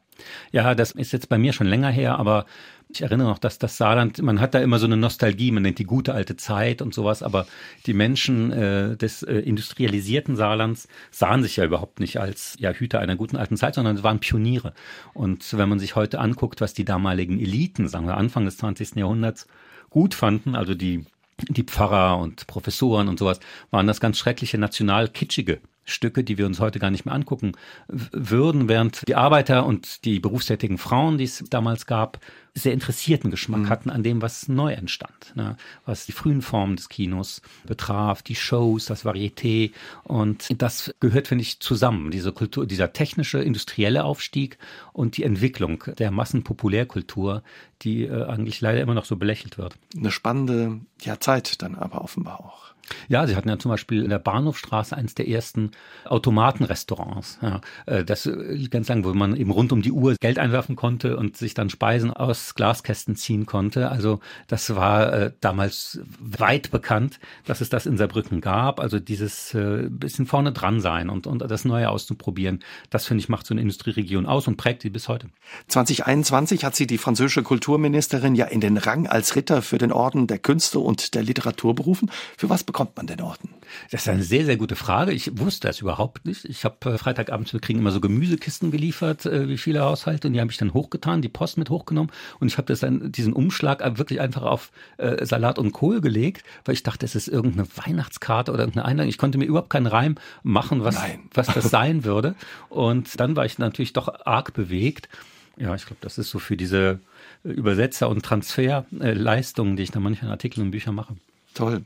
Ja, 0.53 0.75
das 0.75 0.93
ist 0.93 1.13
jetzt 1.13 1.29
bei 1.29 1.39
mir 1.39 1.53
schon 1.53 1.67
länger 1.67 1.91
her, 1.91 2.19
aber 2.19 2.47
ich 2.89 3.03
erinnere 3.03 3.29
noch, 3.29 3.39
dass 3.39 3.59
das 3.59 3.77
Saarland, 3.77 4.23
man 4.23 4.41
hat 4.41 4.55
da 4.55 4.61
immer 4.61 4.79
so 4.79 4.87
eine 4.87 4.97
Nostalgie, 4.97 5.51
man 5.51 5.63
nennt 5.63 5.79
die 5.79 5.85
gute 5.85 6.15
alte 6.15 6.37
Zeit 6.37 6.83
und 6.83 6.95
sowas, 6.95 7.23
aber 7.23 7.47
die 7.87 7.95
Menschen 7.95 8.53
äh, 8.53 8.97
des 8.97 9.23
äh, 9.23 9.39
industrialisierten 9.39 10.37
Saarlands 10.37 10.89
sahen 11.11 11.43
sich 11.43 11.57
ja 11.57 11.65
überhaupt 11.65 12.01
nicht 12.01 12.21
als 12.21 12.57
ja, 12.59 12.73
Hüter 12.73 13.01
einer 13.01 13.17
guten 13.17 13.37
alten 13.37 13.57
Zeit, 13.57 13.75
sondern 13.75 14.03
waren 14.03 14.21
Pioniere. 14.21 14.75
Und 15.13 15.57
wenn 15.57 15.69
man 15.69 15.79
sich 15.79 15.97
heute 15.97 16.21
anguckt, 16.21 16.61
was 16.61 16.75
die 16.75 16.85
damaligen 16.85 17.41
Eliten, 17.41 17.89
sagen 17.89 18.07
wir 18.07 18.17
Anfang 18.17 18.45
des 18.45 18.59
20. 18.59 18.97
Jahrhunderts, 18.97 19.47
gut 19.91 20.15
fanden, 20.15 20.55
also 20.55 20.75
die 20.75 21.05
die 21.49 21.65
Pfarrer 21.65 22.19
und 22.19 22.47
Professoren 22.47 23.09
und 23.09 23.19
sowas, 23.19 23.41
waren 23.73 23.89
das 23.89 24.01
ganz 24.01 24.19
schreckliche 24.19 24.57
national 24.57 25.09
kitschige 25.09 25.61
Stücke, 25.85 26.25
die 26.25 26.39
wir 26.39 26.47
uns 26.47 26.61
heute 26.61 26.79
gar 26.79 26.91
nicht 26.91 27.05
mehr 27.05 27.15
angucken 27.15 27.53
würden, 27.89 28.69
während 28.69 29.07
die 29.09 29.15
Arbeiter 29.15 29.67
und 29.67 30.05
die 30.05 30.21
berufstätigen 30.21 30.79
Frauen, 30.79 31.19
die 31.19 31.25
es 31.25 31.45
damals 31.51 31.87
gab, 31.87 32.21
sehr 32.55 32.73
interessierten 32.73 33.31
Geschmack 33.31 33.63
mhm. 33.63 33.69
hatten 33.69 33.91
an 33.91 34.05
dem, 34.05 34.23
was 34.23 34.49
neu 34.49 34.73
entstand, 34.73 35.33
ne? 35.35 35.57
was 35.85 36.07
die 36.07 36.13
frühen 36.13 36.41
Formen 36.41 36.77
des 36.77 36.89
Kinos 36.89 37.43
betraf, 37.67 38.23
die 38.23 38.37
Shows, 38.37 38.87
das 38.87 39.05
Varieté 39.05 39.73
und 40.05 40.63
das 40.63 40.95
gehört, 41.01 41.27
finde 41.27 41.43
ich, 41.43 41.59
zusammen, 41.59 42.13
diese 42.13 42.33
Kultur, 42.33 42.67
dieser 42.67 42.93
technische, 42.93 43.41
industrielle 43.41 44.05
Aufstieg 44.05 44.59
und 44.93 45.17
die 45.17 45.25
Entwicklung 45.25 45.83
der 45.99 46.13
Massenpopulärkultur, 46.13 47.43
die 47.83 48.05
äh, 48.05 48.25
eigentlich 48.25 48.61
leider 48.61 48.81
immer 48.81 48.95
noch 48.95 49.05
so 49.05 49.17
belächelt 49.17 49.59
wird. 49.59 49.75
Eine 49.97 50.13
spannende 50.13 50.81
ja, 51.03 51.19
Zeit 51.19 51.61
dann 51.61 51.75
aber 51.75 52.03
offenbar 52.03 52.41
auch. 52.41 52.74
Ja, 53.09 53.27
sie 53.27 53.37
hatten 53.37 53.49
ja 53.49 53.59
zum 53.59 53.71
Beispiel 53.71 54.03
in 54.03 54.11
der 54.11 54.19
Bahnhofstraße 54.19 54.97
eines 54.97 55.15
der 55.15 55.29
ersten 55.29 55.71
Automatenrestaurants. 56.05 57.39
Ja, 57.43 57.61
äh, 57.87 58.05
das 58.05 58.27
äh, 58.27 58.69
ganz 58.71 58.89
lang, 58.89 59.05
wo 59.05 59.13
man 59.15 59.37
eben 59.37 59.51
rund 59.51 59.73
um 59.73 59.83
die 59.83 59.93
Uhr 59.93 60.17
Geld 60.21 60.39
einwerfen 60.39 60.77
konnte 60.77 61.17
und 61.17 61.37
sich 61.37 61.55
dann 61.55 61.71
Speisen 61.71 62.13
aus 62.13 62.55
Glaskästen 62.55 63.17
ziehen 63.17 63.47
konnte. 63.47 63.91
Also 63.91 64.21
das 64.49 64.75
war 64.75 65.13
äh, 65.13 65.33
damals 65.41 66.01
weit 66.21 66.71
bekannt, 66.71 67.21
dass 67.47 67.61
es 67.61 67.69
das 67.69 67.87
in 67.87 67.97
Saarbrücken 67.97 68.41
gab. 68.41 68.81
Also 68.81 68.99
dieses 68.99 69.55
äh, 69.55 69.89
bisschen 69.89 70.27
vorne 70.27 70.53
dran 70.53 70.81
sein 70.81 71.09
und, 71.09 71.27
und 71.27 71.39
das 71.39 71.65
Neue 71.65 71.89
auszuprobieren, 71.89 72.61
das 72.91 73.07
finde 73.07 73.23
ich 73.23 73.29
macht 73.29 73.47
so 73.47 73.55
eine 73.55 73.61
Industrieregion 73.61 74.27
aus 74.27 74.47
und 74.47 74.57
prägt 74.57 74.83
sie 74.83 74.91
bis 74.91 75.09
heute. 75.09 75.29
2021 75.69 76.65
hat 76.65 76.77
sie 76.77 76.87
die 76.87 76.99
französische 76.99 77.43
Kulturministerin 77.43 78.35
ja 78.35 78.47
in 78.47 78.61
den 78.61 78.77
Rang 78.77 79.07
als 79.07 79.37
Ritter 79.37 79.63
für 79.63 79.79
den 79.79 79.93
Orden 79.93 80.27
der 80.27 80.39
Künste 80.39 80.79
und 80.79 81.15
der 81.15 81.23
Literatur 81.23 81.75
berufen. 81.75 82.11
Für 82.37 82.49
was 82.49 82.65
bekommt 82.75 82.97
man 82.97 83.07
den 83.07 83.21
Orden? 83.21 83.51
Das 83.93 84.03
ist 84.03 84.09
eine 84.09 84.25
sehr, 84.25 84.45
sehr 84.45 84.57
gute 84.57 84.75
Frage. 84.75 85.13
Ich 85.13 85.39
wusste 85.39 85.69
das 85.69 85.81
überhaupt 85.81 86.27
nicht. 86.27 86.45
Ich 86.45 86.65
habe 86.65 86.91
äh, 86.91 86.99
Freitagabends, 86.99 87.53
wir 87.53 87.61
kriegen 87.61 87.79
immer 87.79 87.93
so 87.93 88.01
Gemüsekisten 88.01 88.73
geliefert, 88.73 89.27
äh, 89.27 89.49
wie 89.49 89.59
viele 89.59 89.83
Haushalte, 89.83 90.27
und 90.27 90.35
die 90.35 90.41
habe 90.41 90.51
ich 90.51 90.57
dann 90.57 90.75
hochgetan, 90.75 91.23
die 91.23 91.29
Post 91.29 91.57
mit 91.57 91.71
hochgenommen 91.71 92.11
und 92.41 92.49
ich 92.49 92.59
habe 92.59 92.67
das 92.67 92.81
dann, 92.81 93.13
diesen 93.13 93.33
Umschlag 93.33 93.81
wirklich 93.97 94.21
einfach 94.21 94.43
auf 94.43 94.73
äh, 94.97 95.25
Salat 95.25 95.61
und 95.61 95.71
Kohl 95.71 96.01
gelegt, 96.01 96.45
weil 96.65 96.75
ich 96.75 96.83
dachte, 96.83 97.07
es 97.07 97.15
ist 97.15 97.29
irgendeine 97.29 97.69
Weihnachtskarte 97.77 98.51
oder 98.51 98.63
irgendeine 98.63 98.87
Einladung. 98.87 99.09
Ich 99.09 99.19
konnte 99.19 99.39
mir 99.39 99.45
überhaupt 99.45 99.71
keinen 99.71 99.87
Reim 99.87 100.17
machen, 100.43 100.83
was, 100.83 100.99
was 101.33 101.47
das 101.47 101.65
sein 101.71 102.05
würde. 102.05 102.35
Und 102.71 103.21
dann 103.21 103.37
war 103.37 103.47
ich 103.47 103.59
natürlich 103.59 103.93
doch 103.93 104.27
arg 104.27 104.53
bewegt. 104.53 105.09
Ja, 105.57 105.77
ich 105.77 105.87
glaube, 105.87 106.01
das 106.01 106.19
ist 106.19 106.31
so 106.31 106.41
für 106.41 106.57
diese 106.57 106.99
Übersetzer- 107.45 108.09
und 108.09 108.25
Transferleistungen, 108.25 109.77
die 109.77 109.85
ich 109.85 109.93
dann 109.93 110.03
manchmal 110.03 110.27
in 110.27 110.33
Artikeln 110.33 110.67
und 110.67 110.71
Büchern 110.73 110.97
mache. 110.97 111.15
Toll. 111.55 111.85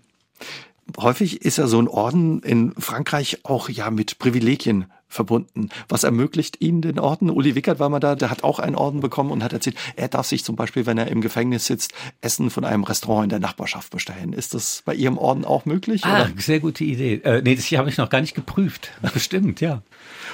Häufig 0.98 1.42
ist 1.42 1.58
ja 1.58 1.68
so 1.68 1.80
ein 1.80 1.88
Orden 1.88 2.40
in 2.42 2.72
Frankreich 2.72 3.44
auch 3.44 3.68
ja 3.68 3.90
mit 3.90 4.18
Privilegien 4.18 4.86
verbunden. 5.08 5.70
Was 5.88 6.04
ermöglicht 6.04 6.60
Ihnen 6.60 6.82
den 6.82 6.98
Orden? 6.98 7.30
Uli 7.30 7.54
Wickert 7.54 7.78
war 7.78 7.88
mal 7.88 8.00
da, 8.00 8.14
der 8.14 8.30
hat 8.30 8.44
auch 8.44 8.58
einen 8.58 8.74
Orden 8.74 9.00
bekommen 9.00 9.30
und 9.30 9.42
hat 9.42 9.52
erzählt, 9.52 9.76
er 9.96 10.08
darf 10.08 10.26
sich 10.26 10.44
zum 10.44 10.56
Beispiel, 10.56 10.86
wenn 10.86 10.98
er 10.98 11.06
im 11.08 11.20
Gefängnis 11.20 11.66
sitzt, 11.66 11.94
Essen 12.20 12.50
von 12.50 12.64
einem 12.64 12.84
Restaurant 12.84 13.24
in 13.24 13.30
der 13.30 13.38
Nachbarschaft 13.38 13.90
bestellen. 13.90 14.32
Ist 14.32 14.54
das 14.54 14.82
bei 14.84 14.94
Ihrem 14.94 15.16
Orden 15.16 15.44
auch 15.44 15.64
möglich? 15.64 16.04
Ah, 16.04 16.22
oder? 16.22 16.30
sehr 16.36 16.60
gute 16.60 16.84
Idee. 16.84 17.14
Äh, 17.24 17.42
nee, 17.42 17.54
das 17.54 17.70
habe 17.70 17.88
ich 17.88 17.96
noch 17.96 18.10
gar 18.10 18.20
nicht 18.20 18.34
geprüft. 18.34 18.90
Bestimmt, 19.14 19.60
ja. 19.60 19.82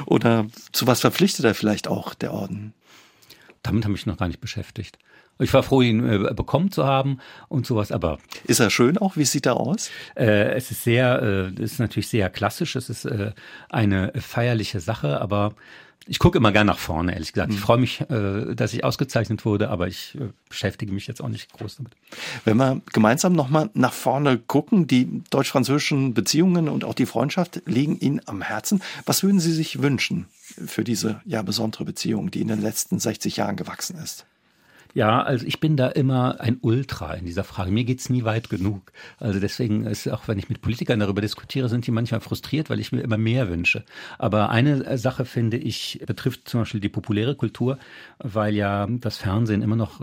Oder 0.07 0.47
zu 0.73 0.87
was 0.87 1.01
verpflichtet 1.01 1.45
er 1.45 1.55
vielleicht 1.55 1.89
auch, 1.89 2.15
der 2.15 2.33
Orden? 2.33 2.75
Damit 3.63 3.85
habe 3.85 3.95
ich 3.95 4.07
noch 4.07 4.17
gar 4.17 4.29
nicht 4.29 4.41
beschäftigt. 4.41 4.99
Ich 5.39 5.53
war 5.53 5.63
froh, 5.63 5.83
ihn 5.83 6.09
äh, 6.09 6.33
bekommen 6.35 6.71
zu 6.71 6.85
haben 6.85 7.19
und 7.49 7.67
sowas, 7.67 7.91
aber. 7.91 8.19
Ist 8.45 8.61
er 8.61 8.71
schön 8.71 8.99
auch? 8.99 9.17
Wie 9.17 9.25
sieht 9.25 9.47
er 9.47 9.57
aus? 9.57 9.91
Äh, 10.17 10.55
es 10.55 10.71
ist 10.71 10.85
sehr, 10.85 11.23
äh, 11.23 11.63
es 11.63 11.73
ist 11.73 11.79
natürlich 11.81 12.09
sehr 12.09 12.31
klassisch. 12.31 12.77
Es 12.77 12.89
ist 12.89 13.05
äh, 13.05 13.33
eine 13.69 14.13
feierliche 14.17 14.81
Sache, 14.81 15.21
aber 15.21 15.55
ich 16.07 16.19
gucke 16.19 16.37
immer 16.37 16.53
gern 16.53 16.67
nach 16.67 16.79
vorne, 16.79 17.15
ehrlich 17.15 17.33
gesagt. 17.33 17.51
Ich 17.51 17.57
hm. 17.57 17.65
freue 17.65 17.79
mich, 17.79 18.01
äh, 18.03 18.55
dass 18.55 18.75
ich 18.75 18.85
ausgezeichnet 18.85 19.45
wurde, 19.45 19.71
aber 19.71 19.89
ich 19.89 20.17
äh, 20.17 20.29
beschäftige 20.49 20.93
mich 20.93 21.07
jetzt 21.07 21.23
auch 21.23 21.29
nicht 21.29 21.53
groß 21.53 21.77
damit. 21.77 21.93
Wenn 22.45 22.59
wir 22.59 22.83
gemeinsam 22.93 23.33
nochmal 23.33 23.71
nach 23.75 23.93
vorne 23.93 24.39
gucken, 24.39 24.87
die 24.87 25.23
deutsch-französischen 25.31 26.13
Beziehungen 26.13 26.69
und 26.69 26.85
auch 26.85 26.95
die 26.95 27.07
Freundschaft 27.07 27.63
liegen 27.67 27.99
Ihnen 27.99 28.21
am 28.27 28.43
Herzen. 28.43 28.83
Was 29.07 29.23
würden 29.23 29.41
Sie 29.41 29.53
sich 29.53 29.83
wünschen 29.83 30.27
für 30.67 30.85
diese 30.85 31.23
ja 31.25 31.43
besondere 31.43 31.85
Beziehung, 31.85 32.31
die 32.31 32.43
in 32.43 32.49
den 32.49 32.61
letzten 32.61 32.99
60 32.99 33.37
Jahren 33.37 33.57
gewachsen 33.57 33.97
ist? 33.97 34.27
Ja, 34.95 35.23
also 35.23 35.45
ich 35.45 35.59
bin 35.59 35.77
da 35.77 35.89
immer 35.89 36.41
ein 36.41 36.59
Ultra 36.61 37.15
in 37.15 37.27
dieser 37.27 37.43
Frage. 37.43 37.73
Mir 37.73 37.85
geht's 37.85 38.11
nie 38.11 38.25
weit 38.25 38.49
genug. 38.49 38.93
Also 39.19 39.41
deswegen 39.41 39.87
ist 39.87 40.09
auch, 40.09 40.29
wenn 40.29 40.39
ich 40.39 40.49
mit 40.49 40.61
Politikern 40.61 41.01
darüber 41.01 41.21
diskutiere, 41.21 41.69
sind 41.69 41.85
die 41.87 41.91
manchmal 41.91 42.21
frustriert, 42.21 42.71
weil 42.71 42.79
ich 42.79 42.93
mir 42.93 43.01
immer 43.01 43.19
mehr 43.19 43.49
wünsche. 43.49 43.85
Aber 44.19 44.51
eine 44.51 44.97
Sache 44.97 45.25
finde 45.25 45.57
ich 45.57 46.01
betrifft 46.07 46.49
zum 46.49 46.61
Beispiel 46.61 46.81
die 46.81 46.89
populäre 46.89 47.35
Kultur, 47.35 47.79
weil 48.19 48.55
ja 48.55 48.87
das 48.89 49.19
Fernsehen 49.19 49.63
immer 49.63 49.77
noch 49.77 50.01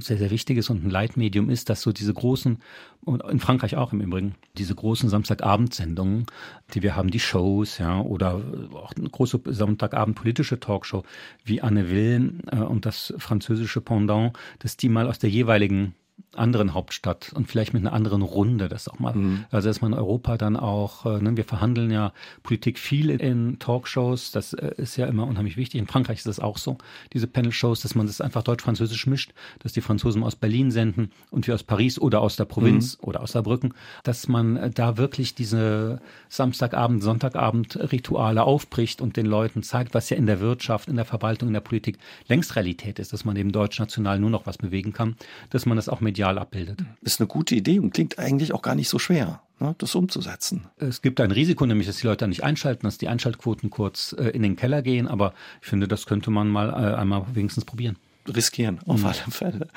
sehr, 0.00 0.18
sehr 0.18 0.30
wichtiges 0.30 0.70
und 0.70 0.84
ein 0.84 0.90
Leitmedium 0.90 1.50
ist, 1.50 1.70
dass 1.70 1.82
so 1.82 1.92
diese 1.92 2.14
großen, 2.14 2.58
und 3.04 3.22
in 3.24 3.40
Frankreich 3.40 3.76
auch 3.76 3.92
im 3.92 4.00
Übrigen, 4.00 4.34
diese 4.56 4.74
großen 4.74 5.08
Samstagabendsendungen, 5.08 6.26
die 6.74 6.82
wir 6.82 6.96
haben, 6.96 7.10
die 7.10 7.20
Shows, 7.20 7.78
ja, 7.78 8.00
oder 8.00 8.42
auch 8.74 8.92
eine 8.94 9.08
große 9.08 9.40
Samstagabend 9.46 10.16
politische 10.16 10.60
Talkshow 10.60 11.04
wie 11.44 11.62
Anne 11.62 11.90
Will 11.90 12.40
äh, 12.50 12.56
und 12.56 12.86
das 12.86 13.14
französische 13.18 13.80
Pendant, 13.80 14.32
dass 14.58 14.76
die 14.76 14.88
mal 14.88 15.08
aus 15.08 15.18
der 15.18 15.30
jeweiligen 15.30 15.94
anderen 16.38 16.74
Hauptstadt 16.74 17.32
und 17.34 17.48
vielleicht 17.48 17.74
mit 17.74 17.82
einer 17.82 17.92
anderen 17.92 18.22
Runde 18.22 18.68
das 18.68 18.88
auch 18.88 18.98
mal. 18.98 19.14
Mhm. 19.14 19.44
Also 19.50 19.68
dass 19.68 19.80
man 19.80 19.94
Europa 19.94 20.36
dann 20.36 20.56
auch, 20.56 21.06
äh, 21.06 21.20
ne, 21.20 21.36
wir 21.36 21.44
verhandeln 21.44 21.90
ja 21.90 22.12
Politik 22.42 22.78
viel 22.78 23.10
in 23.10 23.58
Talkshows, 23.58 24.32
das 24.32 24.52
äh, 24.52 24.74
ist 24.76 24.96
ja 24.96 25.06
immer 25.06 25.26
unheimlich 25.26 25.56
wichtig. 25.56 25.80
In 25.80 25.86
Frankreich 25.86 26.18
ist 26.18 26.26
das 26.26 26.40
auch 26.40 26.58
so, 26.58 26.78
diese 27.12 27.26
Panel-Shows, 27.26 27.82
dass 27.82 27.94
man 27.94 28.06
das 28.06 28.20
einfach 28.20 28.42
deutsch-französisch 28.42 29.06
mischt, 29.06 29.32
dass 29.60 29.72
die 29.72 29.80
Franzosen 29.80 30.22
aus 30.22 30.36
Berlin 30.36 30.70
senden 30.70 31.12
und 31.30 31.46
wir 31.46 31.54
aus 31.54 31.62
Paris 31.62 31.98
oder 31.98 32.20
aus 32.20 32.36
der 32.36 32.44
Provinz 32.44 32.98
mhm. 32.98 33.08
oder 33.08 33.22
aus 33.22 33.32
Saarbrücken, 33.32 33.74
dass 34.02 34.28
man 34.28 34.56
äh, 34.56 34.70
da 34.70 34.96
wirklich 34.96 35.34
diese 35.34 36.00
Samstagabend, 36.28 37.02
Sonntagabend-Rituale 37.02 38.42
aufbricht 38.42 39.00
und 39.00 39.16
den 39.16 39.26
Leuten 39.26 39.62
zeigt, 39.62 39.94
was 39.94 40.10
ja 40.10 40.16
in 40.16 40.26
der 40.26 40.40
Wirtschaft, 40.40 40.88
in 40.88 40.96
der 40.96 41.04
Verwaltung, 41.04 41.48
in 41.48 41.54
der 41.54 41.60
Politik 41.60 41.98
längst 42.28 42.56
Realität 42.56 42.98
ist, 42.98 43.12
dass 43.12 43.24
man 43.24 43.36
eben 43.36 43.52
deutsch-national 43.52 44.18
nur 44.18 44.30
noch 44.30 44.46
was 44.46 44.58
bewegen 44.58 44.92
kann, 44.92 45.16
dass 45.50 45.66
man 45.66 45.76
das 45.76 45.88
auch 45.88 46.00
medial 46.00 46.25
abbildet. 46.34 46.82
Ist 47.02 47.20
eine 47.20 47.26
gute 47.26 47.54
Idee 47.54 47.78
und 47.78 47.94
klingt 47.94 48.18
eigentlich 48.18 48.52
auch 48.52 48.62
gar 48.62 48.74
nicht 48.74 48.88
so 48.88 48.98
schwer, 48.98 49.40
ne, 49.60 49.74
das 49.78 49.94
umzusetzen. 49.94 50.66
Es 50.78 51.02
gibt 51.02 51.20
ein 51.20 51.30
Risiko, 51.30 51.66
nämlich, 51.66 51.86
dass 51.86 51.98
die 51.98 52.06
Leute 52.06 52.26
nicht 52.28 52.44
einschalten, 52.44 52.86
dass 52.86 52.98
die 52.98 53.08
Einschaltquoten 53.08 53.70
kurz 53.70 54.14
äh, 54.18 54.28
in 54.30 54.42
den 54.42 54.56
Keller 54.56 54.82
gehen, 54.82 55.08
aber 55.08 55.32
ich 55.62 55.68
finde, 55.68 55.88
das 55.88 56.06
könnte 56.06 56.30
man 56.30 56.48
mal 56.48 56.70
äh, 56.70 56.96
einmal 56.96 57.24
wenigstens 57.34 57.64
probieren. 57.64 57.96
Riskieren, 58.26 58.80
auf 58.86 59.00
mhm. 59.00 59.06
alle 59.06 59.30
Fälle. 59.30 59.68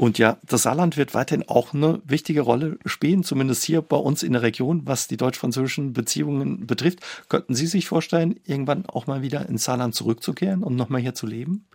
Und 0.00 0.18
ja, 0.18 0.38
das 0.46 0.62
Saarland 0.62 0.96
wird 0.96 1.14
weiterhin 1.14 1.46
auch 1.48 1.74
eine 1.74 2.00
wichtige 2.04 2.40
Rolle 2.42 2.78
spielen, 2.86 3.24
zumindest 3.24 3.64
hier 3.64 3.82
bei 3.82 3.96
uns 3.96 4.22
in 4.22 4.32
der 4.32 4.42
Region, 4.42 4.82
was 4.86 5.08
die 5.08 5.16
deutsch-französischen 5.16 5.92
Beziehungen 5.92 6.66
betrifft. 6.66 7.00
Könnten 7.28 7.54
Sie 7.54 7.66
sich 7.66 7.86
vorstellen, 7.86 8.38
irgendwann 8.46 8.86
auch 8.86 9.06
mal 9.06 9.20
wieder 9.20 9.46
ins 9.48 9.64
Saarland 9.64 9.94
zurückzukehren 9.94 10.62
und 10.62 10.76
nochmal 10.76 11.00
hier 11.00 11.14
zu 11.14 11.26
leben? 11.26 11.66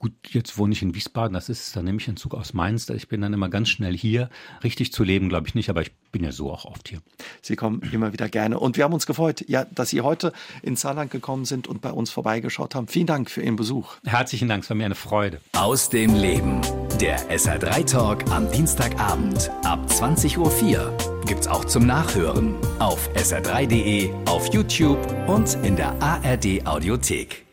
Gut, 0.00 0.14
jetzt 0.30 0.56
wohne 0.56 0.72
ich 0.72 0.80
in 0.80 0.94
Wiesbaden, 0.94 1.34
das 1.34 1.50
ist, 1.50 1.76
dann 1.76 1.84
nehme 1.84 1.98
ich 2.00 2.08
einen 2.08 2.16
Zug 2.16 2.34
aus 2.34 2.54
Mainz, 2.54 2.88
ich 2.88 3.08
bin 3.08 3.20
dann 3.20 3.34
immer 3.34 3.50
ganz 3.50 3.68
schnell 3.68 3.94
hier. 3.94 4.30
Richtig 4.64 4.94
zu 4.94 5.04
leben, 5.04 5.28
glaube 5.28 5.46
ich 5.46 5.54
nicht, 5.54 5.68
aber 5.68 5.82
ich 5.82 5.92
bin 6.10 6.24
ja 6.24 6.32
so 6.32 6.50
auch 6.50 6.64
oft 6.64 6.88
hier. 6.88 7.00
Sie 7.42 7.54
kommen 7.54 7.82
immer 7.92 8.14
wieder 8.14 8.30
gerne. 8.30 8.58
Und 8.58 8.78
wir 8.78 8.84
haben 8.84 8.94
uns 8.94 9.04
gefreut, 9.04 9.44
ja, 9.46 9.66
dass 9.66 9.90
Sie 9.90 10.00
heute 10.00 10.32
ins 10.62 10.80
Saarland 10.80 11.10
gekommen 11.10 11.44
sind 11.44 11.68
und 11.68 11.82
bei 11.82 11.92
uns 11.92 12.08
vorbeigeschaut 12.08 12.74
haben. 12.74 12.88
Vielen 12.88 13.06
Dank 13.06 13.30
für 13.30 13.42
Ihren 13.42 13.56
Besuch. 13.56 13.96
Herzlichen 14.06 14.48
Dank, 14.48 14.64
es 14.64 14.70
war 14.70 14.76
mir 14.76 14.86
eine 14.86 14.94
Freude. 14.94 15.42
Aus 15.52 15.90
dem 15.90 16.14
Leben. 16.14 16.62
Der 16.98 17.18
SR3 17.30 17.84
Talk 17.84 18.30
am 18.30 18.50
Dienstagabend 18.50 19.50
ab 19.64 19.86
20.04 19.86 20.38
Uhr 20.38 20.96
gibt's 21.26 21.46
auch 21.46 21.66
zum 21.66 21.84
Nachhören 21.86 22.54
auf 22.78 23.10
sr3.de, 23.16 24.10
auf 24.24 24.50
YouTube 24.54 24.98
und 25.28 25.58
in 25.62 25.76
der 25.76 26.00
ARD 26.00 26.66
Audiothek. 26.66 27.49